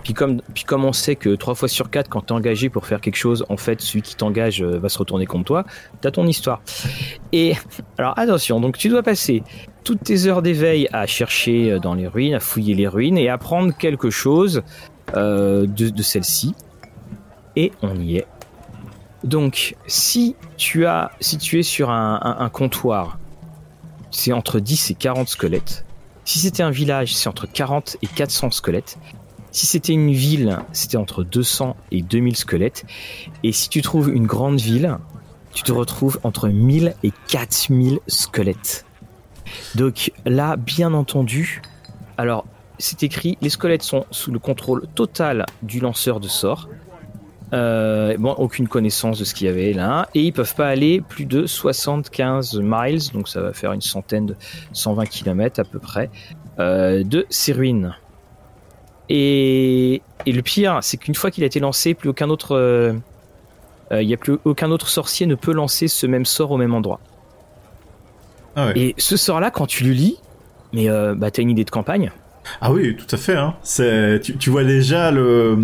Puis 0.03 0.13
comme, 0.13 0.41
puis 0.53 0.63
comme 0.63 0.83
on 0.83 0.93
sait 0.93 1.15
que 1.15 1.35
trois 1.35 1.53
fois 1.55 1.67
sur 1.67 1.89
quatre, 1.91 2.09
quand 2.09 2.21
t'es 2.21 2.31
engagé 2.31 2.69
pour 2.69 2.87
faire 2.87 2.99
quelque 2.99 3.15
chose, 3.17 3.45
en 3.49 3.57
fait, 3.57 3.79
celui 3.79 4.01
qui 4.01 4.15
t'engage 4.15 4.61
euh, 4.63 4.79
va 4.79 4.89
se 4.89 4.97
retourner 4.97 5.27
contre 5.27 5.45
toi, 5.45 5.63
t'as 6.01 6.09
ton 6.11 6.25
histoire. 6.25 6.61
Et 7.31 7.53
alors 7.99 8.17
attention, 8.17 8.59
donc 8.59 8.77
tu 8.77 8.89
dois 8.89 9.03
passer 9.03 9.43
toutes 9.83 10.03
tes 10.03 10.25
heures 10.25 10.41
d'éveil 10.41 10.87
à 10.91 11.05
chercher 11.05 11.71
euh, 11.71 11.79
dans 11.79 11.93
les 11.93 12.07
ruines, 12.07 12.33
à 12.33 12.39
fouiller 12.39 12.73
les 12.73 12.87
ruines 12.87 13.17
et 13.17 13.29
apprendre 13.29 13.77
quelque 13.77 14.09
chose 14.09 14.63
euh, 15.15 15.67
de, 15.67 15.89
de 15.89 16.01
celle-ci. 16.01 16.55
Et 17.55 17.71
on 17.83 17.95
y 17.99 18.17
est. 18.17 18.25
Donc, 19.23 19.75
si 19.85 20.35
tu 20.57 20.87
as, 20.87 21.11
si 21.19 21.37
tu 21.37 21.59
es 21.59 21.63
sur 21.63 21.91
un, 21.91 22.19
un- 22.23 22.43
un 22.43 22.49
comptoir, 22.49 23.19
c'est 24.09 24.33
entre 24.33 24.59
10 24.59 24.89
et 24.91 24.93
40 24.95 25.27
squelettes. 25.29 25.85
Si 26.25 26.39
c'était 26.39 26.63
un 26.63 26.71
village, 26.71 27.15
c'est 27.15 27.27
entre 27.27 27.47
40 27.47 27.97
et 28.01 28.07
400 28.07 28.51
squelettes. 28.51 28.97
Si 29.51 29.65
c'était 29.65 29.93
une 29.93 30.11
ville, 30.11 30.59
c'était 30.71 30.97
entre 30.97 31.23
200 31.23 31.75
et 31.91 32.01
2000 32.01 32.37
squelettes. 32.37 32.85
Et 33.43 33.51
si 33.51 33.69
tu 33.69 33.81
trouves 33.81 34.09
une 34.09 34.25
grande 34.25 34.59
ville, 34.59 34.97
tu 35.53 35.63
te 35.63 35.71
retrouves 35.71 36.19
entre 36.23 36.47
1000 36.47 36.95
et 37.03 37.11
4000 37.27 37.99
squelettes. 38.07 38.85
Donc 39.75 40.11
là, 40.25 40.55
bien 40.55 40.93
entendu, 40.93 41.61
alors 42.17 42.45
c'est 42.77 43.03
écrit, 43.03 43.37
les 43.41 43.49
squelettes 43.49 43.83
sont 43.83 44.05
sous 44.11 44.31
le 44.31 44.39
contrôle 44.39 44.87
total 44.95 45.45
du 45.61 45.79
lanceur 45.79 46.19
de 46.19 46.27
sorts. 46.27 46.69
Euh, 47.53 48.15
bon, 48.17 48.31
aucune 48.31 48.67
connaissance 48.67 49.19
de 49.19 49.25
ce 49.25 49.33
qu'il 49.33 49.47
y 49.47 49.49
avait 49.49 49.73
là. 49.73 50.07
Et 50.15 50.21
ils 50.21 50.31
peuvent 50.31 50.55
pas 50.55 50.67
aller 50.67 51.01
plus 51.01 51.25
de 51.25 51.45
75 51.45 52.59
miles, 52.61 53.11
donc 53.13 53.27
ça 53.27 53.41
va 53.41 53.53
faire 53.53 53.73
une 53.73 53.81
centaine 53.81 54.25
de 54.25 54.35
120 54.71 55.05
km 55.05 55.59
à 55.59 55.63
peu 55.63 55.79
près, 55.79 56.09
euh, 56.59 57.03
de 57.03 57.25
ces 57.29 57.51
ruines. 57.51 57.95
Et, 59.09 60.01
et 60.25 60.31
le 60.31 60.41
pire, 60.41 60.79
c'est 60.81 60.97
qu'une 60.97 61.15
fois 61.15 61.31
qu'il 61.31 61.43
a 61.43 61.47
été 61.47 61.59
lancé, 61.59 61.93
plus 61.93 62.09
aucun 62.09 62.29
autre, 62.29 62.55
euh, 62.55 62.93
euh, 63.91 64.01
il 64.01 64.09
y 64.09 64.13
a 64.13 64.17
plus 64.17 64.37
aucun 64.45 64.71
autre 64.71 64.87
sorcier 64.87 65.27
ne 65.27 65.35
peut 65.35 65.51
lancer 65.51 65.89
ce 65.89 66.07
même 66.07 66.25
sort 66.25 66.51
au 66.51 66.57
même 66.57 66.73
endroit. 66.73 67.01
Ah, 68.55 68.67
ouais. 68.67 68.79
Et 68.79 68.95
ce 68.97 69.17
sort-là, 69.17 69.51
quand 69.51 69.65
tu 69.65 69.83
le 69.83 69.91
lis, 69.91 70.17
mais 70.71 70.87
bah 71.15 71.31
t'as 71.31 71.41
une 71.41 71.49
idée 71.49 71.65
de 71.65 71.69
campagne. 71.69 72.11
Ah 72.59 72.71
oui, 72.71 72.95
tout 72.95 73.15
à 73.15 73.17
fait. 73.17 73.35
Hein. 73.35 73.53
C'est, 73.63 74.19
tu, 74.21 74.35
tu 74.37 74.49
vois 74.49 74.63
déjà 74.63 75.11
le, 75.11 75.57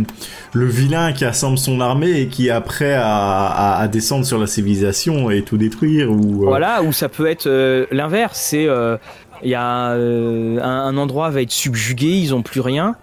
le 0.53 0.65
vilain 0.65 1.11
qui 1.11 1.25
assemble 1.25 1.57
son 1.57 1.81
armée 1.81 2.21
et 2.21 2.27
qui 2.27 2.47
est 2.47 2.61
prêt 2.61 2.93
à, 2.93 3.07
à, 3.47 3.79
à 3.81 3.88
descendre 3.88 4.25
sur 4.25 4.38
la 4.39 4.47
civilisation 4.47 5.29
et 5.29 5.41
tout 5.43 5.57
détruire. 5.57 6.11
Ou, 6.11 6.43
euh, 6.43 6.47
Voilà, 6.47 6.83
ou 6.83 6.93
ça 6.93 7.09
peut 7.09 7.27
être 7.27 7.47
euh, 7.47 7.85
l'inverse. 7.91 8.39
C'est 8.39 8.67
euh, 8.67 8.97
il 9.43 9.49
y 9.49 9.55
a 9.55 9.63
un, 9.63 10.57
un 10.59 10.97
endroit 10.97 11.29
va 11.29 11.41
être 11.41 11.51
subjugué, 11.51 12.07
ils 12.17 12.33
ont 12.33 12.41
plus 12.41 12.61
rien, 12.61 12.95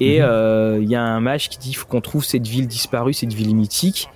et 0.00 0.20
Mhm. 0.20 0.82
il 0.82 0.88
y 0.90 0.94
a 0.96 1.02
un 1.02 1.20
mage 1.20 1.48
qui 1.48 1.58
dit 1.58 1.74
faut 1.74 1.86
qu'on 1.86 2.00
trouve 2.00 2.24
cette 2.24 2.46
ville 2.46 2.66
disparue, 2.66 3.14
cette 3.14 3.32
ville 3.32 3.54
mythique. 3.56 4.08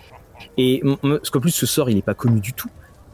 Et 0.58 0.82
parce 1.02 1.30
qu'en 1.30 1.40
plus 1.40 1.50
ce 1.50 1.64
sort 1.66 1.88
il 1.88 1.96
est 1.96 2.02
pas 2.02 2.14
connu 2.14 2.40
du 2.40 2.52
tout. 2.52 2.68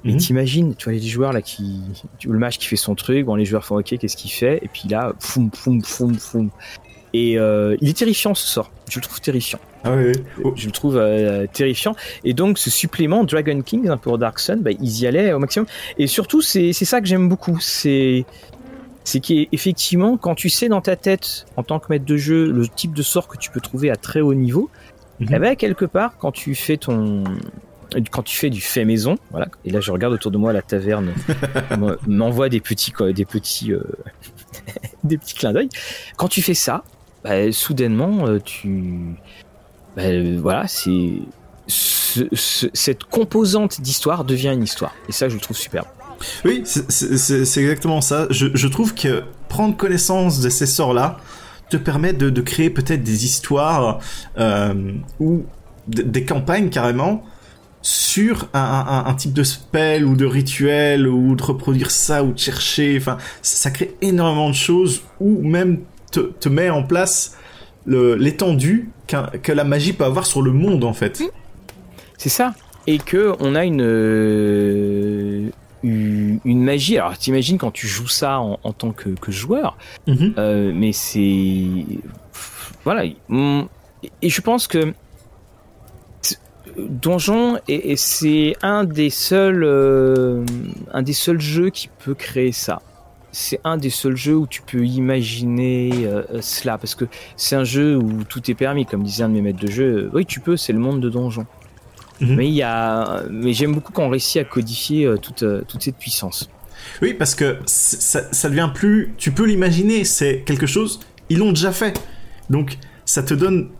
Mais 0.08 0.14
Mhm. 0.14 0.18
t'imagines, 0.20 0.74
tu 0.74 0.84
vois 0.84 0.94
les 0.94 1.06
joueurs 1.06 1.32
là 1.34 1.42
qui, 1.42 1.80
le 2.24 2.38
mage 2.38 2.58
qui 2.58 2.66
fait 2.66 2.76
son 2.76 2.94
truc, 2.94 3.26
bon 3.26 3.34
les 3.34 3.44
joueurs 3.44 3.64
font 3.64 3.78
ok 3.78 3.98
qu'est-ce 3.98 4.16
qu'il 4.16 4.30
fait, 4.30 4.58
et 4.62 4.68
puis 4.72 4.88
là, 4.88 5.12
foum 5.20 5.50
foum 5.54 5.82
foum 5.84 6.14
foum. 6.18 6.48
Et 7.12 7.38
euh, 7.38 7.76
il 7.82 7.88
est 7.90 7.96
terrifiant 7.96 8.34
ce 8.34 8.46
sort, 8.46 8.70
je 8.90 8.98
le 8.98 9.02
trouve 9.02 9.20
terrifiant. 9.20 9.58
Ah 9.84 9.92
oui. 9.96 10.12
Oh, 10.44 10.52
Je 10.56 10.66
le 10.66 10.72
trouve 10.72 10.96
euh, 10.96 11.46
terrifiant. 11.52 11.94
Et 12.24 12.32
donc, 12.34 12.58
ce 12.58 12.70
supplément 12.70 13.22
Dragon 13.24 13.60
King 13.62 13.88
hein, 13.88 13.96
pour 13.98 14.16
Dark 14.18 14.40
Sun, 14.40 14.60
bah, 14.60 14.70
ils 14.72 15.00
y 15.00 15.06
allaient 15.06 15.32
au 15.32 15.38
maximum. 15.38 15.66
Et 15.98 16.06
surtout, 16.06 16.40
c'est 16.42 16.72
ça 16.72 17.00
que 17.00 17.06
j'aime 17.06 17.28
beaucoup. 17.28 17.58
C'est 17.60 18.24
c'est 19.04 19.20
qu'effectivement, 19.20 20.16
quand 20.16 20.34
tu 20.34 20.48
sais 20.50 20.68
dans 20.68 20.80
ta 20.82 20.96
tête, 20.96 21.46
en 21.56 21.62
tant 21.62 21.78
que 21.78 21.86
maître 21.90 22.04
de 22.06 22.16
jeu, 22.16 22.50
le 22.50 22.66
type 22.68 22.92
de 22.94 23.02
sort 23.02 23.26
que 23.28 23.38
tu 23.38 23.50
peux 23.50 23.60
trouver 23.60 23.90
à 23.90 23.96
très 23.96 24.20
haut 24.20 24.34
niveau, 24.34 24.68
Mhm. 25.20 25.28
eh 25.34 25.38
ben, 25.38 25.56
quelque 25.56 25.84
part, 25.86 26.16
quand 26.18 26.30
tu 26.32 26.54
fais 26.54 26.76
ton 26.76 27.24
quand 28.10 28.22
tu 28.22 28.36
fais 28.36 28.50
du 28.50 28.60
fait 28.60 28.84
maison, 28.84 29.16
voilà, 29.30 29.48
et 29.64 29.70
là 29.70 29.80
je 29.80 29.90
regarde 29.90 30.12
autour 30.14 30.30
de 30.30 30.38
moi 30.38 30.52
la 30.52 30.62
taverne 30.62 31.12
m'en- 31.78 31.96
m'envoie 32.06 32.48
des 32.48 32.60
petits 32.60 32.92
des 33.14 33.24
petits 33.24 33.72
euh, 33.72 33.82
des 35.04 35.18
petits 35.18 35.34
clins 35.34 35.52
d'œil. 35.52 35.68
Quand 36.16 36.28
tu 36.28 36.42
fais 36.42 36.54
ça, 36.54 36.84
bah, 37.24 37.50
soudainement 37.52 38.26
euh, 38.26 38.38
tu 38.44 38.98
bah, 39.96 40.02
euh, 40.04 40.38
voilà, 40.40 40.66
c'est 40.68 41.12
ce- 41.66 42.28
ce- 42.32 42.66
cette 42.74 43.04
composante 43.04 43.80
d'histoire 43.80 44.24
devient 44.24 44.50
une 44.54 44.62
histoire. 44.64 44.94
Et 45.08 45.12
ça, 45.12 45.28
je 45.28 45.34
le 45.34 45.40
trouve 45.40 45.56
superbe. 45.56 45.86
Oui, 46.44 46.62
c'est- 46.64 47.60
exactement 47.60 48.00
ça. 48.00 48.26
Je, 48.30 48.46
je 48.54 48.68
trouve 48.68 48.94
que 48.94 49.22
prendre 49.48 49.76
connaissance 49.76 50.40
de 50.40 50.48
ces 50.48 50.66
sorts-là 50.66 51.18
te 51.70 51.76
permet 51.76 52.12
de, 52.12 52.28
de 52.30 52.40
créer 52.40 52.70
peut-être 52.70 53.02
des 53.04 53.24
histoires 53.24 54.00
euh, 54.38 54.92
ou 55.20 55.44
des 55.86 56.24
campagnes 56.24 56.70
carrément 56.70 57.22
sur 57.82 58.48
un, 58.54 58.60
un- 58.60 59.04
un 59.06 59.14
type 59.14 59.32
de 59.32 59.44
spell 59.44 60.04
ou 60.04 60.16
de 60.16 60.26
rituel 60.26 61.06
ou 61.06 61.34
de 61.36 61.42
reproduire 61.42 61.90
ça 61.90 62.24
ou 62.24 62.32
de 62.32 62.38
chercher. 62.38 62.96
Enfin, 62.98 63.18
ça 63.42 63.70
crée 63.70 63.94
énormément 64.02 64.50
de 64.50 64.54
choses 64.54 65.02
ou 65.20 65.42
même 65.46 65.80
te, 66.10 66.20
te 66.20 66.48
met 66.48 66.70
en 66.70 66.82
place 66.82 67.36
l'étendue 67.86 68.90
que 69.42 69.52
la 69.52 69.64
magie 69.64 69.92
peut 69.94 70.04
avoir 70.04 70.26
sur 70.26 70.42
le 70.42 70.52
monde 70.52 70.84
en 70.84 70.92
fait. 70.92 71.22
C'est 72.18 72.28
ça. 72.28 72.54
Et 72.86 72.98
que 72.98 73.32
on 73.40 73.54
a 73.54 73.64
une 73.64 73.80
euh, 73.82 75.48
une 75.82 76.62
magie. 76.62 76.98
Alors, 76.98 77.16
t'imagines 77.16 77.56
quand 77.58 77.70
tu 77.70 77.86
joues 77.86 78.08
ça 78.08 78.40
en, 78.40 78.58
en 78.62 78.72
tant 78.72 78.90
que, 78.90 79.10
que 79.10 79.30
joueur, 79.30 79.76
Mhm. 80.06 80.34
euh, 80.38 80.72
mais 80.74 80.92
c'est 80.92 81.66
voilà. 82.84 83.04
Hum, 83.30 83.68
Et 84.22 84.28
je 84.30 84.40
pense 84.40 84.66
que 84.66 84.92
Donjon, 86.88 87.58
et, 87.68 87.92
et 87.92 87.96
c'est 87.96 88.54
un 88.62 88.84
des 88.84 89.10
seuls 89.10 89.64
euh, 89.64 90.44
un 90.92 91.02
des 91.02 91.12
seuls 91.12 91.40
jeux 91.40 91.70
qui 91.70 91.88
peut 92.04 92.14
créer 92.14 92.52
ça. 92.52 92.80
C'est 93.30 93.60
un 93.64 93.76
des 93.76 93.90
seuls 93.90 94.16
jeux 94.16 94.36
où 94.36 94.46
tu 94.46 94.62
peux 94.62 94.84
imaginer 94.84 95.90
euh, 96.06 96.22
cela 96.40 96.78
parce 96.78 96.94
que 96.94 97.04
c'est 97.36 97.56
un 97.56 97.64
jeu 97.64 97.96
où 97.96 98.24
tout 98.24 98.50
est 98.50 98.54
permis, 98.54 98.86
comme 98.86 99.02
disait 99.02 99.24
un 99.24 99.28
de 99.28 99.34
mes 99.34 99.42
maîtres 99.42 99.60
de 99.60 99.70
jeu. 99.70 100.10
Oui, 100.14 100.24
tu 100.24 100.40
peux, 100.40 100.56
c'est 100.56 100.72
le 100.72 100.78
monde 100.78 101.00
de 101.00 101.10
Donjon. 101.10 101.46
Mhm. 102.20 102.34
Mais 102.36 102.48
il 102.48 102.54
y 102.54 102.62
a, 102.62 103.22
mais 103.30 103.52
j'aime 103.52 103.74
beaucoup 103.74 103.92
quand 103.92 104.04
on 104.04 104.08
réussit 104.08 104.38
à 104.38 104.44
codifier 104.44 105.04
euh, 105.04 105.16
toute 105.16 105.42
euh, 105.42 105.62
toute 105.68 105.82
cette 105.82 105.96
puissance. 105.96 106.50
Oui, 107.02 107.14
parce 107.14 107.34
que 107.34 107.58
ça, 107.66 108.32
ça 108.32 108.48
devient 108.48 108.70
plus. 108.72 109.14
Tu 109.18 109.30
peux 109.30 109.44
l'imaginer, 109.44 110.04
c'est 110.04 110.40
quelque 110.40 110.66
chose. 110.66 111.00
Ils 111.28 111.38
l'ont 111.38 111.50
déjà 111.50 111.72
fait. 111.72 112.00
Donc, 112.50 112.78
ça 113.04 113.22
te 113.22 113.34
donne 113.34 113.70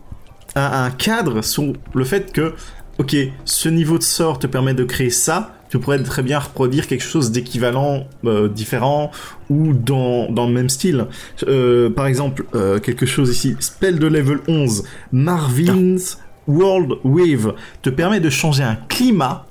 un 0.55 0.91
cadre 0.91 1.41
sur 1.43 1.73
le 1.93 2.03
fait 2.03 2.31
que, 2.31 2.53
ok, 2.99 3.15
ce 3.45 3.69
niveau 3.69 3.97
de 3.97 4.03
sort 4.03 4.37
te 4.37 4.45
permet 4.45 4.73
de 4.73 4.83
créer 4.83 5.09
ça. 5.09 5.55
Tu 5.69 5.79
pourrais 5.79 6.01
très 6.03 6.21
bien 6.21 6.39
reproduire 6.39 6.87
quelque 6.87 7.03
chose 7.03 7.31
d'équivalent, 7.31 8.07
euh, 8.25 8.49
différent 8.49 9.11
ou 9.49 9.73
dans, 9.73 10.29
dans 10.31 10.47
le 10.47 10.53
même 10.53 10.69
style. 10.69 11.07
Euh, 11.47 11.89
par 11.89 12.07
exemple, 12.07 12.45
euh, 12.55 12.79
quelque 12.79 13.05
chose 13.05 13.29
ici, 13.29 13.55
spell 13.59 13.99
de 13.99 14.07
level 14.07 14.39
11, 14.47 14.83
Marvin's 15.11 16.17
World 16.47 16.93
Wave, 17.03 17.53
te 17.81 17.89
permet 17.89 18.19
de 18.19 18.29
changer 18.29 18.63
un 18.63 18.75
climat, 18.75 19.45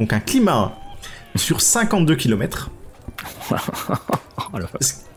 donc 0.00 0.12
un 0.12 0.20
climat 0.20 0.76
sur 1.36 1.60
52 1.60 2.16
km. 2.16 2.70
Oh 4.52 4.58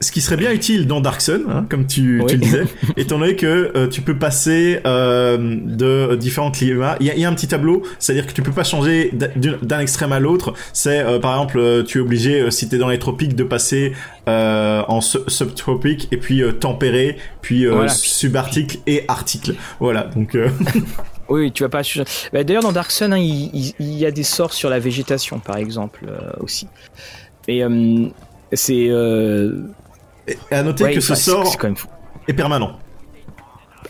Ce 0.01 0.11
qui 0.11 0.21
serait 0.21 0.37
bien 0.37 0.51
utile 0.51 0.87
dans 0.87 1.01
Dark 1.01 1.21
Sun, 1.21 1.43
hein, 1.49 1.65
comme 1.69 1.87
tu, 1.87 2.19
Oui. 2.21 2.27
tu 2.27 2.35
le 2.35 2.41
disais, 2.41 2.63
étant 2.97 3.17
donné 3.19 3.35
que 3.35 3.71
euh, 3.75 3.87
tu 3.87 4.01
peux 4.01 4.17
passer 4.17 4.79
euh, 4.85 5.37
de 5.63 6.15
différents 6.15 6.51
climats. 6.51 6.97
Il 6.99 7.07
y, 7.07 7.09
a, 7.09 7.13
il 7.15 7.19
y 7.19 7.25
a 7.25 7.29
un 7.29 7.33
petit 7.33 7.47
tableau, 7.47 7.83
c'est-à-dire 7.99 8.27
que 8.27 8.33
tu 8.33 8.41
peux 8.41 8.51
pas 8.51 8.63
changer 8.63 9.11
d'un- 9.13 9.79
extrême 9.79 10.11
à 10.11 10.19
l'autre. 10.19 10.53
C'est 10.73 10.99
euh, 10.99 11.19
par 11.19 11.33
exemple, 11.35 11.59
euh, 11.59 11.83
tu 11.83 11.97
es 11.97 12.01
obligé, 12.01 12.41
euh, 12.41 12.51
si 12.51 12.67
tu 12.69 12.75
es 12.75 12.77
dans 12.77 12.89
les 12.89 12.99
tropiques, 12.99 13.35
de 13.35 13.43
passer 13.43 13.93
euh, 14.27 14.83
en 14.87 15.01
su- 15.01 15.19
subtropique 15.27 16.07
et 16.11 16.17
puis 16.17 16.41
euh, 16.43 16.51
tempéré, 16.51 17.17
puis 17.41 17.65
euh, 17.65 17.73
Voilà. 17.73 17.89
subarctique 17.89 18.81
et 18.87 19.05
article. 19.07 19.55
Voilà, 19.79 20.03
donc 20.15 20.35
euh, 20.35 20.49
Oui, 21.29 21.51
tu 21.51 21.63
vas 21.63 21.69
pas. 21.69 21.81
Bah, 22.33 22.43
D'ailleurs, 22.43 22.61
dans 22.61 22.71
Dark 22.71 22.91
Sun, 22.91 23.11
hein, 23.13 23.17
il, 23.17 23.73
il- 23.79 23.93
y 23.97 24.05
a 24.05 24.11
des 24.11 24.23
sorts 24.23 24.53
sur 24.53 24.69
la 24.69 24.77
végétation, 24.79 25.39
par 25.39 25.57
exemple, 25.57 26.05
euh, 26.07 26.31
aussi. 26.39 26.67
Et 27.47 27.63
euh, 27.63 28.07
c'est. 28.53 28.87
Euh... 28.89 29.63
et 30.27 30.37
à 30.51 30.63
noter 30.63 30.85
ouais, 30.85 30.93
que 30.93 31.01
ce 31.01 31.15
sort 31.15 31.47
c'est 31.47 31.57
quand 31.57 31.67
même 31.67 31.75
fou. 31.75 31.87
est 32.27 32.33
permanent. 32.33 32.79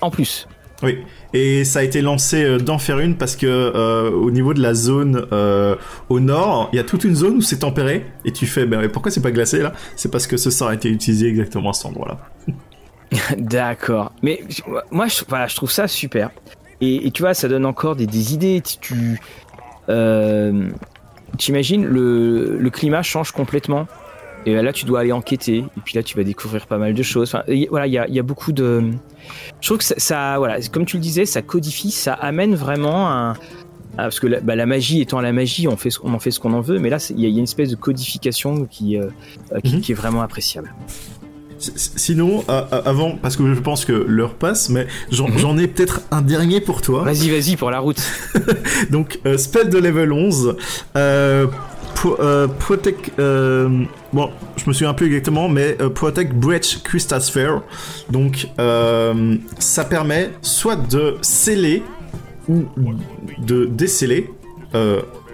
En 0.02 0.12
plus. 0.12 0.48
Oui, 0.84 0.98
et 1.34 1.64
ça 1.64 1.80
a 1.80 1.84
été 1.84 2.02
lancé 2.02 2.44
euh, 2.44 2.58
d'en 2.58 2.78
faire 2.78 3.00
une 3.00 3.16
parce 3.16 3.38
que 3.38 3.48
euh, 3.48 4.12
au 4.12 4.30
niveau 4.30 4.54
de 4.54 4.62
la 4.62 4.74
zone 4.74 5.26
euh, 5.32 5.76
au 6.10 6.20
nord, 6.20 6.70
il 6.74 6.76
y 6.76 6.80
a 6.80 6.84
toute 6.84 7.06
une 7.06 7.16
zone 7.16 7.38
où 7.38 7.42
c'est 7.42 7.60
tempéré 7.60 8.06
et 8.26 8.32
tu 8.32 8.46
fais, 8.46 8.66
ben 8.66 8.88
pourquoi 8.90 9.10
c'est 9.10 9.22
pas 9.22 9.32
glacé 9.32 9.60
là? 9.60 9.72
C'est 9.96 10.12
parce 10.12 10.28
que 10.28 10.36
ce 10.36 10.50
sort 10.50 10.68
a 10.68 10.74
été 10.74 10.90
utilisé 10.90 11.28
exactement 11.28 11.70
à 11.70 11.74
cet 11.74 11.86
endroit-là. 11.86 12.20
D'accord, 13.38 14.12
mais 14.22 14.44
moi 14.92 15.08
je, 15.08 15.22
voilà, 15.30 15.48
je 15.48 15.56
trouve 15.56 15.72
ça 15.72 15.88
super. 15.88 16.30
Et, 16.82 17.08
et, 17.08 17.12
tu 17.12 17.22
vois, 17.22 17.34
ça 17.34 17.48
donne 17.48 17.66
encore 17.66 17.96
des, 17.96 18.06
des 18.06 18.34
idées. 18.34 18.62
Tu, 18.62 19.20
euh, 19.90 20.70
t'imagines 21.38 21.86
le, 21.86 22.58
le 22.58 22.70
climat 22.70 23.02
change 23.02 23.32
complètement. 23.32 23.88
Et 24.46 24.54
là, 24.54 24.72
tu 24.72 24.86
dois 24.86 25.00
aller 25.00 25.12
enquêter. 25.12 25.58
Et 25.58 25.82
puis 25.84 25.96
là, 25.96 26.04
tu 26.04 26.16
vas 26.16 26.24
découvrir 26.24 26.68
pas 26.68 26.78
mal 26.78 26.94
de 26.94 27.04
choses. 27.04 27.30
Enfin, 27.30 27.44
y, 27.48 27.68
voilà, 27.68 27.88
il 27.88 27.94
y 27.94 27.98
a, 27.98 28.08
y 28.08 28.20
a, 28.20 28.24
beaucoup 28.24 28.52
de. 28.52 28.92
Je 29.60 29.68
trouve 29.68 29.80
que 29.80 29.84
ça, 29.84 29.96
ça, 29.98 30.38
voilà, 30.38 30.60
comme 30.72 30.86
tu 30.86 30.98
le 30.98 31.02
disais, 31.02 31.26
ça 31.26 31.42
codifie, 31.42 31.92
ça 31.92 32.14
amène 32.14 32.56
vraiment 32.56 33.12
un. 33.12 33.34
Parce 33.96 34.20
que 34.20 34.28
la, 34.28 34.42
bah, 34.42 34.56
la 34.56 34.66
magie 34.66 35.02
étant 35.02 35.22
la 35.22 35.32
magie, 35.32 35.68
on, 35.70 35.78
fait, 35.78 35.90
on 36.04 36.14
en 36.14 36.20
fait 36.20 36.32
ce 36.32 36.40
qu'on 36.40 36.52
en 36.54 36.60
veut, 36.60 36.80
mais 36.80 36.90
là, 36.90 36.98
il 37.12 37.20
y, 37.20 37.24
y, 37.24 37.26
a 37.26 37.30
une 37.30 37.44
espèce 37.46 37.70
de 37.70 37.78
codification 37.78 38.66
qui, 38.66 38.98
euh, 38.98 39.08
qui, 39.64 39.76
mm 39.76 39.78
-hmm. 39.78 39.82
qui, 39.82 39.92
est 39.94 39.96
vraiment 39.96 40.22
appréciable. 40.22 40.74
Sinon, 41.58 42.44
euh, 42.50 42.64
avant, 42.86 43.18
parce 43.22 43.36
que 43.38 43.54
je 43.54 43.60
pense 43.60 43.86
que 43.86 43.94
l'heure 43.94 44.34
passe, 44.36 44.70
mais 44.70 44.88
j'en 45.12 45.28
mm 45.28 45.38
-hmm. 45.38 45.60
ai 45.62 45.68
peut-être 45.68 46.02
un 46.12 46.22
dernier 46.22 46.62
pour 46.62 46.82
toi. 46.82 47.04
Vas-y, 47.04 47.30
vas-y, 47.30 47.56
pour 47.56 47.72
la 47.72 47.80
route. 47.80 48.02
Donc, 48.92 49.20
euh, 49.26 49.38
spell 49.38 49.70
de 49.70 49.78
level 49.78 50.12
11. 50.12 50.56
Euh, 50.96 51.48
Pro, 51.96 52.18
euh, 52.20 52.48
Protect. 52.48 53.12
Euh, 53.20 53.84
bon, 54.14 54.30
je 54.58 54.64
me 54.68 54.74
souviens 54.74 54.94
plus 54.94 55.08
exactement, 55.08 55.48
mais 55.50 55.78
euh, 55.82 55.90
Protect 55.90 56.34
Breach 56.34 56.84
Crystal 56.84 57.22
Sphere. 57.22 57.64
Donc, 58.10 58.48
ça 59.60 59.86
permet 59.86 60.32
soit 60.42 60.76
de 60.76 61.16
sceller 61.22 61.84
ou 62.48 62.66
de 63.40 63.66
déceler 63.66 64.30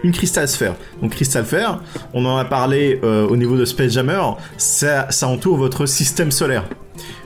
une 0.04 0.12
Crystal 0.12 0.48
Sphere. 0.48 0.76
Donc 1.02 1.12
Crystal 1.12 1.46
Sphere, 1.46 1.82
on 2.14 2.26
en 2.26 2.38
a 2.38 2.46
parlé 2.46 3.00
euh, 3.04 3.28
au 3.28 3.38
niveau 3.38 3.58
de 3.58 3.66
Spelljammer, 3.66 4.22
ça, 4.58 5.10
ça 5.10 5.28
entoure 5.28 5.58
votre 5.58 5.86
système 5.86 6.32
solaire. 6.32 6.66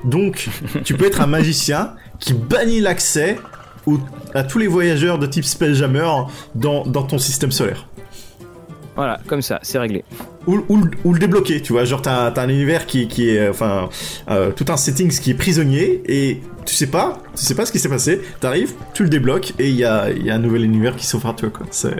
Donc, 0.04 0.50
tu 0.84 0.94
peux 0.94 1.06
être 1.06 1.22
un 1.22 1.28
magicien 1.28 1.94
qui 2.20 2.34
bannit 2.34 2.82
l'accès 2.82 3.38
à 4.34 4.44
tous 4.44 4.58
les 4.58 4.68
voyageurs 4.68 5.20
de 5.20 5.28
type 5.28 5.46
Spelljammer 5.46 6.10
dans, 6.56 6.86
dans 6.86 7.04
ton 7.04 7.18
système 7.18 7.52
solaire. 7.52 7.88
Voilà, 8.96 9.20
comme 9.28 9.42
ça, 9.42 9.60
c'est 9.62 9.78
réglé. 9.78 10.06
Ou, 10.48 10.64
ou, 10.70 10.82
ou, 11.04 11.14
le 11.14 11.20
débloquer, 11.20 11.62
tu 11.62 11.74
vois, 11.74 11.84
genre 11.84 12.02
t'as 12.02 12.32
un 12.34 12.50
univers 12.50 12.86
qui, 12.86 13.08
qui 13.10 13.30
est, 13.30 13.50
enfin, 13.50 13.90
euh, 14.30 14.52
tout 14.52 14.66
un 14.70 14.78
settings 14.78 15.20
qui 15.20 15.32
est 15.32 15.36
prisonnier 15.36 16.02
et 16.06 16.40
tu 16.66 16.74
sais 16.74 16.88
pas, 16.88 17.22
tu 17.36 17.44
sais 17.44 17.56
pas 17.56 17.66
ce 17.66 17.74
qui 17.74 17.80
s'est 17.80 17.90
passé, 17.90 18.22
t'arrives, 18.40 18.74
tu 18.94 19.04
le 19.04 19.10
débloques 19.10 19.54
et 19.60 19.70
il 19.70 19.76
y 19.76 19.84
a, 19.84 20.10
y 20.12 20.30
a 20.30 20.36
un 20.36 20.40
nouvel 20.40 20.64
univers 20.64 20.96
qui 20.96 21.06
s'offre 21.06 21.28
à 21.28 21.34
toi, 21.34 21.50
quoi. 21.50 21.66
C'est... 21.72 21.96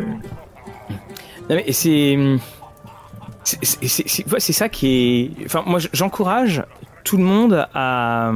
Non 1.50 1.56
mais 1.56 1.72
c'est 1.72 2.18
c'est 3.44 4.54
ça 4.54 4.70
qui 4.70 4.88
est. 4.88 5.46
Enfin, 5.46 5.64
moi, 5.66 5.80
j'encourage 5.94 6.64
tout 7.04 7.18
le 7.18 7.24
monde 7.24 7.68
à 7.74 8.32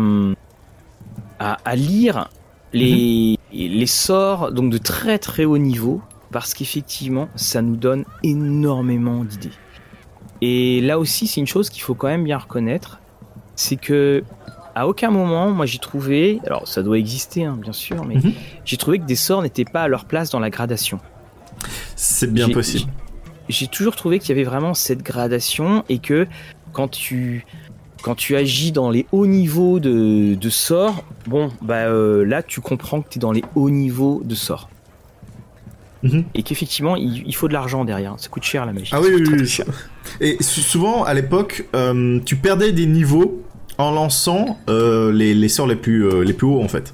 à, 1.39 1.57
à 1.65 1.75
lire 1.75 2.29
les 2.73 3.35
-hmm. 3.35 3.79
les 3.79 3.87
sorts 3.87 4.51
donc 4.51 4.71
de 4.71 4.77
très 4.77 5.17
très 5.17 5.45
haut 5.45 5.57
niveau 5.57 6.01
parce 6.31 6.53
qu'effectivement, 6.53 7.27
ça 7.35 7.61
nous 7.61 7.75
donne 7.75 8.05
énormément 8.23 9.23
d'idées. 9.23 9.57
Et 10.41 10.79
là 10.81 10.99
aussi, 10.99 11.25
c'est 11.27 11.39
une 11.41 11.47
chose 11.47 11.69
qu'il 11.71 11.81
faut 11.81 11.95
quand 11.95 12.07
même 12.07 12.23
bien 12.23 12.37
reconnaître, 12.37 12.99
c'est 13.55 13.77
que 13.87 14.23
à 14.75 14.87
aucun 14.87 15.09
moment, 15.09 15.49
moi 15.49 15.65
j'ai 15.65 15.79
trouvé, 15.79 16.39
alors 16.45 16.67
ça 16.67 16.83
doit 16.83 16.99
exister 16.99 17.43
hein, 17.45 17.57
bien 17.59 17.73
sûr, 17.73 18.05
mais 18.05 18.17
-hmm. 18.17 18.33
j'ai 18.65 18.77
trouvé 18.77 18.99
que 18.99 19.05
des 19.05 19.21
sorts 19.27 19.41
n'étaient 19.41 19.71
pas 19.75 19.83
à 19.83 19.87
leur 19.87 20.05
place 20.05 20.29
dans 20.29 20.39
la 20.39 20.51
gradation. 20.51 20.99
C'est 22.01 22.31
bien 22.31 22.47
possible. 22.49 22.89
J'ai 23.49 23.67
toujours 23.67 23.97
trouvé 23.97 24.19
qu'il 24.19 24.29
y 24.29 24.31
avait 24.31 24.49
vraiment 24.49 24.73
cette 24.73 25.03
gradation 25.03 25.83
et 25.89 25.99
que 25.99 26.27
quand 26.71 26.87
tu 26.87 27.45
quand 28.01 28.15
tu 28.15 28.37
agis 28.37 28.71
dans 28.71 28.89
les 28.89 29.05
hauts 29.11 29.27
niveaux 29.27 29.79
de, 29.81 30.35
de 30.35 30.49
sorts, 30.49 31.03
bon, 31.27 31.51
bah 31.61 31.87
euh, 31.87 32.23
là 32.23 32.41
tu 32.41 32.61
comprends 32.61 33.01
que 33.01 33.09
tu 33.09 33.19
es 33.19 33.19
dans 33.19 33.33
les 33.33 33.43
hauts 33.55 33.69
niveaux 33.69 34.21
de 34.23 34.33
sorts. 34.35 34.69
Mm 36.03 36.09
-hmm. 36.09 36.23
Et 36.35 36.43
qu'effectivement, 36.43 36.95
il, 36.95 37.27
il, 37.27 37.35
faut 37.35 37.49
de 37.49 37.53
l'argent 37.53 37.83
derrière. 37.83 38.13
Ça 38.17 38.29
coûte 38.29 38.43
cher 38.43 38.65
la 38.65 38.71
magie. 38.71 38.91
Ah 38.95 39.01
oui, 39.01 39.09
oui, 39.15 39.23
oui. 39.31 39.45
Cher. 39.45 39.65
Et 40.21 40.37
souvent, 40.41 41.03
à 41.03 41.13
l'époque, 41.13 41.53
euh, 41.75 42.21
tu 42.23 42.35
perdais 42.37 42.71
des 42.71 42.85
niveaux 42.85 43.29
en 43.77 43.91
lançant 43.91 44.57
euh, 44.69 45.11
les, 45.11 45.33
les 45.33 45.49
sorts 45.49 45.67
les 45.67 45.81
plus, 45.85 46.01
euh, 46.05 46.23
les 46.23 46.33
plus 46.33 46.47
hauts, 46.47 46.63
en 46.63 46.71
fait. 46.75 46.93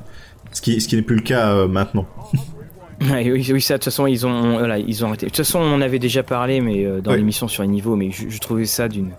Ce 0.51 0.61
qui, 0.63 0.79
ce 0.81 0.87
qui 0.87 0.95
n'est 0.95 1.07
plus 1.09 1.17
le 1.17 1.27
cas 1.33 1.45
euh, 1.49 1.67
maintenant. 1.67 2.07
oui, 3.01 3.31
oui, 3.31 3.49
oui, 3.53 3.61
ça, 3.61 3.75
de 3.75 3.77
toute 3.77 3.85
façon, 3.85 4.07
ils 4.07 4.25
ont, 4.25 4.57
voilà, 4.57 4.77
ils 4.77 5.03
ont 5.03 5.07
arrêté. 5.07 5.25
De 5.25 5.31
toute 5.31 5.37
façon, 5.37 5.59
on 5.59 5.73
en 5.73 5.81
avait 5.81 5.99
déjà 5.99 6.23
parlé, 6.23 6.61
mais 6.61 6.85
euh, 6.85 7.01
dans 7.01 7.11
oui. 7.11 7.17
l'émission 7.17 7.47
sur 7.47 7.63
les 7.63 7.69
niveaux, 7.69 7.95
mais 7.95 8.11
je, 8.11 8.29
je 8.29 8.39
trouvais 8.39 8.65
ça 8.65 8.87
d'une. 8.87 9.11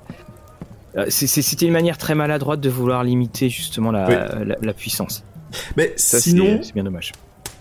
Euh, 0.96 1.06
C'était 1.08 1.66
une 1.66 1.72
manière 1.72 1.98
très 1.98 2.14
maladroite 2.14 2.60
de 2.60 2.70
vouloir 2.70 3.04
limiter 3.04 3.48
justement 3.48 3.90
la, 3.90 4.08
oui. 4.08 4.46
la, 4.46 4.56
la, 4.60 4.72
puissance. 4.72 5.24
Mais 5.76 5.92
ça, 5.96 6.18
sinon, 6.18 6.60
c'est 6.62 6.74
bien 6.74 6.84
dommage. 6.84 7.12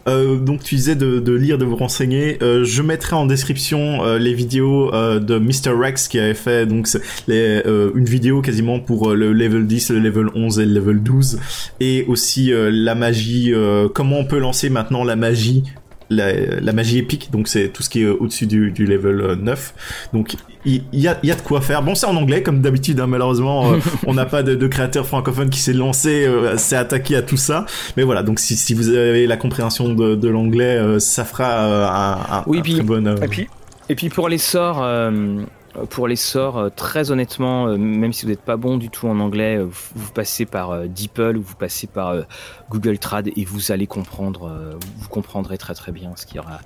Euh, 0.07 0.37
donc 0.37 0.63
tu 0.63 0.75
disais 0.75 0.95
de, 0.95 1.19
de, 1.19 1.33
lire, 1.33 1.57
de 1.57 1.65
vous 1.65 1.75
renseigner. 1.75 2.37
Euh, 2.43 2.63
je 2.63 2.81
mettrai 2.81 3.15
en 3.15 3.25
description 3.25 4.03
euh, 4.03 4.19
les 4.19 4.33
vidéos 4.33 4.91
de 4.91 5.39
Mr 5.39 5.71
Rex 5.75 6.07
qui 6.07 6.19
avait 6.19 6.33
fait 6.33 6.65
donc 6.65 6.87
les, 7.27 7.61
une 7.65 8.05
vidéo 8.05 8.41
quasiment 8.41 8.79
pour 8.79 9.13
le 9.13 9.33
level 9.33 9.65
10, 9.65 9.91
le 9.91 9.99
level 9.99 10.27
11 10.35 10.59
et 10.59 10.65
le 10.65 10.73
level 10.73 11.01
12 11.01 11.39
et 11.79 12.05
aussi 12.07 12.51
la 12.53 12.95
magie. 12.95 13.53
comment 13.93 14.19
on 14.19 14.25
peut 14.25 14.39
lancer 14.39 14.69
maintenant 14.69 15.03
la 15.03 15.15
magie 15.15 15.63
la, 16.09 16.33
la, 16.33 16.73
magie 16.73 16.99
épique, 16.99 17.31
donc 17.31 17.47
c'est 17.47 17.69
tout 17.69 17.83
ce 17.83 17.89
qui 17.89 18.03
est 18.03 18.07
au-dessus 18.07 18.47
du, 18.47 18.71
du, 18.71 18.85
level 18.85 19.37
9. 19.41 20.09
Donc 20.13 20.35
il 20.65 20.83
y, 20.93 21.07
a, 21.07 21.17
y, 21.23 21.31
a, 21.31 21.35
de 21.35 21.41
quoi 21.41 21.61
faire. 21.61 21.83
Bon, 21.83 21.95
c'est 21.95 22.05
en 22.05 22.15
anglais 22.15 22.41
comme 22.41 22.61
d'habitude, 22.61 22.99
hein, 22.99 23.07
malheureusement, 23.07 23.71
euh, 23.71 23.79
on 24.07 24.13
n'a 24.13 24.25
pas 24.25 24.43
de, 24.43 24.55
de, 24.55 24.67
créateur 24.67 25.05
francophone 25.05 25.49
qui 25.49 25.59
s'est 25.59 25.73
lancé, 25.73 26.25
euh, 26.25 26.57
s'est 26.57 26.75
attaqué 26.75 27.15
à 27.15 27.21
tout 27.21 27.37
ça. 27.37 27.65
Mais 27.97 28.03
voilà, 28.03 28.23
donc 28.23 28.39
si, 28.39 28.55
si 28.55 28.73
vous 28.73 28.89
avez 28.89 29.27
la 29.27 29.37
compréhension 29.37 29.89
de, 29.93 30.15
de 30.15 30.27
l'anglais, 30.27 30.77
euh, 30.77 30.99
ça 30.99 31.25
fera 31.25 31.65
un, 31.65 32.37
un, 32.39 32.43
oui, 32.47 32.59
un 32.59 32.61
puis, 32.61 32.73
très 32.75 32.83
bon. 32.83 33.15
Et 33.21 33.27
puis, 33.27 33.47
et 33.89 33.95
puis 33.95 34.09
pour 34.09 34.29
les 34.29 34.39
sorts 34.39 34.83
pour 35.89 36.07
les 36.07 36.15
sorts, 36.15 36.69
très 36.75 37.11
honnêtement, 37.11 37.77
même 37.77 38.13
si 38.13 38.25
vous 38.25 38.31
n'êtes 38.31 38.41
pas 38.41 38.57
bon 38.57 38.77
du 38.77 38.89
tout 38.89 39.07
en 39.07 39.19
anglais, 39.19 39.59
vous, 39.59 40.11
passez 40.11 40.45
par 40.45 40.87
DeepL 40.87 41.37
ou 41.37 41.41
vous 41.41 41.55
passez 41.55 41.87
par 41.87 42.15
Google 42.69 42.97
Trad 42.97 43.29
et 43.35 43.45
vous 43.45 43.71
allez 43.71 43.87
comprendre, 43.87 44.77
vous 44.97 45.09
comprendrez 45.09 45.57
très 45.57 45.73
très 45.73 45.91
bien 45.91 46.13
ce 46.15 46.25
qu'il 46.25 46.37
y 46.37 46.39
aura, 46.39 46.59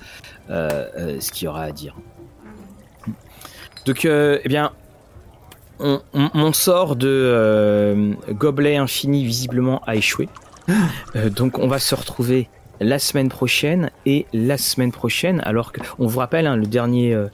ce 0.50 1.32
qu'il 1.32 1.46
y 1.46 1.48
aura 1.48 1.64
à 1.64 1.72
dire. 1.72 1.96
Donc, 3.86 4.06
euh, 4.06 4.40
eh 4.44 4.50
bien, 4.50 4.72
on, 5.80 6.02
on, 6.14 6.30
mon 6.34 6.54
sort 6.54 6.96
de 6.96 7.08
euh, 7.08 8.14
gobelet 8.30 8.76
infini 8.76 9.26
visiblement 9.26 9.82
a 9.86 9.96
échoué. 9.96 10.30
Euh, 11.16 11.32
donc, 11.32 11.58
on 11.58 11.68
va 11.68 11.80
se 11.80 11.96
retrouver 11.96 12.48
la 12.80 13.00
semaine 13.00 13.30
prochaine 13.30 13.90
et 14.06 14.28
la 14.32 14.60
semaine 14.60 14.92
prochaine, 14.92 15.42
alors 15.44 15.72
que 15.72 15.82
on 15.98 16.06
vous 16.06 16.20
rappelle, 16.20 16.46
hein, 16.46 16.56
le 16.56 16.68
dernier 16.68 17.16
euh, 17.16 17.28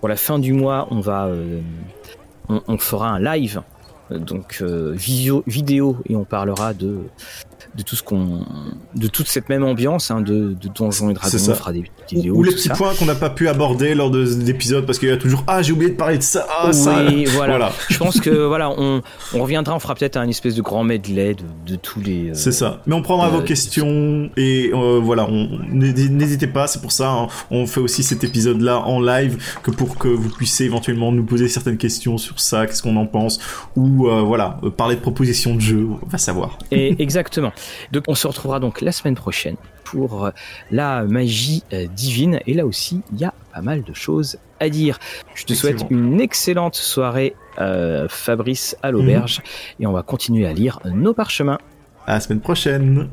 pour 0.00 0.08
la 0.08 0.16
fin 0.16 0.38
du 0.38 0.52
mois, 0.52 0.88
on 0.90 1.00
va, 1.00 1.26
euh, 1.26 1.60
fera 2.78 3.10
un 3.10 3.20
live, 3.20 3.62
donc 4.10 4.62
visio, 4.62 5.44
vidéo 5.46 5.98
et 6.08 6.16
on 6.16 6.24
parlera 6.24 6.74
de 6.74 6.98
de 7.76 7.82
tout 7.82 7.94
ce 7.96 8.02
qu'on 8.02 8.44
de 8.96 9.06
toute 9.06 9.28
cette 9.28 9.48
même 9.48 9.62
ambiance 9.64 10.10
hein, 10.10 10.20
de, 10.20 10.54
de 10.60 10.68
Donjons 10.74 11.10
et 11.10 11.14
Dragons 11.14 11.38
ça. 11.38 11.52
on 11.52 11.54
fera 11.54 11.72
des, 11.72 11.82
des 11.82 12.16
vidéos 12.16 12.34
ou 12.34 12.42
les 12.42 12.52
petits 12.52 12.68
ça. 12.68 12.74
points 12.74 12.94
qu'on 12.98 13.04
n'a 13.04 13.14
pas 13.14 13.30
pu 13.30 13.48
aborder 13.48 13.94
lors 13.94 14.10
de 14.10 14.24
l'épisode 14.44 14.86
parce 14.86 14.98
qu'il 14.98 15.08
y 15.08 15.12
a 15.12 15.16
toujours 15.16 15.44
ah 15.46 15.62
j'ai 15.62 15.72
oublié 15.72 15.90
de 15.92 15.96
parler 15.96 16.18
de 16.18 16.22
ça 16.22 16.46
ah 16.50 16.66
oui, 16.68 16.74
ça 16.74 16.92
voilà. 17.36 17.58
voilà. 17.58 17.72
je 17.88 17.96
pense 17.98 18.20
que 18.20 18.30
voilà 18.30 18.70
on, 18.70 19.02
on 19.34 19.42
reviendra 19.42 19.74
on 19.74 19.78
fera 19.78 19.94
peut-être 19.94 20.16
un 20.16 20.26
espèce 20.28 20.56
de 20.56 20.62
grand 20.62 20.82
medley 20.82 21.34
de, 21.34 21.44
de 21.72 21.76
tous 21.76 22.00
les 22.00 22.30
euh, 22.30 22.34
c'est 22.34 22.50
ça 22.52 22.80
mais 22.86 22.94
on 22.94 23.02
prendra 23.02 23.28
euh, 23.28 23.30
vos 23.30 23.42
questions 23.42 24.30
et 24.36 24.70
euh, 24.74 24.98
voilà 25.00 25.28
n'hésitez 25.70 26.48
pas 26.48 26.66
c'est 26.66 26.80
pour 26.82 26.92
ça 26.92 27.10
hein, 27.10 27.28
on 27.52 27.66
fait 27.66 27.80
aussi 27.80 28.02
cet 28.02 28.24
épisode 28.24 28.60
là 28.60 28.80
en 28.80 29.00
live 29.00 29.38
que 29.62 29.70
pour 29.70 29.96
que 29.96 30.08
vous 30.08 30.28
puissiez 30.30 30.66
éventuellement 30.66 31.12
nous 31.12 31.24
poser 31.24 31.48
certaines 31.48 31.78
questions 31.78 32.18
sur 32.18 32.40
ça 32.40 32.66
qu'est-ce 32.66 32.82
qu'on 32.82 32.96
en 32.96 33.06
pense 33.06 33.38
ou 33.76 34.08
voilà 34.26 34.58
parler 34.76 34.96
de 34.96 35.00
propositions 35.00 35.54
de 35.54 35.60
jeu 35.60 35.88
on 36.02 36.06
va 36.08 36.18
savoir 36.18 36.58
et 36.72 37.00
exactement 37.00 37.52
donc 37.92 38.04
on 38.08 38.14
se 38.14 38.26
retrouvera 38.26 38.60
donc 38.60 38.80
la 38.80 38.92
semaine 38.92 39.14
prochaine 39.14 39.56
pour 39.84 40.26
euh, 40.26 40.30
la 40.70 41.04
magie 41.04 41.64
euh, 41.72 41.86
divine 41.86 42.40
et 42.46 42.54
là 42.54 42.66
aussi 42.66 43.00
il 43.12 43.20
y 43.20 43.24
a 43.24 43.34
pas 43.52 43.60
mal 43.60 43.82
de 43.82 43.94
choses 43.94 44.38
à 44.60 44.68
dire. 44.68 44.98
Je 45.34 45.44
te 45.44 45.54
souhaite 45.54 45.86
une 45.90 46.20
excellente 46.20 46.76
soirée 46.76 47.34
euh, 47.58 48.06
Fabrice 48.08 48.76
à 48.82 48.90
l'auberge 48.90 49.38
mmh. 49.38 49.82
et 49.82 49.86
on 49.86 49.92
va 49.92 50.02
continuer 50.02 50.46
à 50.46 50.52
lire 50.52 50.80
nos 50.84 51.14
parchemins. 51.14 51.58
À 52.06 52.14
la 52.14 52.20
semaine 52.20 52.40
prochaine. 52.40 53.08